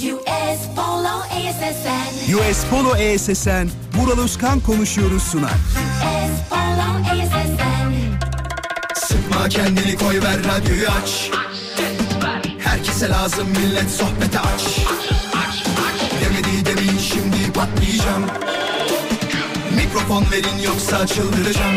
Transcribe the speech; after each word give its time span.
US 0.00 0.60
Polo 0.74 1.20
ASSN. 1.28 2.34
US 2.34 2.64
Polo 2.70 2.96
ESSN, 2.96 3.68
Vural 3.94 4.18
Özkan 4.18 4.60
konuşuyoruz 4.60 5.22
sunar. 5.22 5.50
US 5.50 6.48
Polo 6.50 7.12
ASSN. 7.12 7.92
Sıkma 8.94 9.48
kendini 9.48 9.96
koy 9.96 10.22
ver 10.22 10.38
radyoyu 10.44 10.88
aç 11.02 11.30
Herkese 12.58 13.08
lazım 13.08 13.48
millet 13.48 13.90
sohbete 13.90 14.40
aç 14.40 14.78
Demedi 16.20 16.66
demin 16.66 16.98
şimdi 16.98 17.52
patlayacağım 17.52 18.26
Mikrofon 19.76 20.24
verin 20.32 20.58
yoksa 20.64 21.06
çıldıracağım 21.06 21.76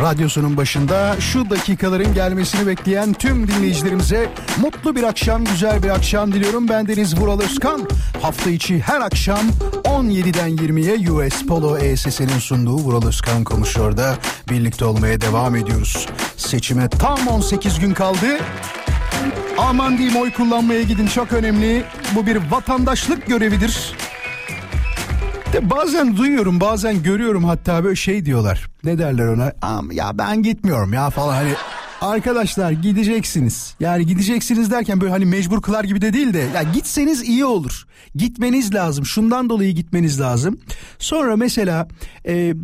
Radyosunun 0.00 0.56
başında 0.56 1.16
şu 1.20 1.50
dakikaların 1.50 2.14
gelmesini 2.14 2.66
bekleyen 2.66 3.12
tüm 3.12 3.48
dinleyicilerimize 3.48 4.30
mutlu 4.60 4.96
bir 4.96 5.02
akşam, 5.02 5.44
güzel 5.44 5.82
bir 5.82 5.88
akşam 5.88 6.32
diliyorum. 6.32 6.68
Ben 6.68 6.88
Deniz 6.88 7.20
Vural 7.20 7.40
Özkan. 7.40 7.88
Hafta 8.22 8.50
içi 8.50 8.80
her 8.80 9.00
akşam 9.00 9.40
17'den 9.84 10.50
20'ye 10.50 11.10
US 11.10 11.46
Polo 11.46 11.78
ESS'nin 11.78 12.38
sunduğu 12.38 12.76
Vural 12.76 13.06
Özkan 13.06 13.44
konuşuyor 13.44 13.96
da 13.96 14.16
birlikte 14.50 14.84
olmaya 14.84 15.20
devam 15.20 15.56
ediyoruz. 15.56 16.06
Seçime 16.36 16.88
tam 16.88 17.28
18 17.28 17.80
gün 17.80 17.94
kaldı. 17.94 18.38
Aman 19.58 19.98
diyeyim 19.98 20.20
oy 20.20 20.32
kullanmaya 20.32 20.82
gidin 20.82 21.06
çok 21.06 21.32
önemli. 21.32 21.84
Bu 22.14 22.26
bir 22.26 22.36
vatandaşlık 22.50 23.26
görevidir. 23.26 23.94
De 25.52 25.70
bazen 25.70 26.16
duyuyorum 26.16 26.60
bazen 26.60 27.02
görüyorum 27.02 27.44
hatta 27.44 27.84
böyle 27.84 27.96
şey 27.96 28.24
diyorlar. 28.24 28.66
Ne 28.84 28.98
derler 28.98 29.26
ona? 29.26 29.52
Ya 29.92 30.18
ben 30.18 30.42
gitmiyorum 30.42 30.92
ya 30.92 31.10
falan 31.10 31.34
hani. 31.34 31.50
Arkadaşlar 32.00 32.70
gideceksiniz. 32.70 33.74
Yani 33.80 34.06
gideceksiniz 34.06 34.70
derken 34.70 35.00
böyle 35.00 35.12
hani 35.12 35.24
mecbur 35.24 35.62
kılar 35.62 35.84
gibi 35.84 36.00
de 36.00 36.12
değil 36.12 36.34
de 36.34 36.46
ya 36.54 36.62
gitseniz 36.62 37.22
iyi 37.22 37.44
olur. 37.44 37.86
Gitmeniz 38.14 38.74
lazım. 38.74 39.06
Şundan 39.06 39.48
dolayı 39.50 39.74
gitmeniz 39.74 40.20
lazım. 40.20 40.58
Sonra 40.98 41.36
mesela 41.36 41.88
e, 42.28 42.54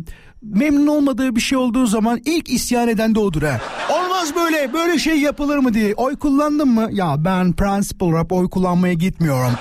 memnun 0.41 0.87
olmadığı 0.87 1.35
bir 1.35 1.41
şey 1.41 1.57
olduğu 1.57 1.85
zaman 1.87 2.21
ilk 2.25 2.49
isyan 2.49 2.87
eden 2.87 3.15
de 3.15 3.19
odur 3.19 3.41
ha. 3.43 3.61
Olmaz 3.89 4.35
böyle 4.35 4.73
böyle 4.73 4.99
şey 4.99 5.19
yapılır 5.19 5.57
mı 5.57 5.73
diye. 5.73 5.93
Oy 5.95 6.15
kullandın 6.15 6.67
mı? 6.67 6.89
Ya 6.91 7.15
ben 7.17 7.53
principal 7.53 8.11
rap 8.13 8.31
oy 8.31 8.49
kullanmaya 8.49 8.93
gitmiyorum. 8.93 9.51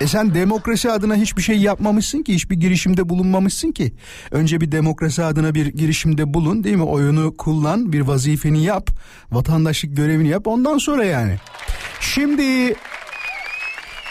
E 0.00 0.06
sen 0.06 0.34
demokrasi 0.34 0.90
adına 0.90 1.14
hiçbir 1.14 1.42
şey 1.42 1.58
yapmamışsın 1.58 2.22
ki, 2.22 2.34
hiçbir 2.34 2.56
girişimde 2.56 3.08
bulunmamışsın 3.08 3.72
ki. 3.72 3.92
Önce 4.30 4.60
bir 4.60 4.72
demokrasi 4.72 5.24
adına 5.24 5.54
bir 5.54 5.66
girişimde 5.66 6.34
bulun 6.34 6.64
değil 6.64 6.76
mi? 6.76 6.82
Oyunu 6.82 7.36
kullan, 7.36 7.92
bir 7.92 8.00
vazifeni 8.00 8.64
yap, 8.64 8.90
vatandaşlık 9.32 9.96
görevini 9.96 10.28
yap 10.28 10.46
ondan 10.46 10.78
sonra 10.78 11.04
yani. 11.04 11.36
Şimdi 12.00 12.74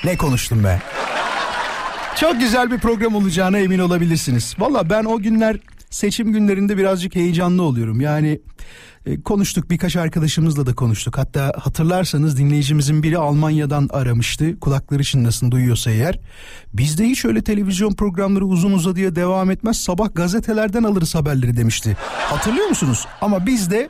ne 0.04 0.18
konuştum 0.18 0.64
be? 0.64 0.82
Çok 2.20 2.40
güzel 2.40 2.72
bir 2.72 2.78
program 2.78 3.16
olacağına 3.16 3.60
emin 3.60 3.80
olabilirsiniz. 3.80 4.56
Valla 4.60 4.90
ben 4.90 5.04
o 5.04 5.20
günler 5.20 5.58
seçim 5.90 6.34
günlerinde 6.34 6.78
birazcık 6.78 7.16
heyecanlı 7.16 7.64
oluyorum. 7.64 8.02
Yani 8.02 8.40
e, 9.06 9.22
konuştuk 9.22 9.70
birkaç 9.70 9.96
arkadaşımızla 9.96 10.66
da 10.66 10.76
konuştuk. 10.76 11.18
Hatta 11.18 11.54
hatırlarsanız 11.60 12.38
dinleyicimizin 12.38 13.04
biri 13.04 13.18
Almanya'dan 13.18 13.90
aramıştı. 13.92 14.60
Kulakları 14.60 15.04
çınlasın 15.04 15.52
duyuyorsa 15.52 15.92
eğer. 15.92 16.20
Bizde 16.74 17.06
hiç 17.06 17.26
öyle 17.26 17.44
televizyon 17.44 17.94
programları 17.94 18.46
uzun 18.46 18.72
uzadıya 18.72 19.16
devam 19.16 19.52
etmez. 19.52 19.78
Sabah 19.78 20.16
gazetelerden 20.16 20.84
alırız 20.84 21.16
haberleri 21.16 21.58
demişti. 21.58 21.98
Hatırlıyor 22.18 22.68
musunuz? 22.68 23.06
Ama 23.22 23.46
bizde 23.46 23.90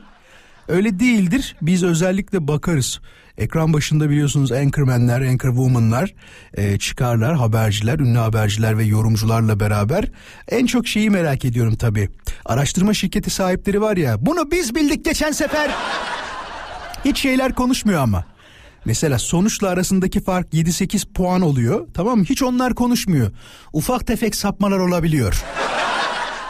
Öyle 0.68 1.00
değildir. 1.00 1.56
Biz 1.62 1.82
özellikle 1.82 2.48
bakarız. 2.48 3.00
Ekran 3.38 3.72
başında 3.72 4.10
biliyorsunuz 4.10 4.52
anchormenler, 4.52 5.20
anchorwomanlar 5.20 6.14
e, 6.54 6.78
çıkarlar, 6.78 7.36
haberciler, 7.36 7.98
ünlü 7.98 8.18
haberciler 8.18 8.78
ve 8.78 8.84
yorumcularla 8.84 9.60
beraber. 9.60 10.04
En 10.48 10.66
çok 10.66 10.86
şeyi 10.86 11.10
merak 11.10 11.44
ediyorum 11.44 11.76
tabii. 11.76 12.08
Araştırma 12.44 12.94
şirketi 12.94 13.30
sahipleri 13.30 13.80
var 13.80 13.96
ya. 13.96 14.26
Bunu 14.26 14.50
biz 14.50 14.74
bildik 14.74 15.04
geçen 15.04 15.32
sefer. 15.32 15.70
Hiç 17.04 17.18
şeyler 17.18 17.54
konuşmuyor 17.54 18.02
ama. 18.02 18.24
Mesela 18.84 19.18
sonuçla 19.18 19.68
arasındaki 19.68 20.24
fark 20.24 20.54
7-8 20.54 21.12
puan 21.12 21.40
oluyor. 21.40 21.86
Tamam 21.94 22.18
mı? 22.18 22.24
Hiç 22.24 22.42
onlar 22.42 22.74
konuşmuyor. 22.74 23.30
Ufak 23.72 24.06
tefek 24.06 24.34
sapmalar 24.34 24.78
olabiliyor. 24.78 25.44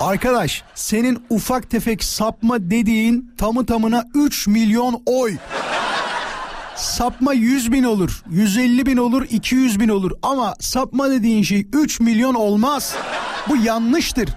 Arkadaş 0.00 0.62
senin 0.74 1.22
ufak 1.30 1.70
tefek 1.70 2.04
sapma 2.04 2.70
dediğin 2.70 3.34
tamı 3.38 3.66
tamına 3.66 4.04
3 4.14 4.46
milyon 4.46 5.02
oy. 5.06 5.36
Sapma 6.76 7.32
100 7.32 7.72
bin 7.72 7.84
olur, 7.84 8.22
150 8.30 8.86
bin 8.86 8.96
olur, 8.96 9.26
200 9.30 9.80
bin 9.80 9.88
olur. 9.88 10.12
Ama 10.22 10.54
sapma 10.60 11.10
dediğin 11.10 11.42
şey 11.42 11.66
3 11.72 12.00
milyon 12.00 12.34
olmaz. 12.34 12.94
Bu 13.48 13.56
yanlıştır. 13.56 14.28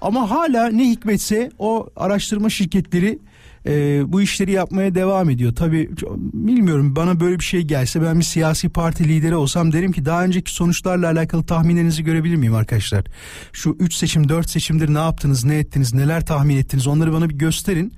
Ama 0.00 0.30
hala 0.30 0.66
ne 0.66 0.84
hikmetse 0.84 1.50
o 1.58 1.88
araştırma 1.96 2.50
şirketleri 2.50 3.18
e, 3.66 4.02
bu 4.12 4.22
işleri 4.22 4.52
yapmaya 4.52 4.94
devam 4.94 5.30
ediyor. 5.30 5.54
Tabii 5.54 5.90
bilmiyorum 6.32 6.96
bana 6.96 7.20
böyle 7.20 7.38
bir 7.38 7.44
şey 7.44 7.62
gelse 7.62 8.02
ben 8.02 8.18
bir 8.18 8.24
siyasi 8.24 8.68
parti 8.68 9.08
lideri 9.08 9.36
olsam 9.36 9.72
derim 9.72 9.92
ki 9.92 10.04
daha 10.04 10.24
önceki 10.24 10.52
sonuçlarla 10.54 11.10
alakalı 11.10 11.42
tahminlerinizi 11.44 12.04
görebilir 12.04 12.36
miyim 12.36 12.54
arkadaşlar? 12.54 13.04
Şu 13.52 13.76
3 13.80 13.94
seçim 13.94 14.28
4 14.28 14.50
seçimdir 14.50 14.94
ne 14.94 14.98
yaptınız 14.98 15.44
ne 15.44 15.56
ettiniz 15.56 15.94
neler 15.94 16.26
tahmin 16.26 16.56
ettiniz 16.56 16.86
onları 16.86 17.12
bana 17.12 17.28
bir 17.30 17.34
gösterin. 17.34 17.92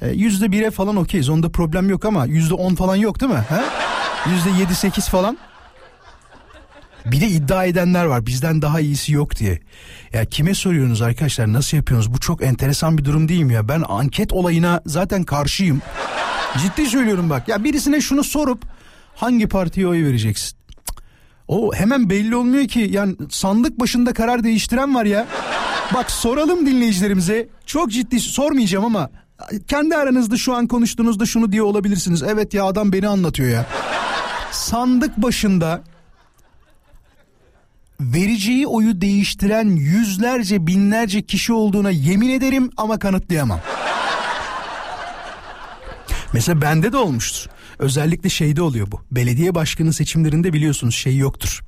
E, 0.00 0.10
Yüzde 0.10 0.52
bire 0.52 0.70
falan 0.70 0.96
okeyiz 0.96 1.28
onda 1.28 1.48
problem 1.48 1.88
yok 1.90 2.04
ama 2.04 2.26
yüzde 2.26 2.54
on 2.54 2.74
falan 2.74 2.96
yok 2.96 3.20
değil 3.20 3.32
mi? 3.32 3.44
Yüzde 4.34 4.50
yedi 4.60 4.74
sekiz 4.74 5.08
falan. 5.08 5.38
Bir 7.06 7.20
de 7.20 7.28
iddia 7.28 7.64
edenler 7.64 8.04
var 8.04 8.26
bizden 8.26 8.62
daha 8.62 8.80
iyisi 8.80 9.12
yok 9.12 9.36
diye. 9.36 9.60
Ya 10.12 10.24
kime 10.24 10.54
soruyorsunuz 10.54 11.02
arkadaşlar 11.02 11.52
nasıl 11.52 11.76
yapıyorsunuz? 11.76 12.16
Bu 12.16 12.20
çok 12.20 12.42
enteresan 12.42 12.98
bir 12.98 13.04
durum 13.04 13.28
değil 13.28 13.42
mi 13.42 13.54
ya? 13.54 13.68
Ben 13.68 13.82
anket 13.88 14.32
olayına 14.32 14.80
zaten 14.86 15.24
karşıyım. 15.24 15.82
Ciddi 16.62 16.86
söylüyorum 16.86 17.30
bak. 17.30 17.48
Ya 17.48 17.64
birisine 17.64 18.00
şunu 18.00 18.24
sorup 18.24 18.62
hangi 19.14 19.48
partiye 19.48 19.86
oy 19.86 20.04
vereceksin? 20.04 20.58
O 21.48 21.74
hemen 21.74 22.10
belli 22.10 22.36
olmuyor 22.36 22.68
ki. 22.68 22.88
Yani 22.90 23.16
sandık 23.30 23.80
başında 23.80 24.12
karar 24.12 24.44
değiştiren 24.44 24.94
var 24.94 25.04
ya. 25.04 25.26
Bak 25.94 26.10
soralım 26.10 26.66
dinleyicilerimize. 26.66 27.48
Çok 27.66 27.90
ciddi 27.90 28.20
sormayacağım 28.20 28.84
ama 28.84 29.10
kendi 29.68 29.96
aranızda 29.96 30.36
şu 30.36 30.54
an 30.54 30.66
konuştuğunuzda 30.66 31.26
şunu 31.26 31.52
diye 31.52 31.62
olabilirsiniz. 31.62 32.22
Evet 32.22 32.54
ya 32.54 32.64
adam 32.64 32.92
beni 32.92 33.08
anlatıyor 33.08 33.48
ya. 33.48 33.66
Sandık 34.52 35.16
başında 35.16 35.82
vereceği 38.00 38.66
oyu 38.66 39.00
değiştiren 39.00 39.68
yüzlerce 39.68 40.66
binlerce 40.66 41.22
kişi 41.22 41.52
olduğuna 41.52 41.90
yemin 41.90 42.28
ederim 42.28 42.70
ama 42.76 42.98
kanıtlayamam. 42.98 43.60
Mesela 46.32 46.60
bende 46.60 46.92
de 46.92 46.96
olmuştur. 46.96 47.50
Özellikle 47.78 48.28
şeyde 48.28 48.62
oluyor 48.62 48.92
bu. 48.92 49.00
Belediye 49.10 49.54
başkanı 49.54 49.92
seçimlerinde 49.92 50.52
biliyorsunuz 50.52 50.94
şey 50.94 51.16
yoktur. 51.16 51.60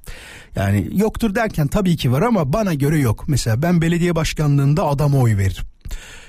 Yani 0.56 0.88
yoktur 0.92 1.34
derken 1.34 1.66
tabii 1.66 1.96
ki 1.96 2.12
var 2.12 2.22
ama 2.22 2.52
bana 2.52 2.74
göre 2.74 2.98
yok. 2.98 3.24
Mesela 3.28 3.62
ben 3.62 3.82
belediye 3.82 4.14
başkanlığında 4.14 4.84
adama 4.84 5.18
oy 5.18 5.36
veririm. 5.36 5.64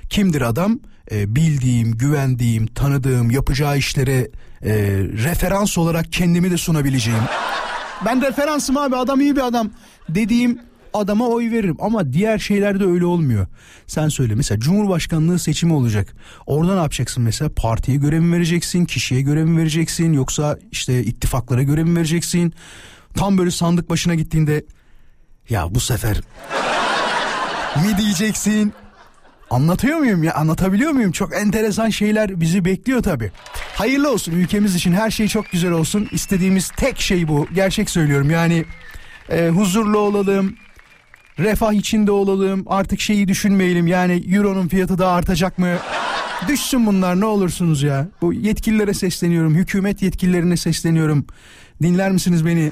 Kimdir 0.10 0.42
adam? 0.42 0.80
Ee, 1.12 1.36
bildiğim, 1.36 1.98
güvendiğim, 1.98 2.68
tanıdığım, 2.68 3.32
yapacağı 3.32 3.78
işlere 3.78 4.30
e, 4.64 4.74
referans 5.24 5.78
olarak 5.78 6.12
kendimi 6.12 6.52
de 6.52 6.58
sunabileceğim. 6.58 7.24
Ben 8.06 8.22
referansım 8.22 8.78
abi 8.78 8.96
adam 8.96 9.22
iyi 9.22 9.36
bir 9.36 9.42
adam 9.42 9.70
dediğim 10.10 10.60
adama 10.94 11.28
oy 11.28 11.52
veririm 11.52 11.76
ama 11.80 12.14
diğer 12.14 12.38
şeylerde 12.40 12.86
öyle 12.86 13.06
olmuyor. 13.06 13.48
Sen 13.88 14.10
söyle 14.10 14.36
mesela 14.36 14.60
Cumhurbaşkanlığı 14.60 15.40
seçimi 15.40 15.74
olacak. 15.74 16.16
Orada 16.46 16.74
ne 16.76 16.82
yapacaksın 16.82 17.24
mesela 17.24 17.52
partiye 17.56 17.98
göre 17.98 18.20
mi 18.20 18.36
vereceksin, 18.36 18.86
kişiye 18.86 19.22
göre 19.22 19.44
mi 19.44 19.58
vereceksin 19.62 20.14
yoksa 20.14 20.60
işte 20.72 21.04
ittifaklara 21.04 21.64
göre 21.64 21.84
mi 21.84 21.96
vereceksin? 21.98 22.54
Tam 23.16 23.38
böyle 23.38 23.52
sandık 23.52 23.90
başına 23.90 24.16
gittiğinde 24.16 24.66
ya 25.50 25.76
bu 25.76 25.80
sefer 25.80 26.18
mi 27.76 27.98
diyeceksin? 27.98 28.74
Anlatıyor 29.50 29.98
muyum 29.98 30.24
ya 30.24 30.34
anlatabiliyor 30.34 30.92
muyum? 30.92 31.12
Çok 31.12 31.36
enteresan 31.36 31.90
şeyler 31.90 32.42
bizi 32.42 32.66
bekliyor 32.66 33.04
tabii. 33.04 33.32
Hayırlı 33.78 34.12
olsun 34.12 34.32
ülkemiz 34.32 34.76
için 34.76 34.94
her 34.94 35.12
şey 35.12 35.28
çok 35.28 35.52
güzel 35.52 35.72
olsun. 35.72 36.08
İstediğimiz 36.12 36.70
tek 36.70 37.00
şey 37.00 37.28
bu. 37.28 37.48
Gerçek 37.54 37.90
söylüyorum 37.90 38.30
yani 38.30 38.66
e, 39.30 39.48
huzurlu 39.50 39.98
olalım. 39.98 40.56
Refah 41.40 41.74
içinde 41.74 42.12
olalım. 42.12 42.64
Artık 42.68 43.00
şeyi 43.00 43.28
düşünmeyelim. 43.28 43.88
Yani 43.88 44.24
euronun 44.36 44.68
fiyatı 44.68 44.98
da 44.98 45.12
artacak 45.12 45.58
mı? 45.58 45.78
Düşsün 46.48 46.86
bunlar 46.86 47.20
ne 47.20 47.26
olursunuz 47.26 47.84
ya. 47.84 48.08
Bu 48.22 48.34
yetkililere 48.34 48.94
sesleniyorum. 48.94 49.56
Hükümet 49.56 50.02
yetkililerine 50.02 50.58
sesleniyorum. 50.58 51.26
Dinler 51.82 52.12
misiniz 52.12 52.46
beni? 52.46 52.72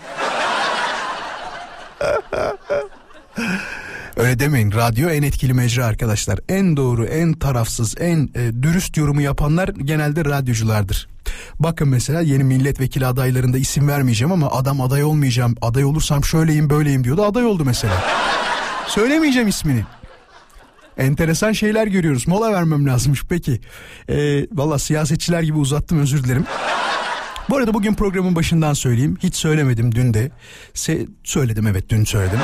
Demeyin. 4.40 4.72
Radyo 4.72 5.10
en 5.10 5.24
etkili 5.24 5.54
mecra 5.54 5.86
arkadaşlar. 5.86 6.40
En 6.50 6.78
doğru, 6.78 7.06
en 7.06 7.34
tarafsız, 7.34 7.96
en 8.00 8.30
e, 8.36 8.64
dürüst 8.64 8.98
yorumu 8.98 9.22
yapanlar 9.22 9.68
genelde 9.70 10.26
radyoculardır. 10.26 11.08
Bakın 11.60 11.88
mesela 11.90 12.22
yeni 12.22 12.44
milletvekili 12.44 13.06
adaylarında 13.06 13.58
isim 13.58 13.88
vermeyeceğim 13.88 14.32
ama 14.32 14.52
adam 14.52 14.82
aday 14.82 15.04
olmayacağım. 15.04 15.56
Aday 15.62 15.86
olursam 15.86 16.24
şöyleyim 16.24 16.70
böyleyim 16.70 17.04
diyordu. 17.04 17.24
Aday 17.26 17.46
oldu 17.46 17.66
mesela. 17.66 18.04
Söylemeyeceğim 18.88 19.48
ismini. 19.48 19.84
Enteresan 20.98 21.52
şeyler 21.52 21.88
görüyoruz. 21.88 22.28
Mola 22.28 22.52
vermem 22.54 22.88
lazımmış 22.88 23.24
peki. 23.30 23.60
Ee, 24.10 24.48
Valla 24.52 24.80
siyasetçiler 24.80 25.42
gibi 25.44 25.58
uzattım 25.58 26.00
özür 26.00 26.24
dilerim. 26.24 26.46
Bu 27.50 27.58
arada 27.58 27.74
bugün 27.74 27.94
programın 27.94 28.36
başından 28.36 28.74
söyleyeyim. 28.74 29.18
Hiç 29.24 29.36
söylemedim 29.36 29.96
dün 29.96 30.14
de. 30.14 30.32
Se- 30.76 31.08
söyledim 31.24 31.68
evet 31.68 31.90
dün 31.90 32.04
söyledim. 32.06 32.40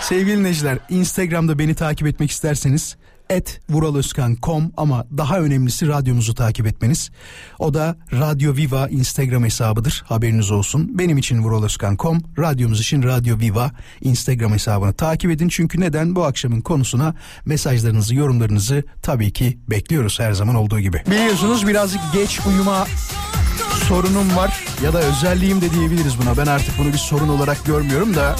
Sevgili 0.00 0.36
dinleyiciler 0.38 0.78
Instagram'da 0.88 1.58
beni 1.58 1.74
takip 1.74 2.06
etmek 2.06 2.30
isterseniz 2.30 2.96
et 3.30 3.60
vuraloskan.com 3.70 4.72
ama 4.76 5.06
daha 5.16 5.40
önemlisi 5.40 5.88
radyomuzu 5.88 6.34
takip 6.34 6.66
etmeniz. 6.66 7.10
O 7.58 7.74
da 7.74 7.96
Radyo 8.12 8.56
Viva 8.56 8.88
Instagram 8.88 9.44
hesabıdır 9.44 10.02
haberiniz 10.06 10.50
olsun. 10.50 10.98
Benim 10.98 11.18
için 11.18 11.42
vuraloskan.com, 11.42 12.20
radyomuz 12.38 12.80
için 12.80 13.02
Radyo 13.02 13.38
Viva 13.38 13.70
Instagram 14.00 14.52
hesabını 14.52 14.92
takip 14.92 15.30
edin. 15.30 15.48
Çünkü 15.48 15.80
neden 15.80 16.16
bu 16.16 16.24
akşamın 16.24 16.60
konusuna 16.60 17.14
mesajlarınızı, 17.44 18.14
yorumlarınızı 18.14 18.82
tabii 19.02 19.32
ki 19.32 19.58
bekliyoruz 19.70 20.20
her 20.20 20.32
zaman 20.32 20.54
olduğu 20.54 20.80
gibi. 20.80 21.02
Biliyorsunuz 21.10 21.66
birazcık 21.66 22.00
geç 22.12 22.40
uyuma 22.46 22.86
sorunum 23.88 24.36
var 24.36 24.64
ya 24.84 24.92
da 24.92 24.98
özelliğim 24.98 25.60
de 25.60 25.70
diyebiliriz 25.70 26.18
buna. 26.18 26.36
Ben 26.36 26.46
artık 26.46 26.78
bunu 26.78 26.92
bir 26.92 26.98
sorun 26.98 27.28
olarak 27.28 27.64
görmüyorum 27.66 28.14
da 28.14 28.36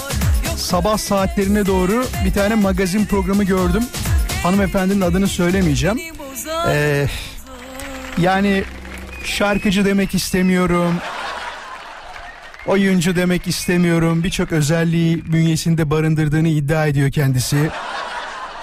sabah 0.60 0.98
saatlerine 0.98 1.66
doğru 1.66 2.04
bir 2.24 2.32
tane 2.32 2.54
magazin 2.54 3.04
programı 3.04 3.44
gördüm. 3.44 3.82
Hanımefendinin 4.42 5.00
adını 5.00 5.28
söylemeyeceğim. 5.28 6.00
Ee, 6.68 7.06
yani 8.18 8.64
şarkıcı 9.24 9.84
demek 9.84 10.14
istemiyorum. 10.14 10.94
Oyuncu 12.66 13.16
demek 13.16 13.46
istemiyorum. 13.46 14.24
Birçok 14.24 14.52
özelliği 14.52 15.32
bünyesinde 15.32 15.90
barındırdığını 15.90 16.48
iddia 16.48 16.86
ediyor 16.86 17.10
kendisi. 17.10 17.70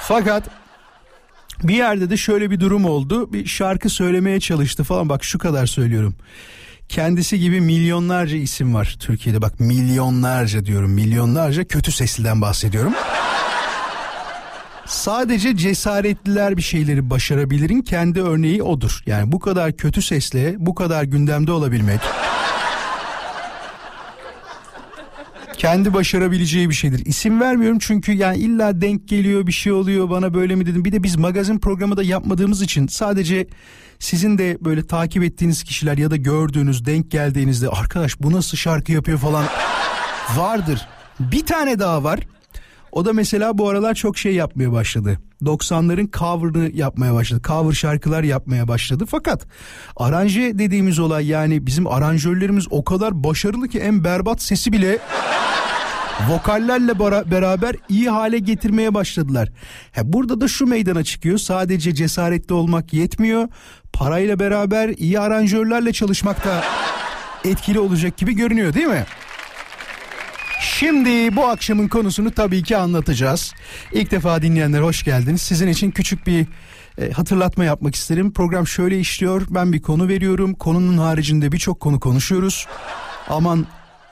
Fakat 0.02 0.44
bir 1.64 1.76
yerde 1.76 2.10
de 2.10 2.18
şöyle 2.18 2.52
bir 2.52 2.60
durum 2.60 2.86
oldu. 2.86 3.34
Bir 3.34 3.46
şarkı 3.46 3.90
söylemeye 3.90 4.40
çalıştı 4.40 4.84
falan. 4.84 5.10
Bak 5.10 5.24
şu 5.24 5.40
kadar 5.40 5.66
söylüyorum. 5.66 6.16
Kendisi 6.90 7.40
gibi 7.40 7.62
milyonlarca 7.62 8.38
isim 8.38 8.74
var 8.74 8.96
Türkiye'de. 9.00 9.42
Bak 9.42 9.60
milyonlarca 9.60 10.66
diyorum. 10.66 10.92
Milyonlarca 10.92 11.64
kötü 11.64 11.92
sesliden 11.92 12.42
bahsediyorum. 12.42 12.94
Sadece 14.86 15.58
cesaretliler 15.58 16.58
bir 16.58 16.62
şeyleri 16.62 17.10
başarabilirin 17.10 17.82
kendi 17.82 18.22
örneği 18.22 18.64
odur. 18.64 19.04
Yani 19.06 19.32
bu 19.32 19.40
kadar 19.40 19.78
kötü 19.78 20.02
sesle 20.02 20.56
bu 20.58 20.76
kadar 20.76 21.04
gündemde 21.04 21.52
olabilmek 21.52 22.02
kendi 25.58 25.94
başarabileceği 25.94 26.70
bir 26.70 26.74
şeydir. 26.74 27.06
İsim 27.06 27.42
vermiyorum 27.42 27.80
çünkü 27.80 28.14
yani 28.14 28.38
illa 28.38 28.82
denk 28.82 29.08
geliyor 29.08 29.48
bir 29.48 29.52
şey 29.52 29.72
oluyor 29.72 30.10
bana 30.10 30.34
böyle 30.34 30.56
mi 30.56 30.66
dedim. 30.66 30.86
Bir 30.86 30.92
de 30.92 31.04
biz 31.04 31.16
magazin 31.16 31.60
programı 31.60 31.98
da 31.98 32.04
yapmadığımız 32.04 32.62
için 32.62 32.88
sadece 32.88 33.48
sizin 34.00 34.38
de 34.38 34.58
böyle 34.62 34.88
takip 34.88 35.24
ettiğiniz 35.24 35.64
kişiler 35.64 35.98
ya 35.98 36.12
da 36.12 36.16
gördüğünüz 36.16 36.86
denk 36.86 37.12
geldiğinizde 37.12 37.70
arkadaş 37.70 38.22
bu 38.22 38.32
nasıl 38.32 38.58
şarkı 38.58 38.92
yapıyor 38.92 39.18
falan 39.18 39.46
vardır. 40.38 40.88
Bir 41.20 41.46
tane 41.46 41.80
daha 41.80 42.04
var. 42.04 42.20
O 42.92 43.06
da 43.06 43.14
mesela 43.14 43.58
bu 43.58 43.70
aralar 43.70 43.94
çok 43.94 44.18
şey 44.18 44.36
yapmaya 44.36 44.72
başladı. 44.72 45.20
90'ların 45.44 46.12
cover'ını 46.18 46.72
yapmaya 46.74 47.14
başladı. 47.14 47.42
Cover 47.48 47.74
şarkılar 47.74 48.24
yapmaya 48.24 48.68
başladı. 48.68 49.06
Fakat 49.08 49.46
aranje 49.96 50.52
dediğimiz 50.54 51.00
olay 51.00 51.28
yani 51.28 51.66
bizim 51.66 51.88
aranjörlerimiz 51.88 52.66
o 52.70 52.84
kadar 52.84 53.24
başarılı 53.24 53.68
ki 53.68 53.80
en 53.80 54.04
berbat 54.04 54.42
sesi 54.42 54.74
bile 54.74 55.00
vokallerle 56.30 57.00
beraber 57.32 57.76
iyi 57.90 58.10
hale 58.10 58.40
getirmeye 58.40 58.94
başladılar. 58.94 59.50
Ha, 59.96 60.02
burada 60.04 60.42
da 60.42 60.48
şu 60.48 60.66
meydana 60.66 61.04
çıkıyor. 61.04 61.38
Sadece 61.38 61.94
cesaretli 61.96 62.54
olmak 62.54 62.94
yetmiyor. 62.94 63.48
Parayla 63.98 64.40
beraber 64.40 64.90
iyi 64.90 65.20
aranjörlerle 65.20 65.94
çalışmak 65.94 66.46
da 66.46 66.64
etkili 67.46 67.80
olacak 67.80 68.18
gibi 68.18 68.36
görünüyor 68.36 68.74
değil 68.74 68.88
mi? 68.88 69.06
Şimdi 70.62 71.36
bu 71.36 71.48
akşamın 71.48 71.88
konusunu 71.88 72.32
tabii 72.32 72.64
ki 72.64 72.78
anlatacağız. 72.78 73.54
İlk 73.92 74.12
defa 74.12 74.42
dinleyenler 74.42 74.82
hoş 74.82 75.04
geldiniz. 75.04 75.42
Sizin 75.42 75.68
için 75.68 75.92
küçük 75.92 76.28
bir 76.28 76.46
e, 77.02 77.12
hatırlatma 77.12 77.66
yapmak 77.66 77.96
isterim. 77.96 78.34
Program 78.34 78.68
şöyle 78.68 79.00
işliyor. 79.00 79.42
Ben 79.50 79.74
bir 79.74 79.82
konu 79.82 80.08
veriyorum. 80.08 80.54
Konunun 80.54 80.98
haricinde 80.98 81.52
birçok 81.52 81.80
konu 81.80 82.00
konuşuyoruz. 82.00 82.68
Aman 83.30 83.66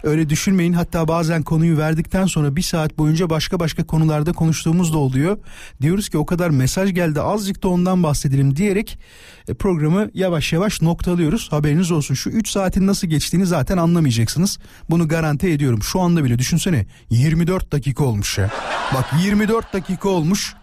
öyle 0.06 0.30
düşünmeyin. 0.30 0.74
Hatta 0.74 1.08
bazen 1.08 1.44
konuyu 1.44 1.78
verdikten 1.78 2.26
sonra 2.26 2.56
bir 2.56 2.62
saat 2.62 2.98
boyunca 2.98 3.30
başka 3.30 3.60
başka 3.60 3.84
konularda 3.84 4.34
konuştuğumuz 4.34 4.94
da 4.94 4.98
oluyor. 4.98 5.38
Diyoruz 5.82 6.10
ki 6.10 6.18
o 6.18 6.26
kadar 6.26 6.50
mesaj 6.50 6.94
geldi 6.94 7.22
azıcık 7.22 7.64
da 7.64 7.68
ondan 7.68 8.04
bahsedelim 8.04 8.56
diyerek 8.56 9.00
e, 9.48 9.54
programı 9.54 10.10
yavaş 10.14 10.54
yavaş 10.54 10.82
noktalıyoruz. 10.82 11.52
Haberiniz 11.52 11.92
olsun 11.92 12.14
şu 12.16 12.30
3 12.30 12.50
saatin 12.50 12.88
nasıl 12.88 13.08
geçtiğini 13.08 13.46
zaten 13.46 13.78
anlamayacaksınız. 13.78 14.60
Bunu 14.90 15.08
garanti 15.08 15.50
ediyorum. 15.50 15.84
Şu 15.84 16.02
anda 16.02 16.24
bile 16.24 16.40
düşünsene 16.40 16.86
24 17.10 17.72
dakika 17.72 18.04
olmuş 18.04 18.38
ya. 18.38 18.50
Bak 18.94 19.06
24 19.24 19.74
dakika 19.74 20.10
olmuş. 20.10 20.56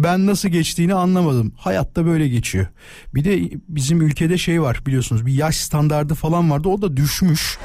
Ben 0.00 0.26
nasıl 0.26 0.48
geçtiğini 0.48 0.94
anlamadım. 0.94 1.52
Hayatta 1.56 2.06
böyle 2.06 2.28
geçiyor. 2.28 2.66
Bir 3.14 3.24
de 3.24 3.58
bizim 3.68 4.02
ülkede 4.02 4.38
şey 4.38 4.62
var 4.62 4.82
biliyorsunuz 4.86 5.26
bir 5.26 5.32
yaş 5.32 5.56
standardı 5.56 6.14
falan 6.14 6.50
vardı 6.50 6.68
o 6.68 6.82
da 6.82 6.96
düşmüş. 6.96 7.58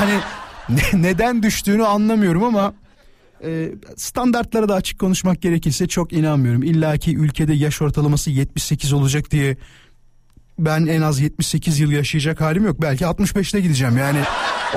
Yani 0.00 0.20
ne- 0.68 1.02
neden 1.02 1.42
düştüğünü 1.42 1.84
anlamıyorum 1.86 2.44
ama 2.44 2.74
e, 3.44 3.68
standartlara 3.96 4.68
da 4.68 4.74
açık 4.74 4.98
konuşmak 4.98 5.42
gerekirse 5.42 5.88
çok 5.88 6.12
inanmıyorum. 6.12 6.62
İlla 6.62 6.96
ki 6.96 7.16
ülkede 7.16 7.52
yaş 7.54 7.82
ortalaması 7.82 8.30
78 8.30 8.92
olacak 8.92 9.30
diye 9.30 9.56
ben 10.58 10.86
en 10.86 11.02
az 11.02 11.20
78 11.20 11.80
yıl 11.80 11.90
yaşayacak 11.90 12.40
halim 12.40 12.64
yok. 12.66 12.82
Belki 12.82 13.04
65'te 13.04 13.60
gideceğim 13.60 13.98
yani. 13.98 14.18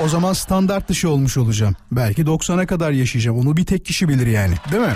O 0.02 0.08
zaman 0.08 0.32
standart 0.32 0.88
dışı 0.88 1.08
olmuş 1.08 1.36
olacağım. 1.36 1.76
Belki 1.92 2.22
90'a 2.22 2.66
kadar 2.66 2.90
yaşayacağım. 2.90 3.38
Onu 3.38 3.56
bir 3.56 3.66
tek 3.66 3.84
kişi 3.84 4.08
bilir 4.08 4.26
yani. 4.26 4.54
Değil 4.72 4.82
mi? 4.82 4.94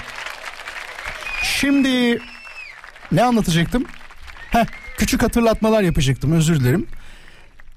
Şimdi 1.43 2.19
ne 3.13 3.23
anlatacaktım? 3.25 3.85
Heh, 4.51 4.65
küçük 4.99 5.23
hatırlatmalar 5.23 5.83
yapacaktım 5.83 6.33
özür 6.33 6.61
dilerim. 6.61 6.87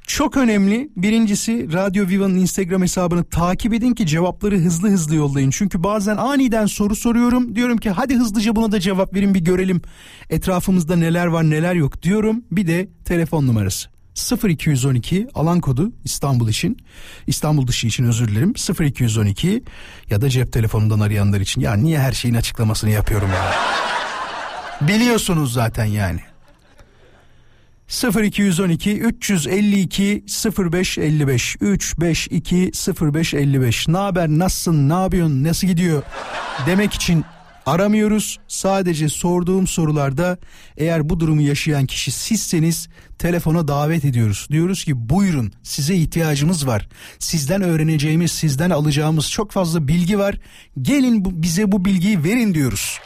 Çok 0.10 0.38
önemli. 0.38 0.90
Birincisi 0.98 1.74
Radyo 1.74 2.08
Viva'nın 2.08 2.36
Instagram 2.36 2.82
hesabını 2.82 3.24
takip 3.24 3.74
edin 3.74 3.94
ki 3.94 4.06
cevapları 4.06 4.58
hızlı 4.58 4.90
hızlı 4.90 5.16
yollayın. 5.16 5.50
Çünkü 5.50 5.84
bazen 5.84 6.18
aniden 6.18 6.66
soru 6.66 6.96
soruyorum. 6.96 7.56
Diyorum 7.56 7.78
ki 7.78 7.90
hadi 7.90 8.16
hızlıca 8.16 8.56
buna 8.56 8.72
da 8.72 8.80
cevap 8.80 9.14
verin 9.14 9.34
bir 9.34 9.40
görelim. 9.40 9.82
Etrafımızda 10.30 10.96
neler 10.96 11.26
var 11.26 11.50
neler 11.50 11.74
yok 11.74 12.04
diyorum. 12.04 12.44
Bir 12.52 12.68
de 12.68 12.90
telefon 13.06 13.48
numarası. 13.48 13.90
0212 14.48 15.28
alan 15.34 15.62
kodu 15.62 15.92
İstanbul 16.04 16.50
için 16.50 16.78
İstanbul 17.28 17.68
dışı 17.68 17.88
için 17.88 18.04
özür 18.04 18.28
dilerim 18.28 18.54
0212 18.80 19.64
ya 20.10 20.22
da 20.22 20.30
cep 20.30 20.54
telefonundan 20.54 21.00
arayanlar 21.00 21.40
için 21.40 21.62
ya 21.62 21.74
niye 21.74 22.00
her 22.00 22.12
şeyin 22.12 22.36
açıklamasını 22.36 22.90
yapıyorum 22.90 23.30
ya 23.30 23.54
biliyorsunuz 24.88 25.54
zaten 25.54 25.86
yani 25.86 26.20
0212 27.90 29.00
352 29.00 30.24
0555 30.58 31.56
352 31.62 32.72
0555 33.02 33.88
ne 33.88 33.98
haber 33.98 34.30
nasılsın 34.30 34.90
ne 34.90 34.94
yapıyorsun 34.94 35.44
nasıl 35.44 35.68
gidiyor? 35.68 36.04
Demek 36.66 36.94
için 36.94 37.26
aramıyoruz. 37.66 38.40
Sadece 38.48 39.10
sorduğum 39.10 39.68
sorularda 39.68 40.38
eğer 40.78 41.10
bu 41.10 41.20
durumu 41.20 41.42
yaşayan 41.42 41.86
kişi 41.86 42.12
sizseniz 42.12 42.90
telefona 43.20 43.68
davet 43.68 44.06
ediyoruz. 44.06 44.48
Diyoruz 44.52 44.84
ki 44.84 45.10
buyurun 45.10 45.54
size 45.64 45.96
ihtiyacımız 45.96 46.68
var. 46.68 46.90
Sizden 47.20 47.62
öğreneceğimiz 47.62 48.32
sizden 48.32 48.70
alacağımız 48.70 49.32
çok 49.32 49.52
fazla 49.52 49.88
bilgi 49.88 50.20
var. 50.20 50.36
Gelin 50.82 51.44
bize 51.44 51.72
bu 51.72 51.86
bilgiyi 51.86 52.24
verin. 52.24 52.54
diyoruz. 52.54 53.00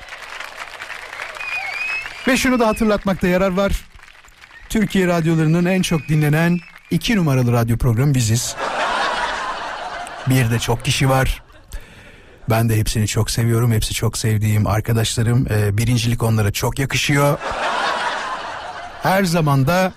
Ve 2.28 2.38
şunu 2.38 2.60
da 2.60 2.68
hatırlatmakta 2.68 3.28
yarar 3.28 3.52
var 3.52 3.93
Türkiye 4.74 5.08
radyolarının 5.08 5.66
en 5.66 5.82
çok 5.82 6.08
dinlenen 6.10 6.60
iki 6.92 7.16
numaralı 7.16 7.52
radyo 7.52 7.78
programı 7.78 8.16
biziz. 8.16 8.56
Bir 10.30 10.52
de 10.52 10.60
çok 10.60 10.86
kişi 10.86 11.10
var. 11.10 11.44
Ben 12.50 12.70
de 12.70 12.78
hepsini 12.78 13.08
çok 13.08 13.32
seviyorum. 13.32 13.72
Hepsi 13.72 13.94
çok 13.94 14.18
sevdiğim 14.18 14.68
arkadaşlarım. 14.68 15.48
Ee, 15.50 15.78
birincilik 15.78 16.24
onlara 16.24 16.52
çok 16.52 16.80
yakışıyor. 16.80 17.38
Her 19.04 19.24
zaman 19.24 19.68
da 19.68 19.94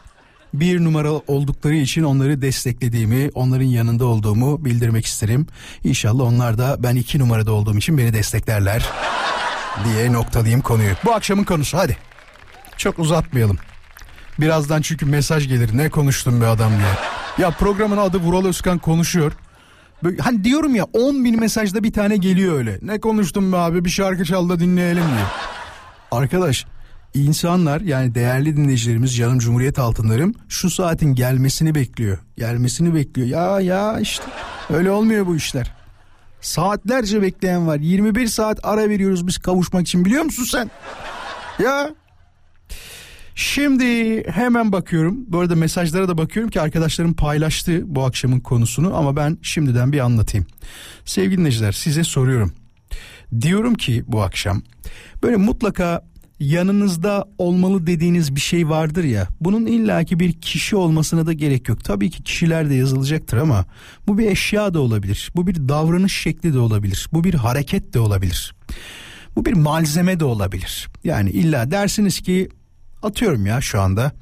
bir 0.54 0.85
numara 0.85 1.12
oldukları 1.12 1.75
için 1.75 2.02
onları 2.02 2.42
desteklediğimi, 2.42 3.30
onların 3.35 3.64
yanında 3.64 4.04
olduğumu 4.04 4.64
bildirmek 4.64 5.06
isterim. 5.06 5.47
İnşallah 5.85 6.25
onlar 6.25 6.59
da 6.59 6.76
ben 6.78 6.97
iki 6.97 7.18
numarada 7.18 7.52
olduğum 7.52 7.78
için 7.78 7.99
beni 7.99 8.14
desteklerler 8.14 8.87
diye 9.85 10.12
noktalayayım 10.12 10.61
konuyu. 10.61 10.95
Bu 11.04 11.12
akşamın 11.12 11.45
konusu 11.45 11.78
hadi. 11.78 11.97
Çok 12.76 12.99
uzatmayalım. 12.99 13.59
Birazdan 14.40 14.83
çünkü 14.83 15.07
mesaj 15.07 15.49
gelir 15.49 15.71
ne 15.76 15.88
konuştun 15.88 16.40
be 16.40 16.47
adam 16.47 16.71
diye. 16.71 16.93
Ya 17.38 17.50
programın 17.50 17.97
adı 17.97 18.19
Vural 18.19 18.47
Özkan 18.47 18.78
konuşuyor. 18.78 19.33
Böyle, 20.05 20.23
hani 20.23 20.45
diyorum 20.45 20.75
ya 20.75 20.85
10 20.85 21.25
bin 21.25 21.40
mesajda 21.40 21.83
bir 21.83 21.93
tane 21.93 22.16
geliyor 22.16 22.59
öyle. 22.59 22.78
Ne 22.83 23.00
konuştun 23.00 23.52
be 23.52 23.57
abi 23.57 23.85
bir 23.85 23.90
şarkı 23.90 24.25
çal 24.25 24.49
da 24.49 24.61
dinleyelim 24.61 25.05
diye. 25.05 25.26
Arkadaş 26.11 26.66
insanlar 27.14 27.81
yani 27.81 28.14
değerli 28.14 28.57
dinleyicilerimiz 28.57 29.16
canım 29.16 29.38
Cumhuriyet 29.38 29.78
altınlarım 29.78 30.35
şu 30.49 30.71
saatin 30.71 31.14
gelmesini 31.14 31.75
bekliyor. 31.75 32.19
Gelmesini 32.38 32.95
bekliyor. 32.95 33.28
Ya 33.28 33.61
ya 33.61 34.00
işte 34.00 34.25
öyle 34.71 34.90
olmuyor 34.90 35.26
bu 35.26 35.37
işler. 35.37 35.73
Saatlerce 36.40 37.23
bekleyen 37.23 37.66
var. 37.66 37.76
21 37.76 38.26
saat 38.26 38.61
ara 38.62 38.88
veriyoruz 38.88 39.26
biz 39.26 39.38
kavuşmak 39.38 39.83
için 39.83 40.05
biliyor 40.05 40.25
musun 40.25 40.45
sen? 40.45 40.71
Ya 41.59 41.90
Şimdi 43.38 44.23
hemen 44.31 44.73
bakıyorum. 44.73 45.25
Bu 45.28 45.40
arada 45.40 45.57
mesajlara 45.57 46.09
da 46.09 46.19
bakıyorum 46.19 46.50
ki 46.50 46.61
arkadaşlarım 46.61 47.14
paylaştı 47.14 47.83
bu 47.85 48.05
akşamın 48.05 48.40
konusunu 48.40 48.97
ama 48.97 49.16
ben 49.16 49.38
şimdiden 49.43 49.93
bir 49.93 49.99
anlatayım. 49.99 50.47
Sevgili 51.05 51.38
dinleyiciler 51.38 51.73
size 51.73 52.05
soruyorum. 52.05 52.52
Diyorum 53.40 53.75
ki 53.75 54.05
bu 54.07 54.23
akşam 54.23 54.62
böyle 55.23 55.37
mutlaka 55.37 56.05
yanınızda 56.40 57.25
olmalı 57.38 57.87
dediğiniz 57.87 58.35
bir 58.35 58.40
şey 58.40 58.69
vardır 58.69 59.05
ya. 59.05 59.28
Bunun 59.40 59.66
illaki 59.66 60.21
bir 60.21 60.33
kişi 60.33 60.76
olmasına 60.76 61.26
da 61.26 61.33
gerek 61.33 61.69
yok. 61.69 61.85
Tabii 61.85 62.11
ki 62.11 62.23
kişiler 62.23 62.71
de 62.71 62.75
yazılacaktır 62.75 63.37
ama 63.37 63.64
bu 64.07 64.19
bir 64.19 64.31
eşya 64.31 64.75
da 64.75 64.81
olabilir. 64.81 65.33
Bu 65.37 65.47
bir 65.47 65.69
davranış 65.69 66.16
şekli 66.16 66.55
de 66.55 66.59
olabilir. 66.59 67.09
Bu 67.12 67.25
bir 67.25 67.35
hareket 67.35 67.95
de 67.95 68.00
olabilir. 68.00 68.55
Bu 69.37 69.45
bir 69.45 69.52
malzeme 69.52 70.21
de 70.21 70.25
olabilir. 70.25 70.88
Yani 71.05 71.31
illa 71.31 71.71
dersiniz 71.71 72.21
ki 72.21 72.49
atıyorum 73.02 73.46
ya 73.46 73.60
şu 73.60 73.80
anda. 73.80 74.12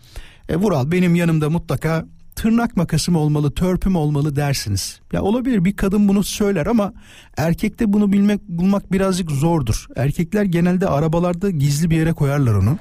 E, 0.49 0.57
Vural 0.57 0.91
benim 0.91 1.15
yanımda 1.15 1.51
mutlaka 1.51 2.05
tırnak 2.37 2.77
makasım 2.77 3.17
olmalı, 3.17 3.55
törpüm 3.55 3.97
olmalı 3.97 4.37
dersiniz. 4.37 5.01
Ya 5.13 5.23
olabilir 5.23 5.65
bir 5.65 5.77
kadın 5.77 6.09
bunu 6.09 6.25
söyler 6.25 6.67
ama 6.67 6.93
erkekte 7.37 7.93
bunu 7.93 8.13
bilmek 8.13 8.41
bulmak 8.49 8.93
birazcık 8.93 9.31
zordur. 9.31 9.87
Erkekler 9.97 10.45
genelde 10.45 10.89
arabalarda 10.89 11.51
gizli 11.51 11.91
bir 11.91 11.97
yere 11.97 12.13
koyarlar 12.13 12.55
onu. 12.55 12.79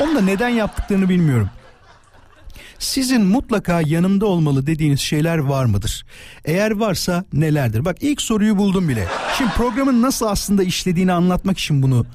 Onu 0.00 0.14
da 0.14 0.20
neden 0.20 0.48
yaptıklarını 0.48 1.08
bilmiyorum. 1.08 1.50
Sizin 2.78 3.24
mutlaka 3.24 3.80
yanımda 3.80 4.26
olmalı 4.26 4.66
dediğiniz 4.66 5.00
şeyler 5.00 5.38
var 5.38 5.64
mıdır? 5.64 6.06
Eğer 6.44 6.70
varsa 6.70 7.24
nelerdir? 7.32 7.84
Bak 7.84 7.96
ilk 8.00 8.22
soruyu 8.22 8.58
buldum 8.58 8.88
bile. 8.88 9.06
Şimdi 9.38 9.50
programın 9.50 10.02
nasıl 10.02 10.26
aslında 10.26 10.62
işlediğini 10.62 11.12
anlatmak 11.12 11.58
için 11.58 11.82
bunu 11.82 12.06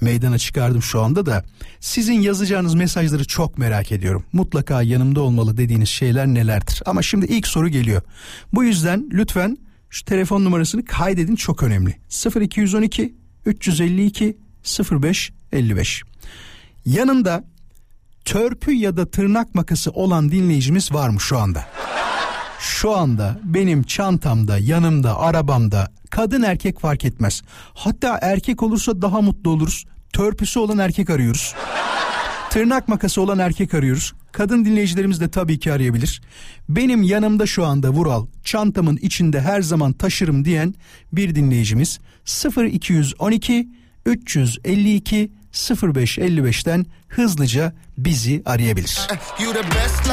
meydana 0.00 0.38
çıkardım 0.38 0.82
şu 0.82 1.02
anda 1.02 1.26
da. 1.26 1.44
Sizin 1.80 2.20
yazacağınız 2.20 2.74
mesajları 2.74 3.24
çok 3.24 3.58
merak 3.58 3.92
ediyorum. 3.92 4.24
Mutlaka 4.32 4.82
yanımda 4.82 5.20
olmalı 5.20 5.56
dediğiniz 5.56 5.88
şeyler 5.88 6.26
nelerdir? 6.26 6.82
Ama 6.86 7.02
şimdi 7.02 7.26
ilk 7.26 7.46
soru 7.46 7.68
geliyor. 7.68 8.02
Bu 8.52 8.64
yüzden 8.64 9.10
lütfen 9.12 9.58
şu 9.90 10.04
telefon 10.04 10.44
numarasını 10.44 10.84
kaydedin 10.84 11.36
çok 11.36 11.62
önemli. 11.62 11.96
0212 12.40 13.14
352 13.46 14.36
05 14.90 15.32
55. 15.52 16.02
Yanında 16.86 17.44
törpü 18.24 18.72
ya 18.72 18.96
da 18.96 19.10
tırnak 19.10 19.54
makası 19.54 19.90
olan 19.90 20.30
dinleyicimiz 20.30 20.92
var 20.92 21.08
mı 21.08 21.20
şu 21.20 21.38
anda? 21.38 21.66
Şu 22.60 22.96
anda 22.96 23.40
benim 23.44 23.82
çantamda, 23.82 24.58
yanımda, 24.58 25.18
arabamda 25.18 25.92
kadın 26.10 26.42
erkek 26.42 26.80
fark 26.80 27.04
etmez. 27.04 27.42
Hatta 27.74 28.18
erkek 28.22 28.62
olursa 28.62 29.02
daha 29.02 29.20
mutlu 29.20 29.50
oluruz. 29.50 29.84
Törpüsü 30.12 30.58
olan 30.58 30.78
erkek 30.78 31.10
arıyoruz. 31.10 31.54
Tırnak 32.50 32.88
makası 32.88 33.22
olan 33.22 33.38
erkek 33.38 33.74
arıyoruz. 33.74 34.12
Kadın 34.32 34.64
dinleyicilerimiz 34.64 35.20
de 35.20 35.28
tabii 35.28 35.58
ki 35.58 35.72
arayabilir. 35.72 36.22
Benim 36.68 37.02
yanımda 37.02 37.46
şu 37.46 37.64
anda 37.64 37.90
Vural, 37.90 38.26
çantamın 38.44 38.96
içinde 38.96 39.40
her 39.40 39.62
zaman 39.62 39.92
taşırım 39.92 40.44
diyen 40.44 40.74
bir 41.12 41.34
dinleyicimiz 41.34 41.98
0212 42.56 43.68
352 44.06 45.32
0555'ten 45.56 46.86
hızlıca 47.08 47.72
bizi 47.98 48.42
arayabilir. 48.46 49.08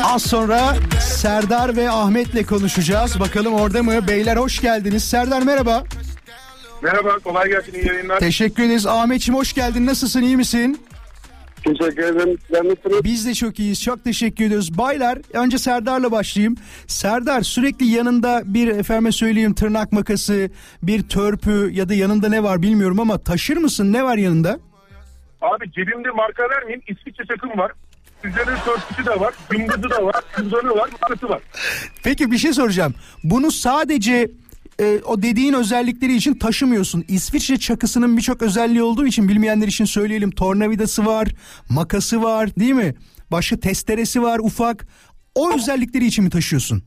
Az 0.03 0.21
sonra 0.21 0.75
Serdar 1.01 1.75
ve 1.75 1.89
Ahmet'le 1.89 2.45
konuşacağız. 2.47 3.19
Bakalım 3.19 3.53
orada 3.53 3.83
mı? 3.83 4.07
Beyler 4.07 4.37
hoş 4.37 4.61
geldiniz. 4.61 5.03
Serdar 5.03 5.41
merhaba. 5.41 5.83
Merhaba, 6.83 7.19
kolay 7.23 7.49
gelsin, 7.49 7.73
iyi 7.73 7.87
yayınlar. 7.87 8.19
Teşekkür 8.19 8.63
ederiz. 8.63 8.85
Ahmet'ciğim 8.87 9.39
hoş 9.39 9.53
geldin. 9.53 9.85
Nasılsın? 9.85 10.21
iyi 10.21 10.37
misin? 10.37 10.79
Teşekkür 11.63 12.03
ederim. 12.03 12.37
Ben 12.53 12.69
nasılsınız? 12.69 13.03
Biz 13.03 13.25
de 13.25 13.33
çok 13.33 13.59
iyiyiz. 13.59 13.81
Çok 13.83 14.03
teşekkür 14.03 14.45
ediyoruz. 14.45 14.77
Baylar 14.77 15.19
önce 15.33 15.57
Serdar'la 15.57 16.11
başlayayım. 16.11 16.55
Serdar 16.87 17.41
sürekli 17.41 17.85
yanında 17.85 18.41
bir 18.45 18.67
efendime 18.67 19.11
söyleyeyim 19.11 19.53
tırnak 19.53 19.91
makası, 19.91 20.49
bir 20.83 21.03
törpü 21.03 21.69
ya 21.73 21.89
da 21.89 21.93
yanında 21.93 22.29
ne 22.29 22.43
var 22.43 22.61
bilmiyorum 22.61 22.99
ama 22.99 23.17
taşır 23.17 23.57
mısın? 23.57 23.93
Ne 23.93 24.03
var 24.03 24.17
yanında? 24.17 24.59
Abi 25.43 25.71
cebimde 25.71 26.09
marka 26.11 26.43
vermeyeyim, 26.49 26.81
İsviçre 26.87 27.23
takım 27.25 27.57
var. 27.57 27.71
Üzerinde 28.23 28.55
törpüsü 28.65 29.05
de 29.05 29.19
var, 29.19 29.33
gündüzü 29.49 29.89
de 29.89 30.03
var, 30.03 30.23
kuzanı 30.35 30.69
var, 30.69 30.89
markası 31.01 31.29
var. 31.29 31.41
Peki 32.03 32.31
bir 32.31 32.37
şey 32.37 32.53
soracağım. 32.53 32.93
Bunu 33.23 33.51
sadece 33.51 34.31
e, 34.79 34.99
o 35.05 35.21
dediğin 35.21 35.53
özellikleri 35.53 36.15
için 36.15 36.33
taşımıyorsun. 36.33 37.05
İsviçre 37.07 37.57
çakısının 37.57 38.17
birçok 38.17 38.41
özelliği 38.41 38.83
olduğu 38.83 39.05
için 39.07 39.27
bilmeyenler 39.27 39.67
için 39.67 39.85
söyleyelim. 39.85 40.31
Tornavidası 40.31 41.05
var, 41.05 41.27
makası 41.69 42.23
var 42.23 42.55
değil 42.55 42.73
mi? 42.73 42.93
Başka 43.31 43.59
testeresi 43.59 44.21
var 44.21 44.39
ufak. 44.39 44.87
O 45.35 45.53
özellikleri 45.55 46.05
için 46.05 46.23
mi 46.23 46.29
taşıyorsun? 46.29 46.83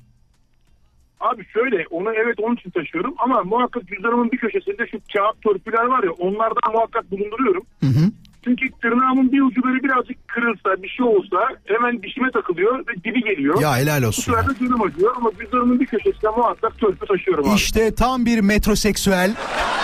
Abi 1.21 1.47
şöyle, 1.53 1.85
onu 1.91 2.13
evet 2.15 2.35
onun 2.43 2.57
için 2.57 2.71
taşıyorum 2.71 3.15
ama 3.19 3.43
muhakkak 3.43 3.89
cüzdanımın 3.89 4.33
bir 4.33 4.39
köşesinde 4.39 4.87
şu 4.91 4.99
kağıt 5.13 5.43
törpüler 5.43 5.85
var 5.85 6.05
ya 6.05 6.11
onlardan 6.11 6.73
muhakkak 6.73 7.11
bulunduruyorum. 7.11 7.63
Hı 7.81 7.87
hı. 7.87 8.11
Çünkü 8.47 8.67
tırnağımın 8.83 9.33
bir 9.33 9.41
ucu 9.43 9.62
böyle 9.62 9.83
birazcık 9.83 10.29
kırılsa, 10.29 10.83
bir 10.83 10.88
şey 10.88 11.07
olsa 11.07 11.37
hemen 11.65 12.03
dişime 12.03 12.31
takılıyor 12.31 12.79
ve 12.79 12.95
dibi 13.05 13.23
geliyor. 13.23 13.61
Ya 13.61 13.76
helal 13.79 14.03
Bu 14.03 14.07
olsun. 14.07 14.33
ya. 14.33 14.38
sırada 14.43 14.59
canım 14.59 14.83
acıyor 14.83 15.17
ama 15.17 15.31
cüzdanımın 15.41 15.81
bir 15.81 15.87
köşesinde 15.87 16.31
muhakkak 16.37 16.79
törpü 16.79 17.07
taşıyorum 17.07 17.49
abi. 17.49 17.57
İşte 17.57 17.95
tam 17.95 18.26
bir 18.26 18.41
metroseksüel 18.41 19.35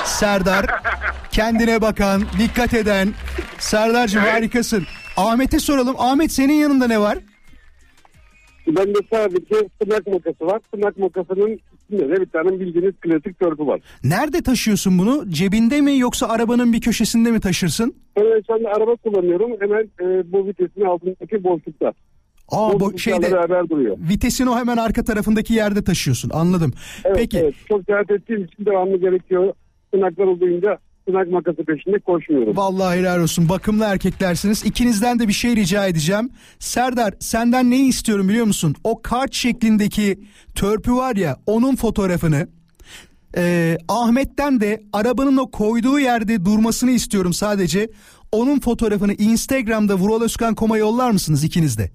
Serdar. 0.04 0.66
Kendine 1.32 1.80
bakan, 1.80 2.22
dikkat 2.38 2.74
eden. 2.74 3.08
Serdar'cığım 3.58 4.22
Evet. 4.22 4.32
harikasın. 4.34 4.86
Ahmet'e 5.16 5.58
soralım. 5.58 5.94
Ahmet 5.98 6.32
senin 6.32 6.52
yanında 6.54 6.86
ne 6.86 7.00
var? 7.00 7.18
Bende 8.66 8.98
sadece 9.12 9.68
tırnak 9.80 10.06
makası 10.06 10.46
var. 10.46 10.60
Tırnak 10.72 10.98
makasının 10.98 11.60
üstünde 11.82 12.16
de 12.16 12.20
bir 12.20 12.26
tane 12.26 12.60
bildiğiniz 12.60 12.94
klasik 13.00 13.38
törpü 13.40 13.66
var. 13.66 13.80
Nerede 14.04 14.42
taşıyorsun 14.42 14.98
bunu? 14.98 15.30
Cebinde 15.30 15.80
mi 15.80 15.98
yoksa 15.98 16.26
arabanın 16.28 16.72
bir 16.72 16.80
köşesinde 16.80 17.30
mi 17.30 17.40
taşırsın? 17.40 17.94
Ben 18.16 18.42
şu 18.46 18.54
anda 18.54 18.68
araba 18.68 18.96
kullanıyorum. 18.96 19.50
Hemen 19.60 19.82
e, 20.00 20.32
bu 20.32 20.46
vitesin 20.46 20.80
altındaki 20.80 21.44
boşlukta. 21.44 21.92
Aa 22.48 22.80
bu 22.80 22.98
şeyde 22.98 23.32
beraber 23.32 23.68
duruyor. 23.68 23.96
vitesin 23.98 24.46
o 24.46 24.58
hemen 24.58 24.76
arka 24.76 25.04
tarafındaki 25.04 25.54
yerde 25.54 25.84
taşıyorsun. 25.84 26.30
Anladım. 26.34 26.72
Evet, 27.04 27.16
Peki 27.16 27.38
evet. 27.38 27.54
Çok 27.68 27.84
seyahat 27.84 28.10
ettiğim 28.10 28.44
için 28.44 28.66
devamlı 28.66 28.96
gerekiyor. 28.96 29.52
Tırnaklar 29.92 30.24
olduğunda 30.24 30.78
tırnak 31.06 31.28
makası 31.28 31.64
peşinde 31.64 31.98
koşmuyorum. 31.98 32.56
vallahi 32.56 32.98
helal 32.98 33.20
olsun. 33.20 33.48
Bakımlı 33.48 33.84
erkeklersiniz. 33.84 34.64
İkinizden 34.66 35.18
de 35.18 35.28
bir 35.28 35.32
şey 35.32 35.56
rica 35.56 35.86
edeceğim. 35.86 36.30
Serdar 36.58 37.14
senden 37.20 37.70
neyi 37.70 37.88
istiyorum 37.88 38.28
biliyor 38.28 38.46
musun? 38.46 38.74
O 38.84 39.02
kart 39.02 39.34
şeklindeki 39.34 40.20
törpü 40.54 40.92
var 40.92 41.16
ya 41.16 41.36
onun 41.46 41.76
fotoğrafını 41.76 42.48
Ee, 43.36 43.78
Ahmet'ten 43.88 44.60
de 44.60 44.82
arabanın 44.92 45.36
o 45.36 45.50
koyduğu 45.50 45.98
yerde 45.98 46.44
durmasını 46.44 46.90
istiyorum 46.90 47.32
sadece. 47.32 47.88
Onun 48.32 48.60
fotoğrafını 48.60 49.14
Instagram'da 49.14 49.94
Vural 49.94 50.22
Özkan 50.22 50.54
Kom'a 50.54 50.78
yollar 50.78 51.10
mısınız 51.10 51.44
ikiniz 51.44 51.78
de? 51.78 51.90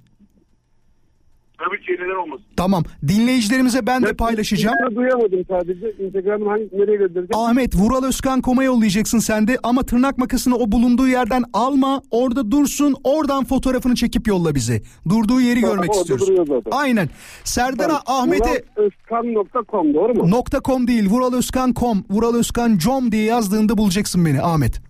Tabii 1.58 1.82
ki 1.82 1.92
neden 1.94 2.22
olmasın. 2.24 2.46
Tamam. 2.58 2.84
Dinleyicilerimize 3.08 3.88
ben 3.88 4.04
de 4.04 4.14
paylaşacağım. 4.14 4.76
Ben 4.90 4.96
duyamadım 4.96 5.46
sadece. 5.50 5.92
Instagram'ın 5.92 6.46
hangi 6.46 6.64
nereye 6.64 6.98
göndereceğim? 6.98 7.30
Ahmet 7.34 7.76
Vural 7.76 8.04
Özkan 8.04 8.42
koma 8.42 8.64
yollayacaksın 8.64 9.20
sen 9.20 9.48
de 9.48 9.58
ama 9.64 9.84
tırnak 9.84 10.18
makasını 10.18 10.56
o 10.56 10.72
bulunduğu 10.72 11.08
yerden 11.08 11.44
alma 11.54 12.02
orada 12.12 12.52
dursun 12.52 12.96
oradan 13.04 13.44
fotoğrafını 13.46 13.96
çekip 13.96 14.28
yolla 14.28 14.56
bize. 14.56 14.82
Durduğu 15.10 15.42
yeri 15.42 15.62
Tamam, 15.62 15.76
görmek 15.76 15.94
istiyoruz. 15.96 16.30
Aynen. 16.72 17.10
Serdar 17.44 17.92
Ahmet'e 18.06 18.64
Özkan.com 18.76 19.94
doğru 19.94 20.14
mu? 20.14 20.32
nokta 20.32 20.62
.com 20.66 20.88
değil 20.88 21.10
vuralözkan.com 21.10 22.04
vuralözkan.com 22.10 23.12
diye 23.12 23.24
yazdığında 23.24 23.78
bulacaksın 23.78 24.26
beni 24.26 24.42
Ahmet. 24.42 24.82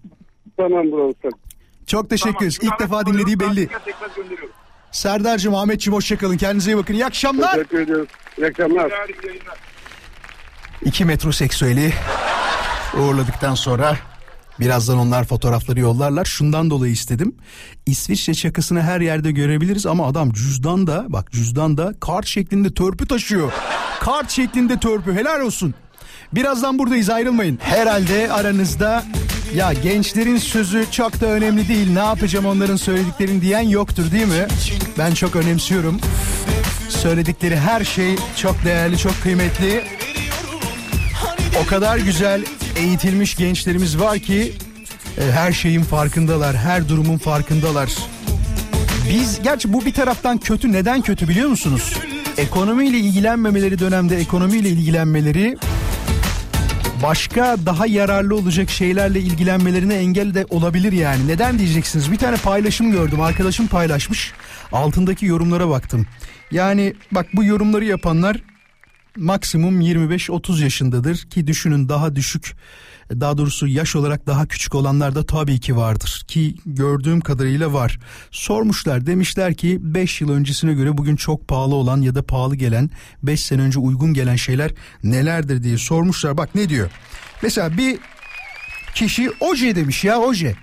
Tamam 0.57 0.91
bro 0.91 1.09
Özkan. 1.09 1.31
Çok 1.87 2.09
teşekkür 2.09 2.37
ederiz. 2.37 2.57
Tamam, 2.57 2.73
İlk 2.73 2.79
defa 2.79 3.05
dinlediği 3.05 3.39
belli. 3.39 3.67
Tekrar 3.67 4.15
gönderiyorum. 4.15 4.49
Serdar'cığım 4.91 5.55
Ahmet'ciğim 5.55 5.95
hoşçakalın. 5.95 6.37
Kendinize 6.37 6.71
iyi 6.71 6.77
bakın. 6.77 6.93
İyi 6.93 7.05
akşamlar. 7.05 7.53
Teşekkür 7.53 7.79
ediyoruz. 7.79 8.07
İyi 8.37 8.47
akşamlar. 8.47 8.91
İki 10.85 11.05
metroseksüeli 11.05 11.93
uğurladıktan 12.99 13.55
sonra 13.55 13.97
birazdan 14.59 14.97
onlar 14.97 15.23
fotoğrafları 15.25 15.79
yollarlar. 15.79 16.25
Şundan 16.25 16.69
dolayı 16.69 16.93
istedim. 16.93 17.35
İsviçre 17.85 18.33
çakısını 18.33 18.81
her 18.81 19.01
yerde 19.01 19.31
görebiliriz 19.31 19.85
ama 19.85 20.07
adam 20.07 20.31
cüzdan 20.31 20.87
da 20.87 21.05
bak 21.09 21.31
cüzdan 21.31 21.77
da 21.77 21.93
kart 21.99 22.25
şeklinde 22.27 22.73
törpü 22.73 23.07
taşıyor. 23.07 23.51
Kart 23.99 24.29
şeklinde 24.31 24.79
törpü 24.79 25.13
helal 25.13 25.41
olsun. 25.41 25.73
Birazdan 26.33 26.79
buradayız 26.79 27.09
ayrılmayın. 27.09 27.59
Herhalde 27.61 28.31
aranızda 28.31 29.03
ya 29.55 29.73
gençlerin 29.73 30.37
sözü 30.37 30.85
çok 30.91 31.21
da 31.21 31.25
önemli 31.25 31.67
değil 31.67 31.93
ne 31.93 31.99
yapacağım 31.99 32.45
onların 32.45 32.75
söylediklerini 32.75 33.41
diyen 33.41 33.61
yoktur 33.61 34.11
değil 34.11 34.27
mi? 34.27 34.47
Ben 34.97 35.13
çok 35.13 35.35
önemsiyorum. 35.35 35.99
Söyledikleri 36.89 37.57
her 37.57 37.83
şey 37.83 38.15
çok 38.35 38.65
değerli 38.65 38.97
çok 38.97 39.21
kıymetli. 39.23 39.83
O 41.63 41.67
kadar 41.67 41.97
güzel 41.97 42.43
eğitilmiş 42.77 43.35
gençlerimiz 43.35 43.99
var 43.99 44.19
ki 44.19 44.53
e, 45.17 45.31
her 45.31 45.51
şeyin 45.51 45.83
farkındalar, 45.83 46.55
her 46.55 46.89
durumun 46.89 47.17
farkındalar. 47.17 47.89
Biz 49.09 49.41
gerçi 49.43 49.73
bu 49.73 49.85
bir 49.85 49.93
taraftan 49.93 50.37
kötü. 50.37 50.71
Neden 50.71 51.01
kötü 51.01 51.27
biliyor 51.27 51.49
musunuz? 51.49 51.93
Ekonomiyle 52.37 52.97
ilgilenmemeleri 52.97 53.79
dönemde 53.79 54.17
ekonomiyle 54.17 54.69
ilgilenmeleri 54.69 55.57
başka 57.03 57.57
daha 57.65 57.87
yararlı 57.87 58.35
olacak 58.35 58.69
şeylerle 58.69 59.19
ilgilenmelerine 59.19 59.93
engel 59.93 60.33
de 60.33 60.45
olabilir 60.49 60.91
yani. 60.91 61.27
Neden 61.27 61.59
diyeceksiniz? 61.59 62.11
Bir 62.11 62.17
tane 62.17 62.37
paylaşım 62.37 62.91
gördüm. 62.91 63.21
Arkadaşım 63.21 63.67
paylaşmış. 63.67 64.33
Altındaki 64.71 65.25
yorumlara 65.25 65.69
baktım. 65.69 66.05
Yani 66.51 66.93
bak 67.11 67.25
bu 67.33 67.43
yorumları 67.43 67.85
yapanlar 67.85 68.37
maksimum 69.17 69.81
25-30 69.81 70.63
yaşındadır 70.63 71.17
ki 71.17 71.47
düşünün 71.47 71.89
daha 71.89 72.15
düşük 72.15 72.55
daha 73.11 73.37
doğrusu 73.37 73.67
yaş 73.67 73.95
olarak 73.95 74.27
daha 74.27 74.45
küçük 74.47 74.75
olanlar 74.75 75.15
da 75.15 75.25
tabii 75.25 75.59
ki 75.59 75.77
vardır 75.77 76.23
ki 76.27 76.55
gördüğüm 76.65 77.21
kadarıyla 77.21 77.73
var. 77.73 77.99
Sormuşlar 78.31 79.05
demişler 79.05 79.53
ki 79.53 79.77
5 79.81 80.21
yıl 80.21 80.29
öncesine 80.29 80.73
göre 80.73 80.97
bugün 80.97 81.15
çok 81.15 81.47
pahalı 81.47 81.75
olan 81.75 82.01
ya 82.01 82.15
da 82.15 82.23
pahalı 82.23 82.55
gelen 82.55 82.89
5 83.23 83.39
sene 83.41 83.61
önce 83.61 83.79
uygun 83.79 84.13
gelen 84.13 84.35
şeyler 84.35 84.71
nelerdir 85.03 85.63
diye 85.63 85.77
sormuşlar. 85.77 86.37
Bak 86.37 86.55
ne 86.55 86.69
diyor? 86.69 86.89
Mesela 87.41 87.77
bir 87.77 87.99
kişi 88.95 89.31
oje 89.39 89.75
demiş 89.75 90.03
ya 90.03 90.19
oje. 90.19 90.55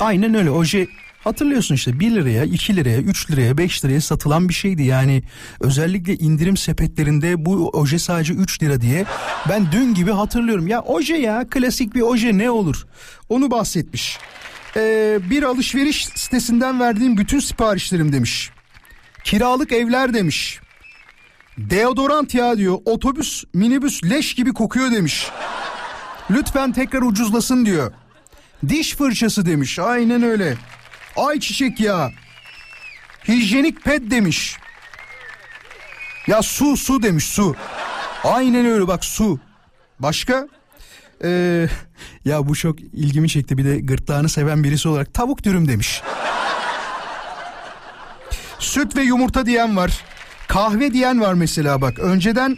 Aynen 0.00 0.34
öyle 0.34 0.50
oje 0.50 0.86
Hatırlıyorsun 1.24 1.74
işte 1.74 2.00
1 2.00 2.10
liraya, 2.10 2.44
2 2.44 2.76
liraya, 2.76 2.98
3 2.98 3.30
liraya, 3.30 3.58
5 3.58 3.84
liraya 3.84 4.00
satılan 4.00 4.48
bir 4.48 4.54
şeydi. 4.54 4.82
Yani 4.82 5.22
özellikle 5.60 6.14
indirim 6.14 6.56
sepetlerinde 6.56 7.44
bu 7.44 7.70
oje 7.72 7.98
sadece 7.98 8.32
3 8.32 8.62
lira 8.62 8.80
diye. 8.80 9.04
Ben 9.48 9.72
dün 9.72 9.94
gibi 9.94 10.10
hatırlıyorum. 10.10 10.66
Ya 10.66 10.80
oje 10.80 11.16
ya 11.16 11.46
klasik 11.50 11.94
bir 11.94 12.00
oje 12.00 12.38
ne 12.38 12.50
olur? 12.50 12.86
Onu 13.28 13.50
bahsetmiş. 13.50 14.18
Ee, 14.76 15.18
bir 15.30 15.42
alışveriş 15.42 16.06
sitesinden 16.06 16.80
verdiğim 16.80 17.16
bütün 17.16 17.40
siparişlerim 17.40 18.12
demiş. 18.12 18.50
Kiralık 19.24 19.72
evler 19.72 20.14
demiş. 20.14 20.60
Deodorant 21.58 22.34
ya 22.34 22.58
diyor. 22.58 22.78
Otobüs, 22.84 23.44
minibüs 23.54 24.04
leş 24.04 24.34
gibi 24.34 24.52
kokuyor 24.52 24.90
demiş. 24.90 25.26
Lütfen 26.30 26.72
tekrar 26.72 27.02
ucuzlasın 27.02 27.66
diyor. 27.66 27.92
Diş 28.68 28.94
fırçası 28.94 29.46
demiş. 29.46 29.78
Aynen 29.78 30.22
öyle. 30.22 30.56
Ayçiçek 31.16 31.80
yağı. 31.80 32.10
Hijyenik 33.28 33.84
ped 33.84 34.10
demiş. 34.10 34.56
Ya 36.26 36.42
su 36.42 36.76
su 36.76 37.02
demiş 37.02 37.24
su. 37.24 37.56
Aynen 38.24 38.66
öyle 38.66 38.88
bak 38.88 39.04
su. 39.04 39.40
Başka? 39.98 40.48
Ee, 41.24 41.68
ya 42.24 42.48
bu 42.48 42.56
çok 42.56 42.80
ilgimi 42.80 43.28
çekti 43.28 43.58
bir 43.58 43.64
de 43.64 43.80
gırtlağını 43.80 44.28
seven 44.28 44.64
birisi 44.64 44.88
olarak 44.88 45.14
tavuk 45.14 45.44
dürüm 45.44 45.68
demiş. 45.68 46.02
Süt 48.58 48.96
ve 48.96 49.02
yumurta 49.02 49.46
diyen 49.46 49.76
var. 49.76 50.04
Kahve 50.48 50.92
diyen 50.92 51.20
var 51.20 51.34
mesela 51.34 51.80
bak. 51.80 51.98
Önceden 51.98 52.56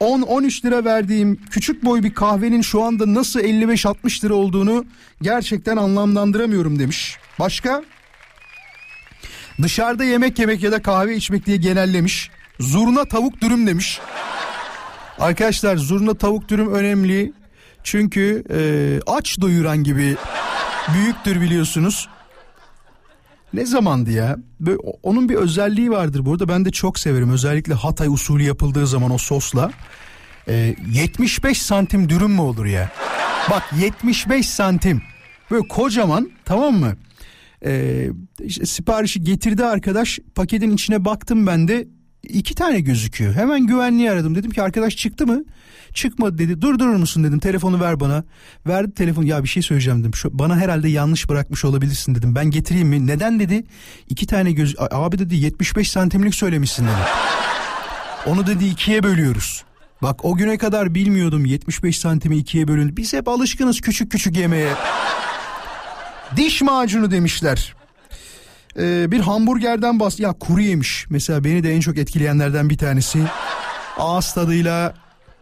10-13 0.00 0.64
lira 0.64 0.84
verdiğim 0.84 1.36
küçük 1.50 1.84
boy 1.84 2.02
bir 2.02 2.14
kahvenin 2.14 2.62
şu 2.62 2.82
anda 2.82 3.14
nasıl 3.14 3.40
55-60 3.40 4.24
lira 4.24 4.34
olduğunu 4.34 4.84
gerçekten 5.22 5.76
anlamlandıramıyorum 5.76 6.78
demiş. 6.78 7.18
Başka? 7.42 7.82
Dışarıda 9.62 10.04
yemek 10.04 10.38
yemek 10.38 10.62
ya 10.62 10.72
da 10.72 10.82
kahve 10.82 11.16
içmek 11.16 11.46
diye 11.46 11.56
genellemiş. 11.56 12.30
Zurna 12.60 13.04
tavuk 13.04 13.40
dürüm 13.40 13.66
demiş. 13.66 14.00
Arkadaşlar 15.18 15.76
zurna 15.76 16.14
tavuk 16.14 16.48
dürüm 16.48 16.74
önemli. 16.74 17.32
Çünkü 17.82 18.44
e, 18.50 18.60
aç 19.06 19.40
doyuran 19.40 19.84
gibi 19.84 20.16
büyüktür 20.94 21.40
biliyorsunuz. 21.40 22.08
Ne 23.54 23.66
zamandı 23.66 24.10
ya? 24.10 24.36
Böyle, 24.60 24.78
onun 25.02 25.28
bir 25.28 25.34
özelliği 25.34 25.90
vardır 25.90 26.26
burada. 26.26 26.48
Ben 26.48 26.64
de 26.64 26.70
çok 26.70 26.98
severim. 26.98 27.32
Özellikle 27.32 27.74
Hatay 27.74 28.08
usulü 28.08 28.42
yapıldığı 28.42 28.86
zaman 28.86 29.10
o 29.10 29.18
sosla. 29.18 29.70
E, 30.48 30.74
75 30.92 31.62
santim 31.62 32.08
dürüm 32.08 32.30
mü 32.30 32.40
olur 32.40 32.66
ya? 32.66 32.90
Bak 33.50 33.62
75 33.80 34.48
santim. 34.48 35.02
Böyle 35.50 35.68
kocaman 35.68 36.30
tamam 36.44 36.74
mı? 36.74 36.96
Ee, 37.64 38.08
işte 38.40 38.66
siparişi 38.66 39.24
getirdi 39.24 39.64
arkadaş 39.64 40.18
paketin 40.34 40.70
içine 40.70 41.04
baktım 41.04 41.46
ben 41.46 41.68
de 41.68 41.88
iki 42.22 42.54
tane 42.54 42.80
gözüküyor. 42.80 43.34
Hemen 43.34 43.66
güvenliği 43.66 44.10
aradım 44.10 44.34
dedim 44.34 44.50
ki 44.50 44.62
arkadaş 44.62 44.96
çıktı 44.96 45.26
mı? 45.26 45.44
Çıkmadı 45.94 46.38
dedi 46.38 46.62
durdurur 46.62 46.96
musun 46.96 47.24
dedim 47.24 47.38
telefonu 47.38 47.80
ver 47.80 48.00
bana. 48.00 48.24
Verdi 48.66 48.94
telefonu 48.94 49.26
ya 49.26 49.42
bir 49.42 49.48
şey 49.48 49.62
söyleyeceğim 49.62 50.00
dedim. 50.00 50.14
Şu, 50.14 50.38
bana 50.38 50.56
herhalde 50.56 50.88
yanlış 50.88 51.28
bırakmış 51.28 51.64
olabilirsin 51.64 52.14
dedim. 52.14 52.34
Ben 52.34 52.50
getireyim 52.50 52.88
mi? 52.88 53.06
Neden 53.06 53.40
dedi? 53.40 53.64
İki 54.08 54.26
tane 54.26 54.52
göz 54.52 54.74
abi 54.78 55.18
dedi 55.18 55.36
75 55.36 55.90
santimlik 55.90 56.34
söylemişsin 56.34 56.84
dedi. 56.84 56.92
Onu 58.26 58.46
dedi 58.46 58.64
ikiye 58.64 59.02
bölüyoruz. 59.02 59.64
Bak 60.02 60.24
o 60.24 60.36
güne 60.36 60.58
kadar 60.58 60.94
bilmiyordum 60.94 61.44
75 61.44 61.98
santimi 61.98 62.36
ikiye 62.36 62.68
bölün. 62.68 62.96
Biz 62.96 63.12
hep 63.12 63.28
alışkınız 63.28 63.80
küçük 63.80 64.10
küçük 64.10 64.36
yemeye. 64.36 64.72
Diş 66.36 66.62
macunu 66.62 67.10
demişler. 67.10 67.74
Ee, 68.78 69.10
bir 69.10 69.20
hamburgerden 69.20 70.00
bas 70.00 70.20
ya 70.20 70.32
kuru 70.32 70.60
yemiş. 70.60 71.06
Mesela 71.10 71.44
beni 71.44 71.62
de 71.62 71.74
en 71.74 71.80
çok 71.80 71.98
etkileyenlerden 71.98 72.70
bir 72.70 72.78
tanesi. 72.78 73.22
Ağız 73.98 74.32
tadıyla 74.32 74.94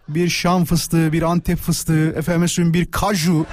bir 0.09 0.29
şam 0.29 0.65
fıstığı, 0.65 1.13
bir 1.13 1.23
antep 1.23 1.59
fıstığı, 1.59 2.09
efendim 2.11 2.75
bir 2.75 2.91
kaju. 2.91 3.47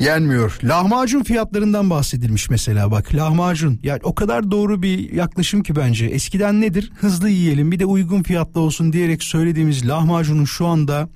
Yenmiyor. 0.00 0.58
Lahmacun 0.64 1.22
fiyatlarından 1.22 1.90
bahsedilmiş 1.90 2.50
mesela 2.50 2.90
bak. 2.90 3.14
Lahmacun. 3.14 3.80
Yani 3.82 4.00
o 4.02 4.14
kadar 4.14 4.50
doğru 4.50 4.82
bir 4.82 5.12
yaklaşım 5.12 5.62
ki 5.62 5.76
bence. 5.76 6.06
Eskiden 6.06 6.60
nedir? 6.60 6.92
Hızlı 6.96 7.30
yiyelim 7.30 7.72
bir 7.72 7.78
de 7.78 7.86
uygun 7.86 8.22
fiyatlı 8.22 8.60
olsun 8.60 8.92
diyerek 8.92 9.22
söylediğimiz 9.22 9.88
lahmacunun 9.88 10.44
şu 10.44 10.66
anda 10.66 11.08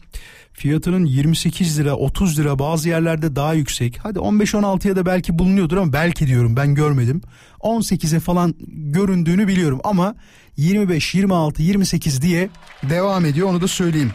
fiyatının 0.55 1.05
28 1.05 1.79
lira 1.79 1.97
30 1.97 2.38
lira 2.38 2.59
bazı 2.59 2.88
yerlerde 2.88 3.37
daha 3.37 3.55
yüksek. 3.55 3.99
Hadi 4.03 4.19
15-16'ya 4.19 4.97
da 4.97 5.07
belki 5.07 5.38
bulunuyordur 5.38 5.77
ama 5.77 5.93
belki 5.93 6.27
diyorum 6.27 6.57
ben 6.57 6.75
görmedim. 6.75 7.23
18'e 7.61 8.21
falan 8.21 8.55
göründüğünü 8.69 9.49
biliyorum 9.49 9.81
ama 9.85 10.14
25, 10.57 11.14
26, 11.14 11.62
28 11.62 12.23
diye 12.23 12.49
devam 12.83 13.25
ediyor 13.25 13.49
onu 13.49 13.61
da 13.61 13.69
söyleyeyim. 13.69 14.12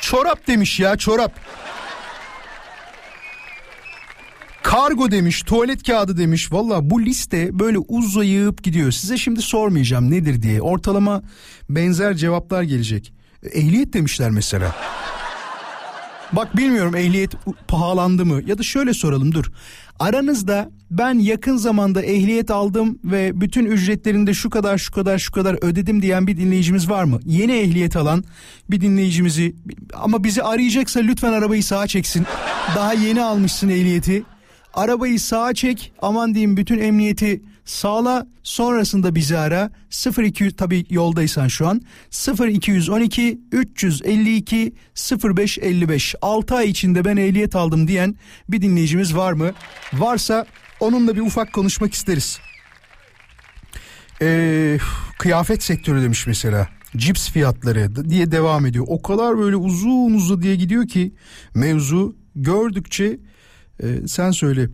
Çorap 0.00 0.46
demiş 0.46 0.80
ya 0.80 0.96
çorap. 0.96 1.32
Kargo 4.62 5.10
demiş, 5.10 5.42
tuvalet 5.42 5.82
kağıdı 5.82 6.18
demiş. 6.18 6.52
Valla 6.52 6.90
bu 6.90 7.02
liste 7.02 7.58
böyle 7.58 7.78
uzayıp 7.78 8.62
gidiyor. 8.62 8.90
Size 8.90 9.16
şimdi 9.16 9.42
sormayacağım 9.42 10.10
nedir 10.10 10.42
diye. 10.42 10.62
Ortalama 10.62 11.22
benzer 11.70 12.14
cevaplar 12.14 12.62
gelecek. 12.62 13.17
Ehliyet 13.42 13.92
demişler 13.92 14.30
mesela. 14.30 14.76
Bak 16.32 16.56
bilmiyorum 16.56 16.96
ehliyet 16.96 17.32
pahalandı 17.68 18.26
mı 18.26 18.42
ya 18.46 18.58
da 18.58 18.62
şöyle 18.62 18.94
soralım 18.94 19.34
dur. 19.34 19.44
Aranızda 19.98 20.70
ben 20.90 21.18
yakın 21.18 21.56
zamanda 21.56 22.02
ehliyet 22.02 22.50
aldım 22.50 22.98
ve 23.04 23.40
bütün 23.40 23.64
ücretlerinde 23.64 24.34
şu 24.34 24.50
kadar 24.50 24.78
şu 24.78 24.92
kadar 24.92 25.18
şu 25.18 25.32
kadar 25.32 25.64
ödedim 25.64 26.02
diyen 26.02 26.26
bir 26.26 26.36
dinleyicimiz 26.36 26.90
var 26.90 27.04
mı? 27.04 27.20
Yeni 27.24 27.52
ehliyet 27.52 27.96
alan 27.96 28.24
bir 28.70 28.80
dinleyicimizi 28.80 29.54
ama 29.94 30.24
bizi 30.24 30.42
arayacaksa 30.42 31.00
lütfen 31.00 31.32
arabayı 31.32 31.64
sağa 31.64 31.86
çeksin. 31.86 32.26
Daha 32.76 32.92
yeni 32.92 33.22
almışsın 33.22 33.68
ehliyeti. 33.68 34.24
Arabayı 34.74 35.20
sağa 35.20 35.54
çek 35.54 35.92
aman 36.02 36.34
diyeyim 36.34 36.56
bütün 36.56 36.78
emniyeti 36.78 37.42
sağla 37.64 38.26
sonrasında 38.42 39.14
bizi 39.14 39.38
ara 39.38 39.70
0200 40.18 40.56
tabi 40.56 40.84
yoldaysan 40.90 41.48
şu 41.48 41.68
an 41.68 41.82
0212 42.40 43.40
352 43.52 44.72
0555 45.24 46.14
6 46.22 46.54
ay 46.54 46.70
içinde 46.70 47.04
ben 47.04 47.16
ehliyet 47.16 47.56
aldım 47.56 47.88
diyen 47.88 48.14
bir 48.48 48.62
dinleyicimiz 48.62 49.16
var 49.16 49.32
mı? 49.32 49.52
Varsa 49.92 50.46
onunla 50.80 51.16
bir 51.16 51.20
ufak 51.20 51.52
konuşmak 51.52 51.94
isteriz. 51.94 52.38
Ee, 54.22 54.78
kıyafet 55.18 55.62
sektörü 55.62 56.02
demiş 56.02 56.26
mesela 56.26 56.68
cips 56.96 57.30
fiyatları 57.30 58.10
diye 58.10 58.32
devam 58.32 58.66
ediyor. 58.66 58.84
O 58.88 59.02
kadar 59.02 59.38
böyle 59.38 59.56
uzun 59.56 60.14
uzun 60.14 60.42
diye 60.42 60.56
gidiyor 60.56 60.88
ki 60.88 61.14
mevzu 61.54 62.16
gördükçe 62.34 63.18
e, 63.82 64.08
sen 64.08 64.30
söyle 64.30 64.68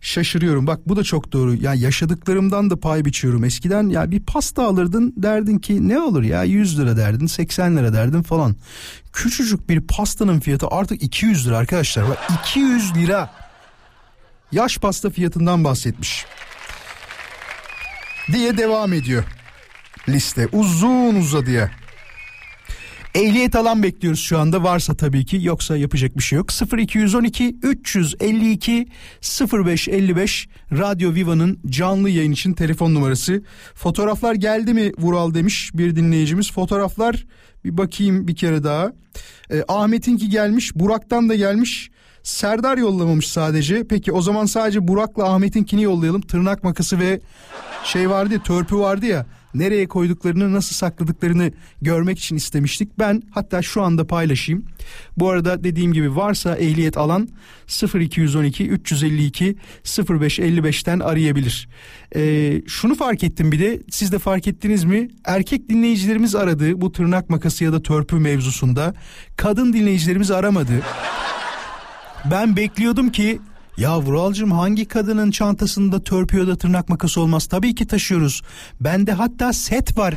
şaşırıyorum. 0.00 0.66
Bak 0.66 0.88
bu 0.88 0.96
da 0.96 1.04
çok 1.04 1.32
doğru. 1.32 1.54
Ya 1.54 1.74
yaşadıklarımdan 1.74 2.70
da 2.70 2.80
pay 2.80 3.04
biçiyorum. 3.04 3.44
Eskiden 3.44 3.88
ya 3.88 4.10
bir 4.10 4.20
pasta 4.20 4.62
alırdın 4.66 5.14
derdin 5.16 5.58
ki 5.58 5.88
ne 5.88 5.98
olur 5.98 6.22
ya 6.22 6.44
100 6.44 6.80
lira 6.80 6.96
derdin 6.96 7.26
80 7.26 7.76
lira 7.76 7.92
derdin 7.92 8.22
falan. 8.22 8.56
Küçücük 9.12 9.68
bir 9.68 9.80
pastanın 9.80 10.40
fiyatı 10.40 10.66
artık 10.68 11.02
200 11.02 11.46
lira 11.46 11.56
arkadaşlar. 11.56 12.08
Bak 12.08 12.18
200 12.40 12.94
lira. 12.94 13.30
Yaş 14.52 14.78
pasta 14.78 15.10
fiyatından 15.10 15.64
bahsetmiş. 15.64 16.26
Diye 18.32 18.58
devam 18.58 18.92
ediyor 18.92 19.24
liste. 20.08 20.48
Uzun 20.52 21.14
uzadıya. 21.14 21.70
Ehliyet 23.14 23.56
alan 23.56 23.82
bekliyoruz 23.82 24.20
şu 24.20 24.38
anda 24.38 24.62
varsa 24.62 24.94
tabii 24.94 25.24
ki 25.24 25.38
yoksa 25.42 25.76
yapacak 25.76 26.16
bir 26.16 26.22
şey 26.22 26.36
yok. 26.36 26.48
0212 26.78 27.56
352 27.62 28.86
0555 29.52 30.48
Radyo 30.72 31.14
Viva'nın 31.14 31.60
canlı 31.66 32.10
yayın 32.10 32.32
için 32.32 32.52
telefon 32.52 32.94
numarası. 32.94 33.42
Fotoğraflar 33.74 34.34
geldi 34.34 34.74
mi 34.74 34.92
Vural 34.98 35.34
demiş 35.34 35.70
bir 35.74 35.96
dinleyicimiz. 35.96 36.52
Fotoğraflar 36.52 37.26
bir 37.64 37.78
bakayım 37.78 38.28
bir 38.28 38.36
kere 38.36 38.64
daha. 38.64 38.92
Ee, 39.50 39.64
Ahmet'inki 39.68 40.28
gelmiş 40.28 40.74
Burak'tan 40.74 41.28
da 41.28 41.34
gelmiş. 41.34 41.90
Serdar 42.22 42.78
yollamamış 42.78 43.28
sadece. 43.28 43.86
Peki 43.88 44.12
o 44.12 44.22
zaman 44.22 44.46
sadece 44.46 44.88
Burak'la 44.88 45.34
Ahmet'inkini 45.34 45.82
yollayalım. 45.82 46.20
Tırnak 46.20 46.64
makası 46.64 46.98
ve 46.98 47.20
şey 47.84 48.10
vardı 48.10 48.34
ya 48.34 48.42
törpü 48.42 48.76
vardı 48.76 49.06
ya 49.06 49.26
nereye 49.54 49.88
koyduklarını 49.88 50.52
nasıl 50.52 50.74
sakladıklarını 50.74 51.52
görmek 51.82 52.18
için 52.18 52.36
istemiştik. 52.36 52.98
Ben 52.98 53.22
hatta 53.30 53.62
şu 53.62 53.82
anda 53.82 54.06
paylaşayım. 54.06 54.64
Bu 55.16 55.30
arada 55.30 55.64
dediğim 55.64 55.92
gibi 55.92 56.16
varsa 56.16 56.56
ehliyet 56.56 56.96
alan 56.98 57.28
0212 57.94 58.68
352 58.68 59.56
0555'ten 59.84 61.00
arayabilir. 61.00 61.68
Ee, 62.16 62.62
şunu 62.66 62.94
fark 62.94 63.24
ettim 63.24 63.52
bir 63.52 63.60
de 63.60 63.80
siz 63.90 64.12
de 64.12 64.18
fark 64.18 64.48
ettiniz 64.48 64.84
mi? 64.84 65.08
Erkek 65.24 65.68
dinleyicilerimiz 65.68 66.34
aradı 66.34 66.80
bu 66.80 66.92
tırnak 66.92 67.30
makası 67.30 67.64
ya 67.64 67.72
da 67.72 67.82
törpü 67.82 68.16
mevzusunda. 68.16 68.94
Kadın 69.36 69.72
dinleyicilerimiz 69.72 70.30
aramadı. 70.30 70.82
Ben 72.30 72.56
bekliyordum 72.56 73.12
ki 73.12 73.40
ya 73.78 74.00
Vuralcığım 74.00 74.52
hangi 74.52 74.84
kadının 74.84 75.30
çantasında 75.30 76.04
törpü 76.04 76.38
ya 76.38 76.46
da 76.46 76.56
tırnak 76.56 76.88
makası 76.88 77.20
olmaz? 77.20 77.46
Tabii 77.46 77.74
ki 77.74 77.86
taşıyoruz. 77.86 78.42
Bende 78.80 79.12
hatta 79.12 79.52
set 79.52 79.98
var 79.98 80.14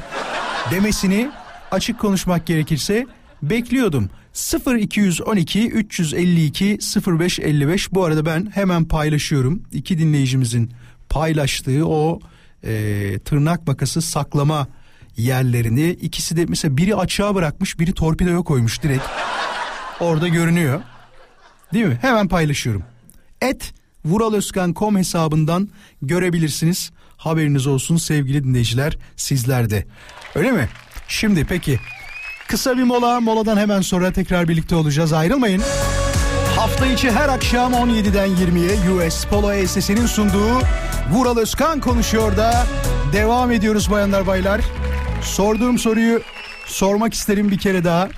demesini 0.72 1.32
açık 1.72 2.00
konuşmak 2.00 2.48
gerekirse 2.48 3.08
bekliyordum. 3.44 4.10
0212 4.68 5.70
352 5.70 6.80
0555 7.08 7.94
bu 7.94 8.04
arada 8.04 8.26
ben 8.26 8.52
hemen 8.54 8.86
paylaşıyorum. 8.86 9.64
İki 9.72 10.00
dinleyicimizin 10.00 10.72
paylaştığı 11.10 11.88
o 11.88 12.20
e, 12.64 13.20
tırnak 13.20 13.68
makası 13.68 14.02
saklama 14.02 14.68
yerlerini 15.18 15.90
ikisi 15.90 16.38
de 16.38 16.46
mesela 16.46 16.78
biri 16.78 16.96
açığa 16.96 17.36
bırakmış 17.36 17.80
biri 17.80 17.94
torpidoya 17.94 18.38
koymuş 18.42 18.84
direkt 18.84 19.04
orada 20.00 20.28
görünüyor. 20.28 20.82
Değil 21.74 21.86
mi? 21.86 22.00
Hemen 22.02 22.28
paylaşıyorum. 22.28 22.84
Et 23.42 23.74
vuraloskan.com 24.06 24.98
hesabından 24.98 25.70
görebilirsiniz. 26.02 26.92
Haberiniz 27.18 27.68
olsun 27.68 27.98
sevgili 27.98 28.44
dinleyiciler 28.44 28.98
sizler 29.16 29.70
de. 29.70 29.86
Öyle 30.36 30.52
mi? 30.52 30.70
Şimdi 31.08 31.46
peki 31.46 31.80
kısa 32.48 32.78
bir 32.78 32.84
mola 32.84 33.20
moladan 33.20 33.58
hemen 33.58 33.82
sonra 33.82 34.12
tekrar 34.12 34.48
birlikte 34.48 34.76
olacağız 34.76 35.14
ayrılmayın. 35.14 35.62
Hafta 36.56 36.86
içi 36.86 37.12
her 37.12 37.30
akşam 37.30 37.74
17'den 37.74 38.30
20'ye 38.30 38.92
US 38.92 39.26
Polo 39.26 39.54
ESS'nin 39.54 40.06
sunduğu 40.06 40.60
Vural 41.12 41.38
Özkan 41.38 41.80
konuşuyor 41.80 42.38
da 42.38 42.66
devam 43.14 43.52
ediyoruz 43.52 43.92
bayanlar 43.92 44.28
baylar. 44.28 44.62
Sorduğum 45.22 45.80
soruyu 45.80 46.22
sormak 46.66 47.14
isterim 47.14 47.52
bir 47.52 47.58
kere 47.58 47.84
daha. 47.84 48.10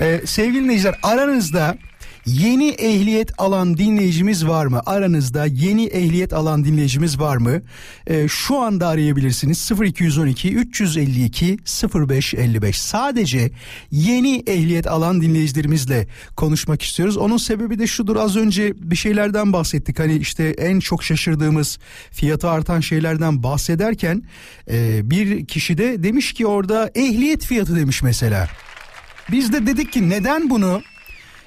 Ee, 0.00 0.20
sevgili 0.26 0.64
dinleyiciler 0.64 0.94
aranızda 1.02 1.76
Yeni 2.26 2.68
ehliyet 2.68 3.30
alan 3.38 3.76
dinleyicimiz 3.76 4.46
var 4.46 4.66
mı? 4.66 4.82
Aranızda 4.86 5.46
yeni 5.46 5.84
ehliyet 5.84 6.32
alan 6.32 6.64
dinleyicimiz 6.64 7.20
var 7.20 7.36
mı? 7.36 7.62
Ee, 8.06 8.28
şu 8.28 8.58
anda 8.58 8.88
arayabilirsiniz 8.88 9.70
0212 9.80 10.54
352 10.54 11.58
0555. 11.94 12.80
Sadece 12.80 13.50
yeni 13.90 14.42
ehliyet 14.46 14.86
alan 14.86 15.20
dinleyicilerimizle 15.20 16.06
konuşmak 16.36 16.82
istiyoruz. 16.82 17.16
Onun 17.16 17.36
sebebi 17.36 17.78
de 17.78 17.86
şudur 17.86 18.16
az 18.16 18.36
önce 18.36 18.72
bir 18.76 18.96
şeylerden 18.96 19.52
bahsettik. 19.52 19.98
Hani 19.98 20.16
işte 20.16 20.44
en 20.44 20.80
çok 20.80 21.04
şaşırdığımız 21.04 21.78
fiyatı 22.10 22.50
artan 22.50 22.80
şeylerden 22.80 23.42
bahsederken 23.42 24.22
e, 24.70 25.10
bir 25.10 25.46
kişi 25.46 25.78
de 25.78 26.02
demiş 26.02 26.32
ki 26.32 26.46
orada 26.46 26.90
ehliyet 26.94 27.44
fiyatı 27.44 27.76
demiş 27.76 28.02
mesela. 28.02 28.48
Biz 29.32 29.52
de 29.52 29.66
dedik 29.66 29.92
ki 29.92 30.10
neden 30.10 30.50
bunu 30.50 30.82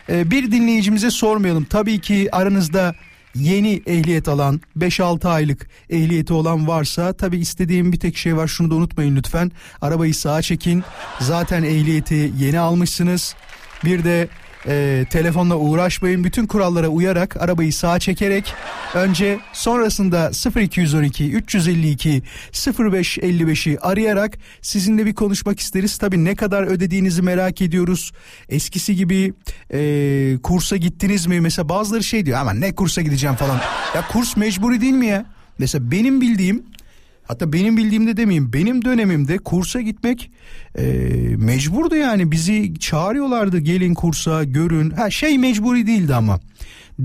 ee, 0.10 0.32
bir 0.32 0.52
dinleyicimize 0.52 1.12
sormayalım. 1.12 1.64
Tabii 1.64 2.02
ki 2.02 2.30
aranızda 2.32 2.96
yeni 3.36 3.82
ehliyet 3.88 4.28
alan 4.28 4.62
5-6 4.78 5.28
aylık 5.28 5.68
ehliyeti 5.90 6.34
olan 6.34 6.68
varsa 6.68 7.14
tabii 7.14 7.38
istediğim 7.38 7.92
bir 7.92 8.00
tek 8.00 8.18
şey 8.18 8.38
var 8.38 8.48
şunu 8.48 8.72
da 8.72 8.76
unutmayın 8.76 9.16
lütfen. 9.16 9.52
Arabayı 9.82 10.16
sağa 10.16 10.42
çekin. 10.42 10.84
Zaten 11.20 11.64
ehliyeti 11.64 12.32
yeni 12.40 12.60
almışsınız. 12.60 13.36
Bir 13.86 14.04
de 14.04 14.28
e, 14.68 15.06
telefonla 15.10 15.56
uğraşmayın. 15.56 16.24
Bütün 16.24 16.46
kurallara 16.46 16.88
uyarak 16.88 17.38
arabayı 17.38 17.74
sağa 17.74 18.00
çekerek 18.00 18.54
önce 18.94 19.40
sonrasında 19.54 20.32
0212 20.62 21.32
352 21.32 22.24
0555'i 22.54 23.80
arayarak 23.80 24.38
sizinle 24.62 25.06
bir 25.06 25.16
konuşmak 25.16 25.60
isteriz. 25.60 25.98
Tabii 25.98 26.26
ne 26.26 26.36
kadar 26.36 26.64
ödediğinizi 26.64 27.22
merak 27.22 27.62
ediyoruz. 27.62 28.12
Eskisi 28.50 28.96
gibi 28.96 29.34
e, 29.74 30.38
kursa 30.44 30.78
gittiniz 30.78 31.28
mi? 31.28 31.42
Mesela 31.42 31.70
bazıları 31.70 32.04
şey 32.04 32.26
diyor 32.26 32.40
ama 32.40 32.54
ne 32.54 32.76
kursa 32.76 33.02
gideceğim 33.02 33.36
falan. 33.36 33.60
Ya 33.96 34.08
kurs 34.08 34.38
mecburi 34.38 34.82
değil 34.82 34.94
mi 34.94 35.08
ya? 35.08 35.26
Mesela 35.60 35.92
benim 35.92 36.22
bildiğim 36.22 36.64
Hatta 37.28 37.54
benim 37.54 37.78
bildiğimde 37.78 38.18
demeyeyim 38.18 38.54
benim 38.54 38.86
dönemimde 38.86 39.38
kursa 39.38 39.82
gitmek 39.82 40.32
e, 40.78 40.84
mecburdu 41.38 41.96
yani 41.96 42.32
bizi 42.32 42.80
çağırıyorlardı 42.80 43.58
gelin 43.58 43.94
kursa 43.94 44.44
görün. 44.44 44.90
Ha 44.90 45.10
şey 45.10 45.38
mecburi 45.38 45.88
değildi 45.88 46.16
ama 46.16 46.40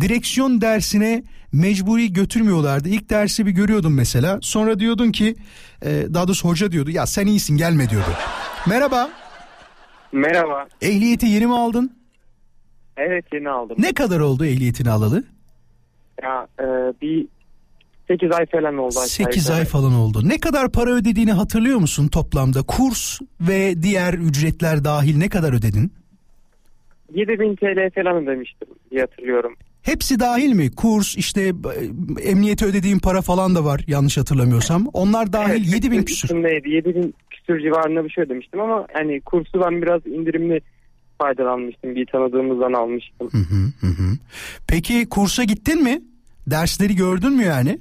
direksiyon 0.01 0.61
dersine 0.61 1.23
mecburi 1.53 2.13
götürmüyorlardı. 2.13 2.89
İlk 2.89 3.11
dersi 3.11 3.47
bir 3.47 3.51
görüyordum 3.51 3.95
mesela 3.95 4.39
sonra 4.43 4.79
diyordun 4.79 5.13
ki 5.13 5.35
e, 5.83 5.91
daha 6.15 6.29
doğrusu 6.29 6.49
hoca 6.49 6.73
diyordu 6.73 6.91
ya 6.91 7.07
sen 7.07 7.27
iyisin 7.27 7.57
gelme 7.57 7.91
diyordu. 7.91 8.11
Merhaba 8.69 9.11
Merhaba. 10.13 10.67
ehliyeti 10.83 11.27
yeni 11.27 11.47
mi 11.47 11.55
aldın? 11.55 11.93
Evet 12.97 13.25
yeni 13.33 13.49
aldım. 13.49 13.77
Ne 13.79 13.93
kadar 13.93 14.21
oldu 14.21 14.45
ehliyetini 14.45 14.91
alalı? 14.91 15.25
Ya 16.23 16.47
e, 16.61 16.65
bir 17.03 17.27
8 18.13 18.31
ay 18.33 18.47
falan 18.47 18.79
oldu. 18.79 18.95
aşağı 18.99 19.09
8 19.09 19.45
yukarı. 19.45 19.59
ay 19.59 19.65
falan 19.65 19.93
oldu. 19.95 20.21
Ne 20.29 20.39
kadar 20.41 20.73
para 20.73 20.91
ödediğini 20.91 21.33
hatırlıyor 21.33 21.79
musun 21.79 22.09
toplamda? 22.09 22.63
Kurs 22.63 23.21
ve 23.41 23.83
diğer 23.83 24.15
ücretler 24.15 24.85
dahil 24.85 25.17
ne 25.17 25.29
kadar 25.29 25.53
ödedin? 25.53 25.93
7000 27.15 27.57
TL 27.57 27.91
falan 27.95 28.23
ödemiştim 28.25 28.69
diye 28.91 29.01
hatırlıyorum. 29.01 29.55
Hepsi 29.83 30.21
dahil 30.21 30.53
mi? 30.53 30.71
Kurs 30.75 31.17
işte 31.17 31.53
emniyete 32.23 32.65
ödediğin 32.67 32.99
para 32.99 33.23
falan 33.23 33.55
da 33.55 33.65
var 33.65 33.81
yanlış 33.87 34.19
hatırlamıyorsam. 34.19 34.87
Onlar 34.93 35.33
dahil 35.33 35.51
Evet, 35.65 35.75
7000 35.75 35.99
hepsi 35.99 36.05
küsür. 36.15 36.29
üstündeydi. 36.29 36.71
7000 36.71 37.15
küsür 37.31 37.61
civarında 37.61 38.05
bir 38.05 38.11
şey 38.11 38.25
ödemiştim 38.25 38.61
ama 38.61 38.87
hani 38.93 39.21
kursu 39.21 39.61
ben 39.67 39.83
biraz 39.83 40.07
indirimli 40.07 40.61
faydalanmıştım. 41.19 41.95
Bir 41.95 42.07
tanıdığımızdan 42.07 42.73
almıştım. 42.73 43.29
Hı 43.33 43.39
hı 43.87 43.87
hı. 43.87 44.17
Peki 44.69 45.09
kursa 45.09 45.45
gittin 45.45 45.83
mi? 45.83 46.03
Dersleri 46.47 46.97
gördün 46.97 47.33
mü 47.33 47.43
yani? 47.45 47.79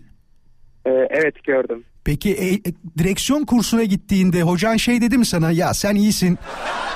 Ee, 0.86 0.90
evet 1.10 1.44
gördüm. 1.44 1.84
Peki 2.04 2.34
e, 2.34 2.54
e, 2.54 2.60
direksiyon 2.98 3.46
kursuna 3.46 3.84
gittiğinde 3.84 4.42
hocan 4.42 4.78
şey 4.78 5.02
dedi 5.02 5.18
mi 5.18 5.26
sana 5.26 5.52
ya 5.52 5.74
sen 5.74 5.96
iyisin 5.96 6.38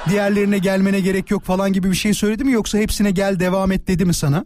diğerlerine 0.10 0.58
gelmene 0.58 1.00
gerek 1.00 1.32
yok 1.32 1.44
falan 1.44 1.74
gibi 1.74 1.90
bir 1.92 1.96
şey 1.96 2.14
söyledi 2.14 2.44
mi 2.44 2.52
yoksa 2.52 2.78
hepsine 2.78 3.12
gel 3.12 3.40
devam 3.40 3.72
et 3.72 3.88
dedi 3.88 4.06
mi 4.06 4.14
sana? 4.14 4.46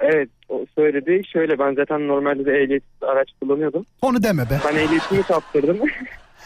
Evet 0.00 0.28
o 0.48 0.66
söyledi. 0.74 1.22
Şöyle 1.32 1.58
ben 1.58 1.74
zaten 1.74 2.08
normalde 2.08 2.44
de 2.44 2.52
ehliyet 2.62 2.82
araç 3.02 3.28
kullanıyordum. 3.40 3.86
Onu 4.02 4.22
deme 4.22 4.42
be. 4.50 4.60
Ben 4.68 4.76
ehliyetimi 4.76 5.22
kaptırdım. 5.22 5.78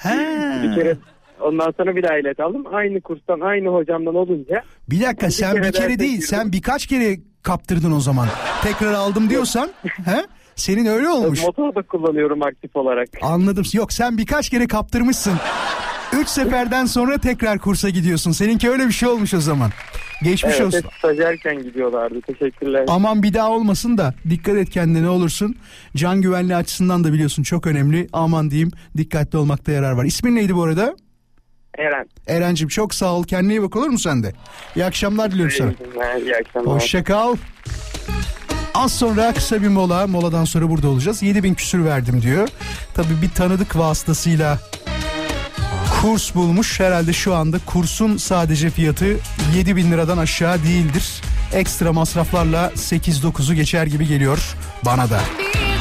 He. 0.03 0.19
bir 0.63 0.75
kere 0.75 0.97
ondan 1.41 1.73
sonra 1.77 1.97
bir 1.97 2.03
daha 2.03 2.19
ehliyet 2.19 2.41
aldım. 2.41 2.65
Aynı 2.73 3.01
kurstan 3.01 3.41
aynı 3.41 3.69
hocamdan 3.69 4.15
olunca 4.15 4.63
Bir 4.91 5.01
dakika 5.01 5.27
Bir 5.27 5.33
sen 5.33 5.53
kere 5.55 5.65
bir 5.69 5.73
kere 5.73 5.99
değil 5.99 6.11
girdim. 6.13 6.27
sen 6.29 6.53
birkaç 6.53 6.87
kere 6.87 7.17
kaptırdın 7.43 7.93
o 7.93 8.01
zaman. 8.01 8.29
Tekrar 8.63 8.93
aldım 8.93 9.31
diyorsan 9.31 9.71
he? 10.05 10.25
Senin 10.57 10.87
öyle 10.87 11.09
olmuş. 11.09 11.43
motor 11.43 11.75
da 11.75 11.83
kullanıyorum 11.83 12.43
aktif 12.43 12.77
olarak. 12.77 13.09
Anladım. 13.23 13.65
Yok 13.73 13.93
sen 13.93 14.19
birkaç 14.19 14.51
kere 14.51 14.67
kaptırmışsın. 14.69 15.33
Üç 16.21 16.29
seferden 16.29 16.87
sonra 16.87 17.19
tekrar 17.19 17.59
kursa 17.59 17.89
gidiyorsun. 17.89 18.33
Seninki 18.33 18.71
öyle 18.71 18.87
bir 18.87 18.93
şey 18.93 19.09
olmuş 19.09 19.35
o 19.35 19.41
zaman. 19.41 19.71
Geçmiş 20.23 20.55
Evet, 20.57 20.67
olsun. 20.67 20.79
hep 20.79 20.93
stajyerken 20.99 21.63
gidiyorlardı. 21.63 22.21
Teşekkürler. 22.21 22.85
Aman 22.89 23.23
bir 23.23 23.35
daha 23.35 23.51
olmasın 23.51 23.99
da 23.99 24.15
dikkat 24.31 24.57
et 24.57 24.71
kendine 24.71 25.03
ne 25.03 25.09
olursun. 25.09 25.57
Can 25.97 26.21
güvenliği 26.23 26.57
açısından 26.57 27.05
da 27.05 27.13
biliyorsun 27.13 27.43
çok 27.43 27.67
önemli. 27.67 28.09
Aman 28.13 28.51
diyeyim 28.51 28.71
dikkatli 28.97 29.39
olmakta 29.39 29.73
yarar 29.73 29.93
var. 29.93 30.05
İsmin 30.05 30.37
neydi 30.37 30.57
bu 30.57 30.63
arada? 30.63 30.97
Eren. 31.79 32.07
Eren'cim 32.27 32.69
çok 32.69 32.95
sağ 32.95 33.15
ol. 33.15 33.25
Kendine 33.25 33.53
iyi 33.53 33.63
bak 33.63 33.77
olur 33.77 33.89
mu 33.89 33.99
sen 33.99 34.23
de? 34.23 34.33
İyi 34.77 34.85
akşamlar 34.85 35.31
diliyorum 35.31 35.55
sana. 35.59 36.19
İyi 36.19 36.37
akşamlar. 36.37 36.75
Hoşça 36.75 37.05
kal. 37.05 37.37
Az 38.75 38.93
sonra 38.93 39.35
kısa 39.35 39.63
bir 39.63 39.69
mola. 39.69 40.07
Moladan 40.07 40.45
sonra 40.45 40.71
burada 40.71 40.89
olacağız. 40.89 41.23
7000 41.23 41.55
küsür 41.55 41.85
verdim 41.85 42.23
diyor. 42.23 42.49
Tabii 42.95 43.23
bir 43.23 43.31
tanıdık 43.31 43.79
vasıtasıyla 43.79 44.59
kurs 46.01 46.35
bulmuş. 46.35 46.81
Herhalde 46.81 47.13
şu 47.13 47.35
anda 47.35 47.59
kursun 47.67 48.17
sadece 48.17 48.71
fiyatı 48.71 49.17
7000 49.57 49.93
liradan 49.93 50.19
aşağı 50.19 50.63
değildir. 50.63 51.05
Ekstra 51.53 51.93
masraflarla 51.93 52.73
8-9'u 52.77 53.55
geçer 53.55 53.87
gibi 53.87 54.07
geliyor 54.07 54.39
bana 54.85 55.11
da. 55.11 55.21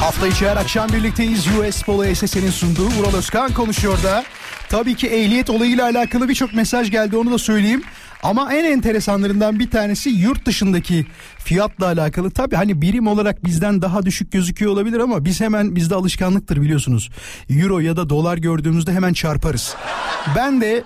Hafta 0.00 0.26
içi 0.26 0.48
her 0.48 0.56
akşam 0.56 0.88
birlikteyiz. 0.88 1.46
US 1.46 1.82
Polo 1.82 2.14
SS'nin 2.14 2.50
sunduğu 2.50 2.86
Vural 2.86 3.14
Özkan 3.14 3.52
konuşuyor 3.52 4.02
da. 4.02 4.24
Tabii 4.68 4.94
ki 4.94 5.06
ehliyet 5.06 5.50
olayıyla 5.50 5.84
alakalı 5.84 6.28
birçok 6.28 6.54
mesaj 6.54 6.90
geldi 6.90 7.16
onu 7.16 7.32
da 7.32 7.38
söyleyeyim. 7.38 7.82
Ama 8.22 8.54
en 8.54 8.64
enteresanlarından 8.64 9.58
bir 9.58 9.70
tanesi 9.70 10.10
yurt 10.10 10.46
dışındaki 10.46 11.06
fiyatla 11.38 11.86
alakalı. 11.86 12.30
Tabii 12.30 12.56
hani 12.56 12.82
birim 12.82 13.06
olarak 13.06 13.44
bizden 13.44 13.82
daha 13.82 14.06
düşük 14.06 14.32
gözüküyor 14.32 14.72
olabilir 14.72 14.98
ama 15.00 15.24
biz 15.24 15.40
hemen 15.40 15.76
bizde 15.76 15.94
alışkanlıktır 15.94 16.62
biliyorsunuz. 16.62 17.10
Euro 17.50 17.78
ya 17.78 17.96
da 17.96 18.10
dolar 18.10 18.38
gördüğümüzde 18.38 18.92
hemen 18.92 19.12
çarparız. 19.12 19.74
Ben 20.36 20.60
de 20.60 20.84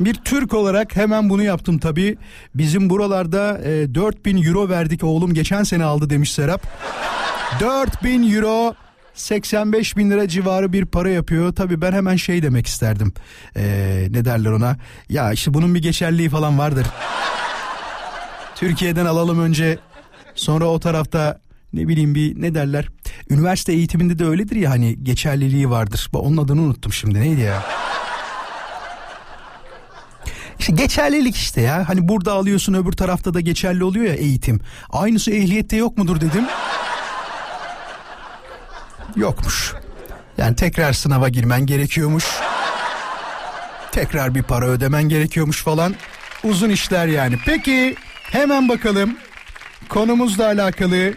bir 0.00 0.14
Türk 0.14 0.54
olarak 0.54 0.96
hemen 0.96 1.30
bunu 1.30 1.42
yaptım 1.42 1.78
tabii. 1.78 2.16
Bizim 2.54 2.90
buralarda 2.90 3.60
e, 3.64 3.94
4000 3.94 4.44
euro 4.44 4.68
verdik 4.68 5.04
oğlum 5.04 5.34
geçen 5.34 5.62
sene 5.62 5.84
aldı 5.84 6.10
demiş 6.10 6.32
Serap. 6.32 6.66
4000 7.60 8.34
euro 8.34 8.74
85 9.18 9.96
bin 9.96 10.10
lira 10.10 10.28
civarı 10.28 10.72
bir 10.72 10.84
para 10.84 11.10
yapıyor. 11.10 11.54
Tabii 11.54 11.80
ben 11.80 11.92
hemen 11.92 12.16
şey 12.16 12.42
demek 12.42 12.66
isterdim. 12.66 13.12
Ee, 13.56 14.06
ne 14.10 14.24
derler 14.24 14.50
ona? 14.50 14.76
Ya 15.08 15.32
işte 15.32 15.54
bunun 15.54 15.74
bir 15.74 15.82
geçerliği 15.82 16.28
falan 16.28 16.58
vardır. 16.58 16.86
Türkiye'den 18.56 19.06
alalım 19.06 19.40
önce. 19.40 19.78
Sonra 20.34 20.64
o 20.66 20.80
tarafta 20.80 21.40
ne 21.72 21.88
bileyim 21.88 22.14
bir 22.14 22.42
ne 22.42 22.54
derler? 22.54 22.88
Üniversite 23.30 23.72
eğitiminde 23.72 24.18
de 24.18 24.24
öyledir 24.24 24.56
ya 24.56 24.70
hani 24.70 25.04
geçerliliği 25.04 25.70
vardır. 25.70 26.08
Onun 26.12 26.36
adını 26.36 26.60
unuttum 26.60 26.92
şimdi 26.92 27.20
neydi 27.20 27.40
ya? 27.40 27.62
İşte 30.58 30.72
geçerlilik 30.72 31.36
işte 31.36 31.60
ya. 31.60 31.88
Hani 31.88 32.08
burada 32.08 32.32
alıyorsun 32.32 32.74
öbür 32.74 32.92
tarafta 32.92 33.34
da 33.34 33.40
geçerli 33.40 33.84
oluyor 33.84 34.04
ya 34.04 34.14
eğitim. 34.14 34.60
Aynısı 34.90 35.30
ehliyette 35.30 35.76
yok 35.76 35.98
mudur 35.98 36.20
dedim. 36.20 36.44
Yokmuş. 39.18 39.74
Yani 40.38 40.56
tekrar 40.56 40.92
sınava 40.92 41.28
girmen 41.28 41.66
gerekiyormuş. 41.66 42.24
Tekrar 43.92 44.34
bir 44.34 44.42
para 44.42 44.66
ödemen 44.66 45.08
gerekiyormuş 45.08 45.62
falan. 45.62 45.94
Uzun 46.44 46.70
işler 46.70 47.06
yani. 47.06 47.36
Peki 47.46 47.94
hemen 48.22 48.68
bakalım 48.68 49.16
konumuzla 49.88 50.46
alakalı 50.46 51.14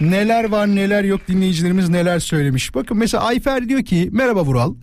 neler 0.00 0.50
var 0.50 0.66
neler 0.66 1.04
yok 1.04 1.20
dinleyicilerimiz 1.28 1.88
neler 1.88 2.18
söylemiş. 2.18 2.74
Bakın 2.74 2.96
mesela 2.96 3.24
Ayfer 3.24 3.68
diyor 3.68 3.84
ki 3.84 4.08
merhaba 4.12 4.44
Vural. 4.44 4.74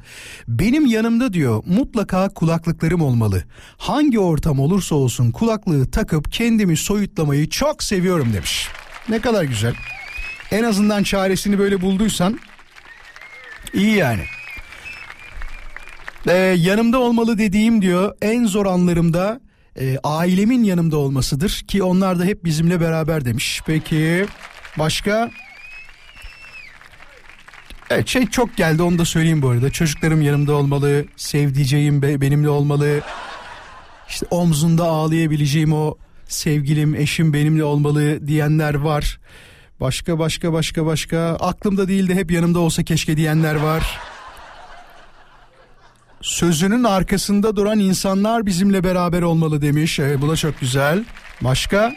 Benim 0.47 0.85
yanımda 0.85 1.33
diyor 1.33 1.63
mutlaka 1.65 2.29
kulaklıklarım 2.29 3.01
olmalı. 3.01 3.43
Hangi 3.77 4.19
ortam 4.19 4.59
olursa 4.59 4.95
olsun 4.95 5.31
kulaklığı 5.31 5.91
takıp 5.91 6.31
kendimi 6.31 6.77
soyutlamayı 6.77 7.49
çok 7.49 7.83
seviyorum 7.83 8.33
demiş. 8.33 8.67
Ne 9.09 9.21
kadar 9.21 9.43
güzel. 9.43 9.73
En 10.51 10.63
azından 10.63 11.03
çaresini 11.03 11.59
böyle 11.59 11.81
bulduysan 11.81 12.39
iyi 13.73 13.95
yani. 13.95 14.23
Ee, 16.27 16.33
yanımda 16.57 16.99
olmalı 16.99 17.37
dediğim 17.37 17.81
diyor 17.81 18.15
en 18.21 18.45
zor 18.45 18.65
anlarımda 18.65 19.41
e, 19.79 19.97
ailemin 20.03 20.63
yanımda 20.63 20.97
olmasıdır 20.97 21.63
ki 21.67 21.83
onlar 21.83 22.19
da 22.19 22.23
hep 22.23 22.45
bizimle 22.45 22.81
beraber 22.81 23.25
demiş. 23.25 23.61
Peki 23.65 24.25
başka? 24.79 25.31
Evet 27.89 28.07
şey 28.07 28.27
çok 28.27 28.57
geldi 28.57 28.81
onu 28.83 28.97
da 28.97 29.05
söyleyeyim 29.05 29.41
bu 29.41 29.49
arada. 29.49 29.69
Çocuklarım 29.69 30.21
yanımda 30.21 30.53
olmalı, 30.53 31.05
sevdiceğim 31.15 32.01
be- 32.01 32.21
benimle 32.21 32.49
olmalı. 32.49 33.01
İşte 34.09 34.25
omzunda 34.29 34.83
ağlayabileceğim 34.83 35.73
o 35.73 35.97
sevgilim, 36.25 36.95
eşim 36.95 37.33
benimle 37.33 37.63
olmalı 37.63 38.27
diyenler 38.27 38.73
var. 38.73 39.19
Başka 39.79 40.19
başka 40.19 40.53
başka 40.53 40.85
başka 40.85 41.19
aklımda 41.39 41.87
değil 41.87 42.09
de 42.09 42.15
hep 42.15 42.31
yanımda 42.31 42.59
olsa 42.59 42.83
keşke 42.83 43.17
diyenler 43.17 43.55
var. 43.55 43.99
Sözünün 46.21 46.83
arkasında 46.83 47.55
duran 47.55 47.79
insanlar 47.79 48.45
bizimle 48.45 48.83
beraber 48.83 49.21
olmalı 49.21 49.61
demiş. 49.61 49.99
Evet, 49.99 50.21
bu 50.21 50.29
da 50.29 50.35
çok 50.35 50.59
güzel. 50.59 51.05
Başka? 51.41 51.93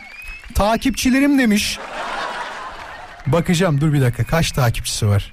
Takipçilerim 0.54 1.38
demiş. 1.38 1.78
Bakacağım 3.26 3.80
dur 3.80 3.92
bir 3.92 4.00
dakika 4.00 4.24
kaç 4.24 4.52
takipçisi 4.52 5.06
var? 5.08 5.32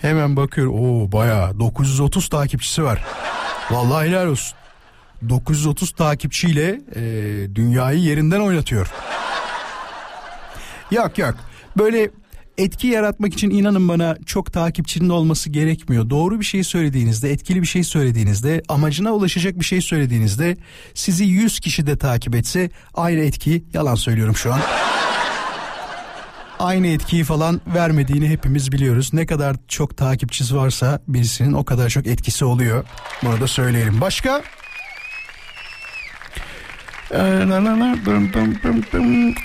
Hemen 0.00 0.36
bakıyorum. 0.36 0.74
Oo 0.74 1.12
bayağı 1.12 1.58
930 1.60 2.28
takipçisi 2.28 2.84
var. 2.84 3.04
Vallahi 3.70 4.08
helal 4.08 4.26
olsun. 4.26 4.56
930 5.28 5.90
takipçiyle 5.90 6.80
e, 6.94 7.02
dünyayı 7.54 7.98
yerinden 7.98 8.40
oynatıyor. 8.40 8.92
Yok 10.90 11.18
yok. 11.18 11.49
Böyle 11.78 12.10
etki 12.58 12.86
yaratmak 12.86 13.34
için 13.34 13.50
inanın 13.50 13.88
bana 13.88 14.16
çok 14.26 14.52
takipçinin 14.52 15.08
olması 15.08 15.50
gerekmiyor. 15.50 16.10
Doğru 16.10 16.40
bir 16.40 16.44
şey 16.44 16.64
söylediğinizde, 16.64 17.30
etkili 17.32 17.62
bir 17.62 17.66
şey 17.66 17.84
söylediğinizde, 17.84 18.62
amacına 18.68 19.12
ulaşacak 19.12 19.60
bir 19.60 19.64
şey 19.64 19.80
söylediğinizde 19.80 20.56
sizi 20.94 21.24
100 21.24 21.60
kişi 21.60 21.86
de 21.86 21.96
takip 21.96 22.34
etse 22.34 22.70
aynı 22.94 23.20
etkiyi 23.20 23.64
yalan 23.72 23.94
söylüyorum 23.94 24.36
şu 24.36 24.52
an. 24.54 24.60
Aynı 26.58 26.86
etkiyi 26.86 27.24
falan 27.24 27.60
vermediğini 27.74 28.28
hepimiz 28.28 28.72
biliyoruz. 28.72 29.10
Ne 29.12 29.26
kadar 29.26 29.56
çok 29.68 29.96
takipçisi 29.96 30.56
varsa 30.56 31.00
birisinin 31.08 31.52
o 31.52 31.64
kadar 31.64 31.88
çok 31.88 32.06
etkisi 32.06 32.44
oluyor. 32.44 32.84
Bunu 33.22 33.40
da 33.40 33.46
söyleyelim. 33.46 34.00
Başka? 34.00 34.42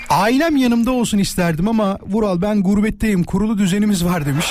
Ailem 0.08 0.56
yanımda 0.56 0.90
olsun 0.90 1.18
isterdim 1.18 1.68
ama 1.68 1.98
Vural 2.02 2.42
ben 2.42 2.62
gurbetteyim 2.62 3.24
kurulu 3.24 3.58
düzenimiz 3.58 4.04
var 4.04 4.26
demiş. 4.26 4.46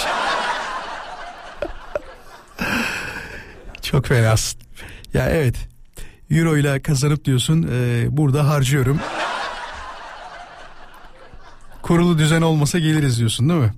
Çok 3.82 4.06
fenasın. 4.06 4.60
Ya 5.13 5.30
evet 5.30 5.56
euro 6.32 6.58
ile 6.58 6.82
kazanıp 6.82 7.25
diyorsun 7.25 7.69
e, 7.73 8.06
burada 8.17 8.47
harcıyorum. 8.49 8.99
Kurulu 11.82 12.17
düzen 12.17 12.41
olmasa 12.41 12.80
geliriz 12.80 13.19
diyorsun 13.19 13.49
değil 13.49 13.62
mi? 13.62 13.73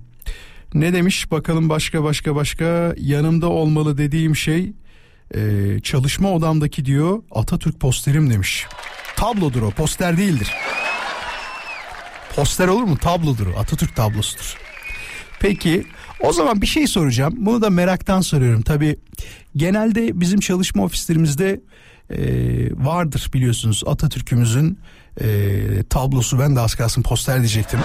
Ne 0.74 0.92
demiş 0.92 1.30
bakalım 1.30 1.68
başka 1.68 2.04
başka 2.04 2.34
başka 2.34 2.94
yanımda 2.98 3.48
olmalı 3.48 3.98
dediğim 3.98 4.36
şey 4.36 4.72
e, 5.34 5.80
çalışma 5.82 6.32
odamdaki 6.32 6.84
diyor 6.84 7.22
Atatürk 7.30 7.80
posterim 7.80 8.30
demiş. 8.30 8.66
Tablodur 9.16 9.62
o 9.62 9.70
poster 9.70 10.16
değildir. 10.16 10.52
Poster 12.36 12.68
olur 12.68 12.82
mu? 12.82 12.96
Tablodur 12.96 13.46
o. 13.46 13.58
Atatürk 13.58 13.96
tablosudur. 13.96 14.56
Peki 15.40 15.86
o 16.20 16.32
zaman 16.32 16.62
bir 16.62 16.66
şey 16.66 16.86
soracağım. 16.86 17.34
Bunu 17.36 17.62
da 17.62 17.70
meraktan 17.70 18.20
soruyorum. 18.20 18.62
Tabii 18.62 18.98
genelde 19.56 20.20
bizim 20.20 20.40
çalışma 20.40 20.84
ofislerimizde 20.84 21.60
e, 22.10 22.18
vardır 22.84 23.30
biliyorsunuz 23.34 23.82
Atatürk'ümüzün 23.86 24.78
e, 25.20 25.28
tablosu 25.90 26.38
ben 26.38 26.56
de 26.56 26.60
az 26.60 26.74
kalsın 26.74 27.02
poster 27.02 27.38
diyecektim. 27.38 27.80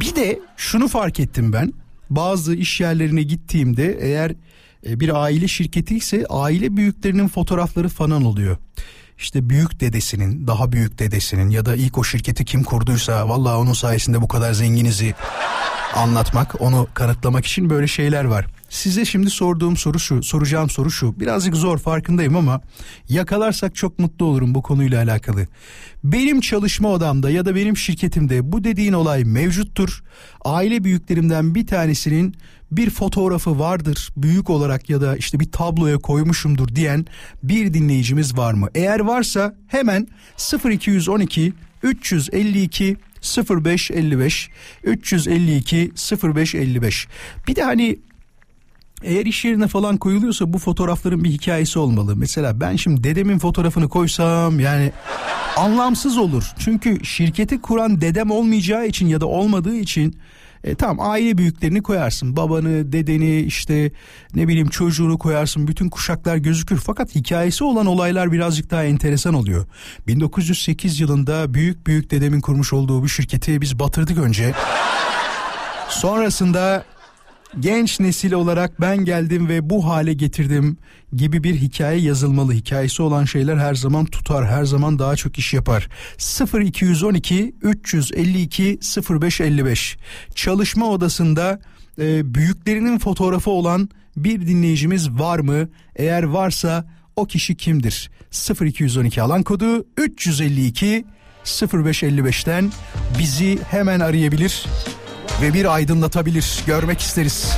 Bir 0.00 0.16
de 0.16 0.40
şunu 0.56 0.88
fark 0.88 1.20
ettim 1.20 1.52
ben 1.52 1.72
bazı 2.10 2.54
iş 2.54 2.80
yerlerine 2.80 3.22
gittiğimde 3.22 3.98
eğer 4.00 4.32
bir 4.84 5.22
aile 5.22 5.48
şirketi 5.48 5.96
ise 5.96 6.26
aile 6.30 6.76
büyüklerinin 6.76 7.28
fotoğrafları 7.28 7.88
falan 7.88 8.24
oluyor. 8.24 8.56
İşte 9.18 9.50
büyük 9.50 9.80
dedesinin, 9.80 10.46
daha 10.46 10.72
büyük 10.72 10.98
dedesinin 10.98 11.50
ya 11.50 11.66
da 11.66 11.76
ilk 11.76 11.98
o 11.98 12.04
şirketi 12.04 12.44
kim 12.44 12.64
kurduysa 12.64 13.28
vallahi 13.28 13.56
onun 13.56 13.72
sayesinde 13.72 14.22
bu 14.22 14.28
kadar 14.28 14.52
zenginizi 14.52 15.14
anlatmak, 15.94 16.60
onu 16.60 16.88
kanıtlamak 16.94 17.46
için 17.46 17.70
böyle 17.70 17.86
şeyler 17.86 18.24
var. 18.24 18.46
Size 18.68 19.04
şimdi 19.04 19.30
sorduğum 19.30 19.76
soru 19.76 19.98
şu, 19.98 20.22
soracağım 20.22 20.70
soru 20.70 20.90
şu. 20.90 21.20
Birazcık 21.20 21.54
zor 21.54 21.78
farkındayım 21.78 22.36
ama 22.36 22.60
yakalarsak 23.08 23.74
çok 23.74 23.98
mutlu 23.98 24.26
olurum 24.26 24.54
bu 24.54 24.62
konuyla 24.62 25.02
alakalı. 25.02 25.46
Benim 26.04 26.40
çalışma 26.40 26.88
odamda 26.88 27.30
ya 27.30 27.44
da 27.44 27.54
benim 27.54 27.76
şirketimde 27.76 28.52
bu 28.52 28.64
dediğin 28.64 28.92
olay 28.92 29.24
mevcuttur. 29.24 30.02
Aile 30.44 30.84
büyüklerimden 30.84 31.54
bir 31.54 31.66
tanesinin 31.66 32.34
bir 32.72 32.90
fotoğrafı 32.90 33.58
vardır 33.58 34.08
büyük 34.16 34.50
olarak 34.50 34.90
ya 34.90 35.00
da 35.00 35.16
işte 35.16 35.40
bir 35.40 35.52
tabloya 35.52 35.98
koymuşumdur 35.98 36.68
diyen 36.68 37.06
bir 37.42 37.74
dinleyicimiz 37.74 38.36
var 38.36 38.52
mı? 38.52 38.68
Eğer 38.74 39.00
varsa 39.00 39.54
hemen 39.66 40.08
0212 40.64 41.52
352 41.82 42.96
0555 43.22 44.50
352 44.84 45.92
0555 46.22 47.08
bir 47.48 47.56
de 47.56 47.62
hani 47.62 47.98
eğer 49.02 49.26
iş 49.26 49.44
yerine 49.44 49.66
falan 49.66 49.96
koyuluyorsa 49.96 50.52
bu 50.52 50.58
fotoğrafların 50.58 51.24
bir 51.24 51.30
hikayesi 51.30 51.78
olmalı. 51.78 52.16
Mesela 52.16 52.60
ben 52.60 52.76
şimdi 52.76 53.04
dedemin 53.04 53.38
fotoğrafını 53.38 53.88
koysam 53.88 54.60
yani 54.60 54.92
anlamsız 55.56 56.18
olur. 56.18 56.52
Çünkü 56.58 57.04
şirketi 57.04 57.60
kuran 57.60 58.00
dedem 58.00 58.30
olmayacağı 58.30 58.86
için 58.86 59.06
ya 59.06 59.20
da 59.20 59.26
olmadığı 59.26 59.76
için 59.76 60.16
e, 60.64 60.74
tamam 60.74 61.10
aile 61.10 61.38
büyüklerini 61.38 61.82
koyarsın. 61.82 62.36
Babanı, 62.36 62.92
dedeni 62.92 63.40
işte 63.40 63.90
ne 64.34 64.48
bileyim 64.48 64.68
çocuğunu 64.68 65.18
koyarsın. 65.18 65.68
Bütün 65.68 65.88
kuşaklar 65.88 66.36
gözükür. 66.36 66.76
Fakat 66.76 67.14
hikayesi 67.14 67.64
olan 67.64 67.86
olaylar 67.86 68.32
birazcık 68.32 68.70
daha 68.70 68.84
enteresan 68.84 69.34
oluyor. 69.34 69.66
1908 70.06 71.00
yılında 71.00 71.54
büyük 71.54 71.86
büyük 71.86 72.10
dedemin 72.10 72.40
kurmuş 72.40 72.72
olduğu 72.72 73.02
bu 73.02 73.08
şirketi 73.08 73.60
biz 73.60 73.78
batırdık 73.78 74.18
önce. 74.18 74.54
Sonrasında 75.88 76.84
genç 77.60 78.00
nesil 78.00 78.32
olarak 78.32 78.80
ben 78.80 79.04
geldim 79.04 79.48
ve 79.48 79.70
bu 79.70 79.86
hale 79.86 80.12
getirdim 80.12 80.76
gibi 81.12 81.44
bir 81.44 81.54
hikaye 81.54 82.00
yazılmalı. 82.00 82.52
Hikayesi 82.52 83.02
olan 83.02 83.24
şeyler 83.24 83.56
her 83.56 83.74
zaman 83.74 84.06
tutar, 84.06 84.46
her 84.46 84.64
zaman 84.64 84.98
daha 84.98 85.16
çok 85.16 85.38
iş 85.38 85.54
yapar. 85.54 85.88
0212 86.54 87.54
352 87.62 88.78
0555 89.10 89.96
çalışma 90.34 90.86
odasında 90.90 91.60
e, 91.98 92.34
büyüklerinin 92.34 92.98
fotoğrafı 92.98 93.50
olan 93.50 93.88
bir 94.16 94.46
dinleyicimiz 94.46 95.10
var 95.10 95.38
mı? 95.38 95.68
Eğer 95.96 96.22
varsa 96.22 96.86
o 97.16 97.24
kişi 97.24 97.56
kimdir? 97.56 98.10
0212 98.60 99.22
alan 99.22 99.42
kodu 99.42 99.86
352 99.96 101.04
0555'ten 101.44 102.72
bizi 103.18 103.58
hemen 103.70 104.00
arayabilir 104.00 104.66
ve 105.42 105.54
bir 105.54 105.74
aydınlatabilir. 105.74 106.62
Görmek 106.66 107.00
isteriz. 107.00 107.56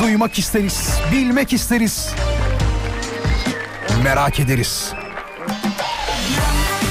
Duymak 0.00 0.38
isteriz. 0.38 0.90
Bilmek 1.12 1.52
isteriz. 1.52 2.08
Merak 4.04 4.40
ederiz. 4.40 4.92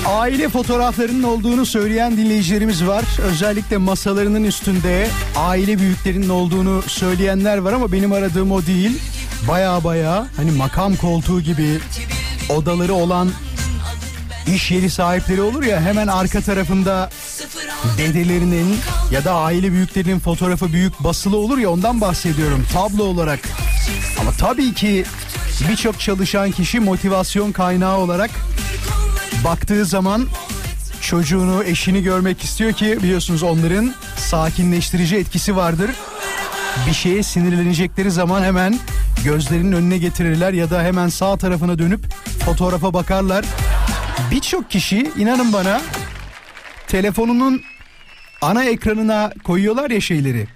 Aile 0.07 0.49
fotoğraflarının 0.49 1.23
olduğunu 1.23 1.65
söyleyen 1.65 2.17
dinleyicilerimiz 2.17 2.87
var. 2.87 3.03
Özellikle 3.21 3.77
masalarının 3.77 4.43
üstünde 4.43 5.07
aile 5.35 5.79
büyüklerinin 5.79 6.29
olduğunu 6.29 6.81
söyleyenler 6.81 7.57
var 7.57 7.73
ama 7.73 7.91
benim 7.91 8.13
aradığım 8.13 8.51
o 8.51 8.65
değil. 8.65 9.01
Baya 9.47 9.83
baya 9.83 10.27
hani 10.35 10.51
makam 10.51 10.95
koltuğu 10.95 11.41
gibi 11.41 11.79
odaları 12.49 12.93
olan 12.93 13.29
iş 14.47 14.71
yeri 14.71 14.89
sahipleri 14.89 15.41
olur 15.41 15.63
ya 15.63 15.81
hemen 15.81 16.07
arka 16.07 16.41
tarafında 16.41 17.09
dedelerinin 17.97 18.77
ya 19.11 19.25
da 19.25 19.33
aile 19.33 19.71
büyüklerinin 19.71 20.19
fotoğrafı 20.19 20.73
büyük 20.73 20.99
basılı 20.99 21.37
olur 21.37 21.57
ya 21.57 21.69
ondan 21.69 22.01
bahsediyorum 22.01 22.65
tablo 22.73 23.03
olarak. 23.03 23.39
Ama 24.19 24.31
tabii 24.31 24.73
ki 24.73 25.05
birçok 25.69 25.99
çalışan 25.99 26.51
kişi 26.51 26.79
motivasyon 26.79 27.51
kaynağı 27.51 27.97
olarak 27.97 28.31
baktığı 29.45 29.85
zaman 29.85 30.27
çocuğunu, 31.01 31.63
eşini 31.63 32.03
görmek 32.03 32.43
istiyor 32.43 32.73
ki 32.73 32.97
biliyorsunuz 33.03 33.43
onların 33.43 33.93
sakinleştirici 34.17 35.15
etkisi 35.15 35.55
vardır. 35.55 35.91
Bir 36.87 36.93
şeye 36.93 37.23
sinirlenecekleri 37.23 38.11
zaman 38.11 38.43
hemen 38.43 38.79
gözlerinin 39.23 39.71
önüne 39.71 39.97
getirirler 39.97 40.53
ya 40.53 40.69
da 40.69 40.83
hemen 40.83 41.09
sağ 41.09 41.37
tarafına 41.37 41.79
dönüp 41.79 41.99
fotoğrafa 42.45 42.93
bakarlar. 42.93 43.45
Birçok 44.31 44.71
kişi 44.71 45.11
inanın 45.17 45.53
bana 45.53 45.81
telefonunun 46.87 47.61
ana 48.41 48.63
ekranına 48.63 49.33
koyuyorlar 49.43 49.91
ya 49.91 50.01
şeyleri. 50.01 50.47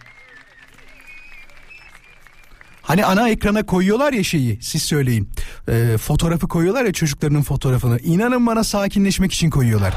Hani 2.81 3.05
ana 3.05 3.29
ekrana 3.29 3.65
koyuyorlar 3.65 4.13
ya 4.13 4.23
şeyi 4.23 4.59
siz 4.61 4.83
söyleyin. 4.83 5.29
Ee, 5.69 5.97
fotoğrafı 5.97 6.47
koyuyorlar 6.47 6.85
ya 6.85 6.93
çocuklarının 6.93 7.41
fotoğrafını. 7.41 7.99
İnanın 7.99 8.45
bana 8.47 8.63
sakinleşmek 8.63 9.33
için 9.33 9.49
koyuyorlar. 9.49 9.93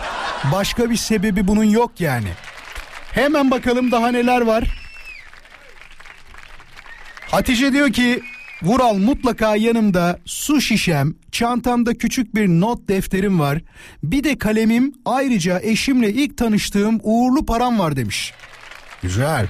Başka 0.53 0.90
bir 0.90 0.96
sebebi 0.96 1.48
bunun 1.48 1.64
yok 1.64 2.01
yani. 2.01 2.29
Hemen 3.12 3.51
bakalım 3.51 3.92
daha 3.92 4.09
neler 4.09 4.40
var. 4.40 4.64
Hatice 7.31 7.72
diyor 7.72 7.92
ki 7.92 8.22
Vural 8.62 8.94
mutlaka 8.94 9.56
yanımda 9.56 10.18
su 10.24 10.60
şişem, 10.60 11.14
çantamda 11.32 11.94
küçük 11.94 12.34
bir 12.34 12.48
not 12.48 12.88
defterim 12.88 13.40
var. 13.40 13.58
Bir 14.02 14.24
de 14.24 14.38
kalemim 14.38 14.92
ayrıca 15.04 15.60
eşimle 15.60 16.12
ilk 16.12 16.36
tanıştığım 16.36 17.00
uğurlu 17.02 17.46
param 17.46 17.78
var 17.78 17.96
demiş. 17.96 18.32
Güzel. 19.02 19.46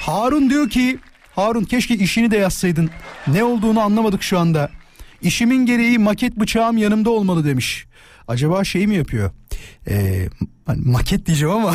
Harun 0.00 0.50
diyor 0.50 0.70
ki 0.70 0.98
Harun 1.34 1.64
keşke 1.64 1.94
işini 1.94 2.30
de 2.30 2.36
yazsaydın. 2.36 2.90
Ne 3.26 3.44
olduğunu 3.44 3.80
anlamadık 3.80 4.22
şu 4.22 4.38
anda. 4.38 4.70
İşimin 5.22 5.66
gereği 5.66 5.98
maket 5.98 6.36
bıçağım 6.36 6.76
yanımda 6.76 7.10
olmalı 7.10 7.44
demiş. 7.44 7.86
Acaba 8.28 8.64
şey 8.64 8.86
mi 8.86 8.94
yapıyor? 8.94 9.30
Ee, 9.88 10.28
hani 10.66 10.80
maket 10.84 11.26
diyeceğim 11.26 11.54
ama 11.54 11.74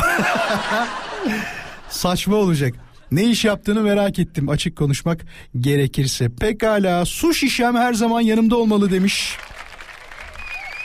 saçma 1.88 2.36
olacak. 2.36 2.74
Ne 3.12 3.24
iş 3.24 3.44
yaptığını 3.44 3.82
merak 3.82 4.18
ettim 4.18 4.48
açık 4.48 4.76
konuşmak 4.76 5.24
gerekirse. 5.60 6.28
Pekala 6.28 7.04
su 7.04 7.34
şişem 7.34 7.76
her 7.76 7.92
zaman 7.94 8.20
yanımda 8.20 8.56
olmalı 8.56 8.90
demiş. 8.90 9.36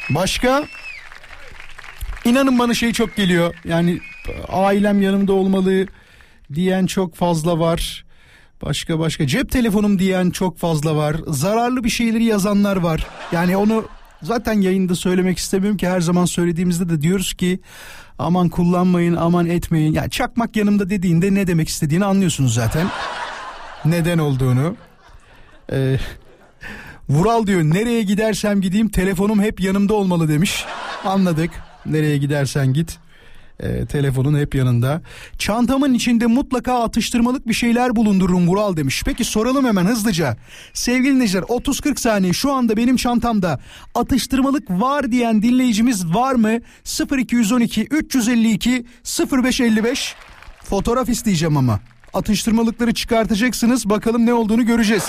Başka? 0.10 0.64
İnanın 2.26 2.60
bana 2.60 2.74
şey 2.74 2.94
çok 2.94 3.16
geliyor. 3.16 3.56
Yani 3.66 4.00
ailem 4.50 5.02
yanımda 5.02 5.34
olmalı 5.34 5.88
diyen 6.54 6.86
çok 6.86 7.16
fazla 7.16 7.60
var. 7.60 8.06
Başka 8.62 9.00
başka 9.00 9.28
cep 9.28 9.52
telefonum 9.52 10.00
diyen 10.00 10.30
çok 10.30 10.58
fazla 10.58 10.96
var. 10.96 11.16
Zararlı 11.28 11.84
bir 11.84 11.90
şeyleri 11.90 12.24
yazanlar 12.24 12.76
var. 12.76 13.08
Yani 13.32 13.58
onu 13.58 13.86
zaten 14.22 14.62
yayında 14.62 14.96
söylemek 14.96 15.38
istemiyorum 15.38 15.78
ki 15.78 15.88
her 15.88 16.02
zaman 16.02 16.26
söylediğimizde 16.26 16.90
de 16.90 17.02
diyoruz 17.02 17.34
ki 17.34 17.60
aman 18.20 18.50
kullanmayın 18.50 19.16
aman 19.16 19.46
etmeyin. 19.46 19.94
Yani 19.94 20.10
çakmak 20.10 20.56
yanımda 20.56 20.90
dediğinde 20.90 21.34
ne 21.34 21.48
demek 21.48 21.70
istediğini 21.70 22.06
anlıyorsunuz 22.06 22.54
zaten. 22.54 22.88
Neden 23.86 24.18
olduğunu. 24.18 24.76
Ee, 25.72 25.98
Vural 27.10 27.48
diyor 27.48 27.62
nereye 27.62 28.04
gidersem 28.04 28.62
gideyim 28.62 28.90
telefonum 28.90 29.42
hep 29.42 29.62
yanımda 29.62 29.94
olmalı 29.94 30.28
demiş. 30.30 30.66
Anladık. 31.06 31.52
Nereye 31.86 32.18
gidersen 32.18 32.74
git. 32.74 33.00
E, 33.64 33.86
telefonun 33.86 34.40
hep 34.40 34.56
yanında. 34.56 35.02
Çantamın 35.38 35.94
içinde 35.94 36.26
mutlaka 36.26 36.84
atıştırmalık 36.84 37.48
bir 37.48 37.54
şeyler 37.54 37.96
bulundururum 37.96 38.48
Vural 38.48 38.78
demiş. 38.78 39.04
Peki 39.06 39.24
soralım 39.24 39.66
hemen 39.66 39.86
hızlıca. 39.86 40.38
Sevgili 40.74 41.16
dinleyiciler 41.16 41.44
30-40 41.44 42.00
saniye 42.00 42.34
şu 42.34 42.52
anda 42.52 42.78
benim 42.78 42.96
çantamda 42.96 43.60
atıştırmalık 43.96 44.70
var 44.70 45.12
diyen 45.12 45.42
dinleyicimiz 45.42 46.14
var 46.14 46.36
mı? 46.36 46.60
0212 47.18 47.84
352 47.84 48.86
0555 49.32 50.16
fotoğraf 50.64 51.10
isteyeceğim 51.10 51.58
ama. 51.58 51.80
Atıştırmalıkları 52.14 52.94
çıkartacaksınız 52.94 53.90
bakalım 53.90 54.26
ne 54.26 54.34
olduğunu 54.34 54.66
göreceğiz. 54.66 55.04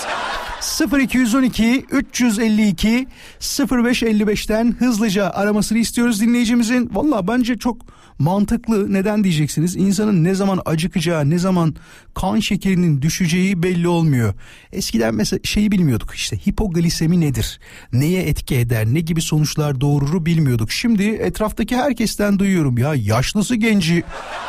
0212 0.61 1.85
352 1.91 3.07
0555'ten 3.39 4.75
hızlıca 4.79 5.29
aramasını 5.29 5.77
istiyoruz 5.77 6.21
dinleyicimizin. 6.21 6.89
Valla 6.93 7.27
bence 7.27 7.57
çok 7.57 7.77
mantıklı. 8.19 8.93
Neden 8.93 9.23
diyeceksiniz? 9.23 9.75
İnsanın 9.75 10.23
ne 10.23 10.35
zaman 10.35 10.61
acıkacağı, 10.65 11.29
ne 11.29 11.39
zaman 11.39 11.75
kan 12.15 12.39
şekerinin 12.39 13.01
düşeceği 13.01 13.63
belli 13.63 13.87
olmuyor. 13.87 14.33
Eskiden 14.71 15.15
mesela 15.15 15.39
şeyi 15.43 15.71
bilmiyorduk 15.71 16.15
işte 16.15 16.37
hipoglisemi 16.37 17.21
nedir? 17.21 17.59
Neye 17.93 18.21
etki 18.21 18.55
eder? 18.55 18.85
Ne 18.85 18.99
gibi 18.99 19.21
sonuçlar 19.21 19.81
doğururu 19.81 20.25
bilmiyorduk. 20.25 20.71
Şimdi 20.71 21.03
etraftaki 21.03 21.75
herkesten 21.75 22.39
duyuyorum 22.39 22.77
ya 22.77 22.95
yaşlısı 22.95 23.55
genci 23.55 24.03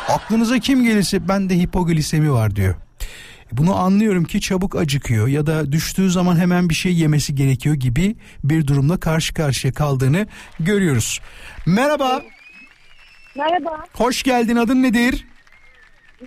aklınıza 0.09 0.59
kim 0.59 0.83
gelirse 0.83 1.27
bende 1.27 1.59
hipoglisemi 1.59 2.31
var 2.31 2.55
diyor. 2.55 2.75
Bunu 3.51 3.75
anlıyorum 3.75 4.23
ki 4.23 4.41
çabuk 4.41 4.75
acıkıyor 4.75 5.27
ya 5.27 5.47
da 5.47 5.71
düştüğü 5.71 6.09
zaman 6.09 6.35
hemen 6.35 6.69
bir 6.69 6.73
şey 6.73 6.93
yemesi 6.95 7.35
gerekiyor 7.35 7.75
gibi 7.75 8.15
bir 8.43 8.67
durumla 8.67 8.99
karşı 8.99 9.33
karşıya 9.33 9.73
kaldığını 9.73 10.27
görüyoruz. 10.59 11.19
Merhaba, 11.65 12.21
Merhaba, 13.37 13.85
hoş 13.93 14.23
geldin. 14.23 14.55
Adın 14.55 14.83
nedir? 14.83 15.25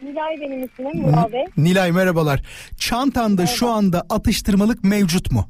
Nilay 0.03 0.41
benim 0.41 0.65
ismim 0.65 1.03
Murat 1.03 1.33
Bey. 1.33 1.45
Nilay 1.57 1.93
merhabalar. 1.93 2.43
Çantanda 2.79 3.47
şu 3.47 3.69
anda 3.69 4.03
atıştırmalık 4.11 4.85
mevcut 4.85 5.33
mu? 5.33 5.49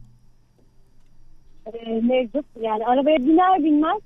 Ee, 1.67 1.91
mevcut. 2.03 2.47
Yani 2.61 2.85
arabaya 2.87 3.19
biner 3.19 3.65
binmez 3.65 4.01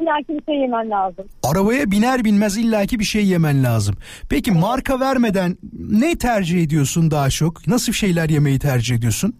illaki 0.00 0.28
bir 0.28 0.44
şey 0.44 0.54
yemem 0.60 0.90
lazım. 0.90 1.24
Arabaya 1.42 1.90
biner 1.90 2.24
binmez 2.24 2.56
illaki 2.56 2.98
bir 2.98 3.04
şey 3.04 3.26
yemen 3.26 3.64
lazım. 3.64 3.94
Peki 4.30 4.52
marka 4.52 5.00
vermeden 5.00 5.56
ne 5.78 6.18
tercih 6.18 6.62
ediyorsun 6.62 7.10
daha 7.10 7.30
çok? 7.30 7.66
Nasıl 7.66 7.92
şeyler 7.92 8.28
yemeyi 8.28 8.58
tercih 8.58 8.96
ediyorsun? 8.96 9.34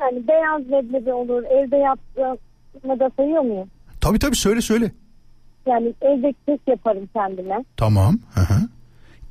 Yani 0.00 0.28
beyaz 0.28 0.62
leblebi 0.62 1.12
olur, 1.12 1.42
evde 1.42 1.76
yaptığımı 1.76 3.00
da 3.00 3.10
sayıyor 3.16 3.42
muyum? 3.42 3.68
Tabii 4.00 4.18
tabii 4.18 4.36
söyle 4.36 4.60
söyle. 4.60 4.92
Yani 5.66 5.94
evde 6.02 6.34
kek 6.46 6.60
yaparım 6.66 7.08
kendime. 7.14 7.64
Tamam. 7.76 8.18
Hı 8.34 8.40
hı. 8.40 8.54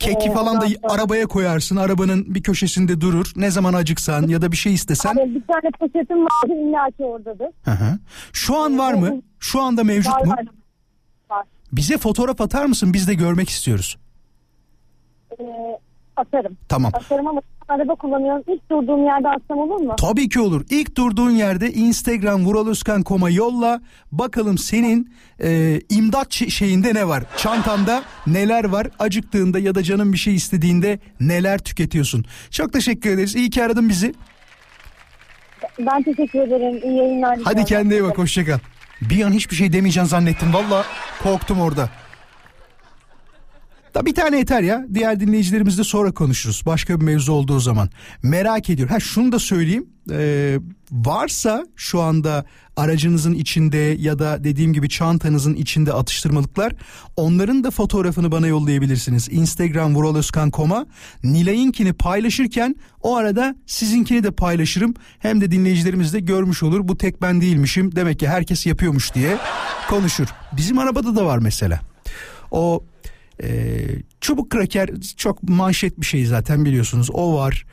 Keki 0.02 0.30
Ee, 0.30 0.34
falan 0.34 0.62
da 0.62 0.66
arabaya 0.84 1.26
koyarsın. 1.28 1.76
Arabanın 1.76 2.36
bir 2.36 2.43
köşesinde 2.43 3.02
durur. 3.02 3.32
Ne 3.36 3.52
zaman 3.52 3.74
acıksan 3.74 4.28
ya 4.28 4.41
da 4.41 4.52
bir 4.52 4.58
şey 4.58 4.74
istesen. 4.74 5.14
Yani 5.18 5.36
bir 5.36 5.43
tane 5.47 5.72
poşetim 5.80 6.18
vardır 6.26 6.70
illaki 6.70 7.04
oradadır. 7.04 7.47
Hı 7.66 7.72
hı. 7.72 7.99
Şu 8.34 8.58
an 8.58 8.78
var 8.80 8.93
mı? 8.93 9.22
Şu 9.39 9.62
anda 9.62 9.84
mevcut 9.84 10.14
Var 10.14 10.22
mu? 10.26 10.32
var. 10.32 10.45
Var. 11.30 11.45
Bize 11.72 11.97
fotoğraf 11.97 12.41
atar 12.41 12.66
mısın? 12.66 12.93
Biz 12.93 13.08
de 13.08 13.14
görmek 13.14 13.49
istiyoruz. 13.49 13.97
Ee, 15.39 15.43
atarım. 16.18 16.58
Tamam. 16.70 16.91
Atarım 16.95 17.28
ama 17.28 17.41
araba 17.72 17.95
kullanıyorum. 17.95 18.43
İlk 18.47 18.69
durduğum 18.72 19.05
yerde 19.05 19.30
atsam 19.30 19.57
olur 19.57 19.80
mu? 19.82 19.95
Tabii 19.99 20.30
ki 20.30 20.39
olur. 20.39 20.65
İlk 20.69 20.97
durduğun 20.97 21.32
yerde 21.32 21.72
Instagram 21.72 22.45
vuraloskan.com'a 22.45 23.30
yolla. 23.30 23.82
Bakalım 24.11 24.57
senin 24.57 25.09
e, 25.43 25.80
imdat 25.89 26.32
şeyinde 26.34 26.93
ne 26.93 27.07
var? 27.07 27.24
Çantanda 27.38 28.03
neler 28.28 28.63
var? 28.63 28.88
Acıktığında 28.99 29.59
ya 29.59 29.76
da 29.76 29.84
canın 29.84 30.13
bir 30.13 30.17
şey 30.17 30.36
istediğinde 30.36 30.99
neler 31.19 31.59
tüketiyorsun? 31.59 32.26
Çok 32.51 32.74
teşekkür 32.74 33.09
ederiz. 33.09 33.36
İyi 33.36 33.49
ki 33.49 33.63
aradın 33.63 33.89
bizi. 33.89 34.13
Ben 35.80 36.03
teşekkür 36.03 36.39
ederim. 36.39 36.80
İyi 36.84 36.97
yayınlar. 36.97 37.39
Hadi 37.43 37.65
kendine 37.65 37.93
iyi 37.93 38.03
bak 38.03 38.17
hoşça 38.17 38.45
kal. 38.45 38.59
Bir 39.01 39.24
an 39.24 39.32
hiçbir 39.32 39.55
şey 39.55 39.74
demeyeceğim 39.74 40.09
zannettim. 40.09 40.53
Valla 40.53 40.86
korktum 41.24 41.61
orada. 41.61 41.89
Da 43.95 44.05
bir 44.05 44.15
tane 44.15 44.37
yeter 44.37 44.61
ya. 44.61 44.85
Diğer 44.93 45.19
dinleyicilerimizle 45.19 45.83
sonra 45.83 46.11
konuşuruz. 46.11 46.63
Başka 46.65 46.99
bir 46.99 47.05
mevzu 47.05 47.33
olduğu 47.33 47.59
zaman. 47.59 47.89
Merak 48.23 48.69
ediyorum. 48.69 48.93
Ha 48.93 48.99
şunu 48.99 49.31
da 49.31 49.39
söyleyeyim. 49.39 49.87
Ee, 50.11 50.59
varsa 50.91 51.65
şu 51.75 52.01
anda 52.01 52.45
aracınızın 52.75 53.33
içinde 53.33 53.77
ya 53.77 54.19
da 54.19 54.43
dediğim 54.43 54.73
gibi 54.73 54.89
çantanızın 54.89 55.53
içinde 55.53 55.93
atıştırmalıklar 55.93 56.73
onların 57.15 57.63
da 57.63 57.71
fotoğrafını 57.71 58.31
bana 58.31 58.47
yollayabilirsiniz. 58.47 59.27
Instagram 59.31 59.95
vuraloskan.com'a 59.95 60.85
Nilay'ınkini 61.23 61.93
paylaşırken 61.93 62.75
o 63.01 63.15
arada 63.15 63.55
sizinkini 63.65 64.23
de 64.23 64.31
paylaşırım. 64.31 64.93
Hem 65.19 65.41
de 65.41 65.51
dinleyicilerimiz 65.51 66.13
de 66.13 66.19
görmüş 66.19 66.63
olur. 66.63 66.87
Bu 66.87 66.97
tek 66.97 67.21
ben 67.21 67.41
değilmişim. 67.41 67.95
Demek 67.95 68.19
ki 68.19 68.27
herkes 68.27 68.65
yapıyormuş 68.65 69.13
diye 69.13 69.37
konuşur. 69.89 70.27
Bizim 70.57 70.79
arabada 70.79 71.15
da 71.15 71.25
var 71.25 71.37
mesela. 71.37 71.79
O 72.51 72.83
ee, 73.43 73.87
çubuk 74.21 74.49
kraker 74.49 74.89
çok 75.17 75.43
manşet 75.43 75.99
bir 75.99 76.05
şey 76.05 76.25
zaten 76.25 76.65
biliyorsunuz. 76.65 77.09
O 77.13 77.35
var. 77.35 77.65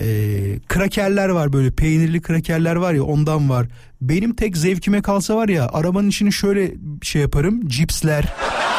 Ee, 0.00 0.58
krakerler 0.68 1.28
var 1.28 1.52
böyle 1.52 1.70
peynirli 1.70 2.22
krakerler 2.22 2.76
var 2.76 2.94
ya 2.94 3.02
ondan 3.02 3.50
var. 3.50 3.66
Benim 4.00 4.34
tek 4.34 4.56
zevkime 4.56 5.02
kalsa 5.02 5.36
var 5.36 5.48
ya 5.48 5.68
arabanın 5.72 6.08
içini 6.08 6.32
şöyle 6.32 6.74
şey 7.02 7.22
yaparım. 7.22 7.68
Cipsler, 7.68 8.24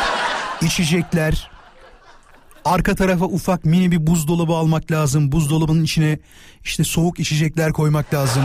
içecekler. 0.62 1.52
Arka 2.66 2.96
tarafa 2.96 3.26
ufak 3.26 3.66
mini 3.66 3.92
bir 3.92 4.08
buzdolabı 4.08 4.54
almak 4.54 4.92
lazım. 4.92 5.32
Buzdolabının 5.32 5.84
içine 5.84 6.20
işte 6.64 6.84
soğuk 6.84 7.20
içecekler 7.20 7.74
koymak 7.74 8.14
lazım. 8.14 8.44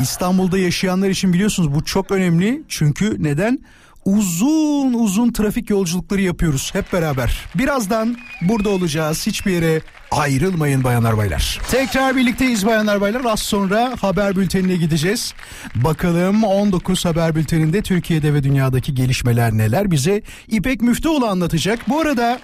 İstanbul'da 0.00 0.58
yaşayanlar 0.58 1.08
için 1.08 1.32
biliyorsunuz 1.32 1.74
bu 1.74 1.84
çok 1.84 2.10
önemli. 2.10 2.62
Çünkü 2.68 3.22
neden? 3.22 3.58
Uzun 4.04 4.92
uzun 4.94 5.32
trafik 5.32 5.70
yolculukları 5.70 6.20
yapıyoruz 6.20 6.70
hep 6.72 6.92
beraber. 6.92 7.44
Birazdan 7.54 8.16
burada 8.42 8.68
olacağız. 8.68 9.26
Hiçbir 9.26 9.52
yere 9.52 9.80
ayrılmayın 10.10 10.84
bayanlar 10.84 11.16
baylar. 11.16 11.60
Tekrar 11.70 12.16
birlikteyiz 12.16 12.66
bayanlar 12.66 13.00
baylar. 13.00 13.24
Az 13.24 13.40
sonra 13.40 13.94
haber 14.00 14.36
bültenine 14.36 14.76
gideceğiz. 14.76 15.34
Bakalım 15.74 16.44
19 16.44 17.04
haber 17.04 17.34
bülteninde 17.34 17.82
Türkiye'de 17.82 18.34
ve 18.34 18.42
dünyadaki 18.42 18.94
gelişmeler 18.94 19.52
neler 19.52 19.90
bize 19.90 20.22
İpek 20.48 20.82
Müftüoğlu 20.82 21.26
anlatacak. 21.26 21.88
Bu 21.88 22.00
arada 22.00 22.40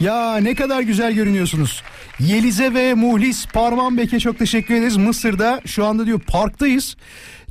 ya 0.00 0.36
ne 0.36 0.54
kadar 0.54 0.80
güzel 0.80 1.12
görünüyorsunuz. 1.12 1.82
Yelize 2.20 2.74
ve 2.74 2.94
Muhlis 2.94 3.46
Parmanbek'e 3.46 4.20
çok 4.20 4.38
teşekkür 4.38 4.74
ederiz. 4.74 4.96
Mısır'da 4.96 5.60
şu 5.66 5.84
anda 5.84 6.06
diyor 6.06 6.20
parktayız. 6.20 6.96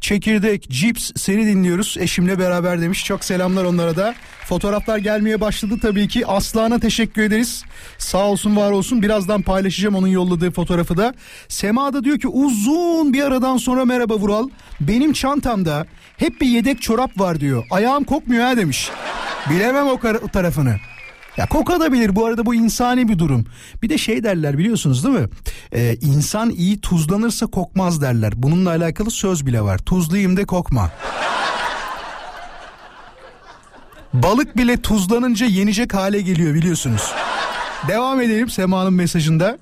Çekirdek, 0.02 0.70
cips 0.70 1.12
seni 1.16 1.46
dinliyoruz. 1.46 1.96
Eşimle 2.00 2.40
beraber 2.40 2.82
demiş. 2.82 3.06
Çok 3.06 3.24
selamlar 3.24 3.64
onlara 3.64 3.96
da. 3.96 4.16
Fotoğraflar 4.46 4.98
gelmeye 4.98 5.42
başladı 5.42 5.76
tabii 5.82 6.08
ki. 6.08 6.28
Aslan'a 6.28 6.80
teşekkür 6.80 7.22
ederiz. 7.22 7.64
Sağ 7.98 8.26
olsun 8.26 8.56
var 8.56 8.72
olsun. 8.72 9.02
Birazdan 9.02 9.42
paylaşacağım 9.42 9.96
onun 9.96 10.08
yolladığı 10.08 10.52
fotoğrafı 10.52 10.98
da. 10.98 11.14
Sema 11.48 11.94
da 11.94 12.04
diyor 12.04 12.20
ki 12.20 12.28
uzun 12.28 13.14
bir 13.14 13.24
aradan 13.24 13.58
sonra 13.58 13.86
merhaba 13.86 14.16
Vural. 14.16 14.50
Benim 14.80 15.14
çantamda 15.14 15.86
hep 16.18 16.42
bir 16.42 16.48
yedek 16.48 16.82
çorap 16.82 17.20
var 17.20 17.40
diyor. 17.40 17.66
Ayağım 17.72 18.04
kokmuyor 18.04 18.44
ha 18.44 18.58
demiş. 18.58 18.90
Bilemem 19.50 19.88
o, 19.88 20.00
tarafını. 20.34 20.76
Ya 21.38 21.46
kokabilir 21.46 22.16
bu 22.16 22.26
arada 22.26 22.46
bu 22.46 22.56
insani 22.56 23.08
bir 23.08 23.20
durum. 23.20 23.46
Bir 23.84 23.90
de 23.90 23.98
şey 23.98 24.24
derler 24.24 24.58
biliyorsunuz 24.58 25.04
değil 25.04 25.16
mi? 25.16 25.28
Ee, 25.74 25.98
insan 26.02 26.50
iyi 26.50 26.82
tuzlanırsa 26.82 27.48
kokmaz 27.48 28.02
derler. 28.02 28.34
Bununla 28.36 28.70
alakalı 28.70 29.12
söz 29.12 29.46
bile 29.46 29.62
var. 29.62 29.78
Tuzluyum 29.78 30.38
de 30.38 30.46
kokma. 30.46 30.92
Balık 34.14 34.58
bile 34.58 34.82
tuzlanınca 34.82 35.46
yenecek 35.46 35.94
hale 35.94 36.22
geliyor 36.22 36.54
biliyorsunuz. 36.54 37.12
Devam 37.88 38.22
edelim 38.22 38.50
Sema'nın 38.50 38.94
mesajında. 38.94 39.58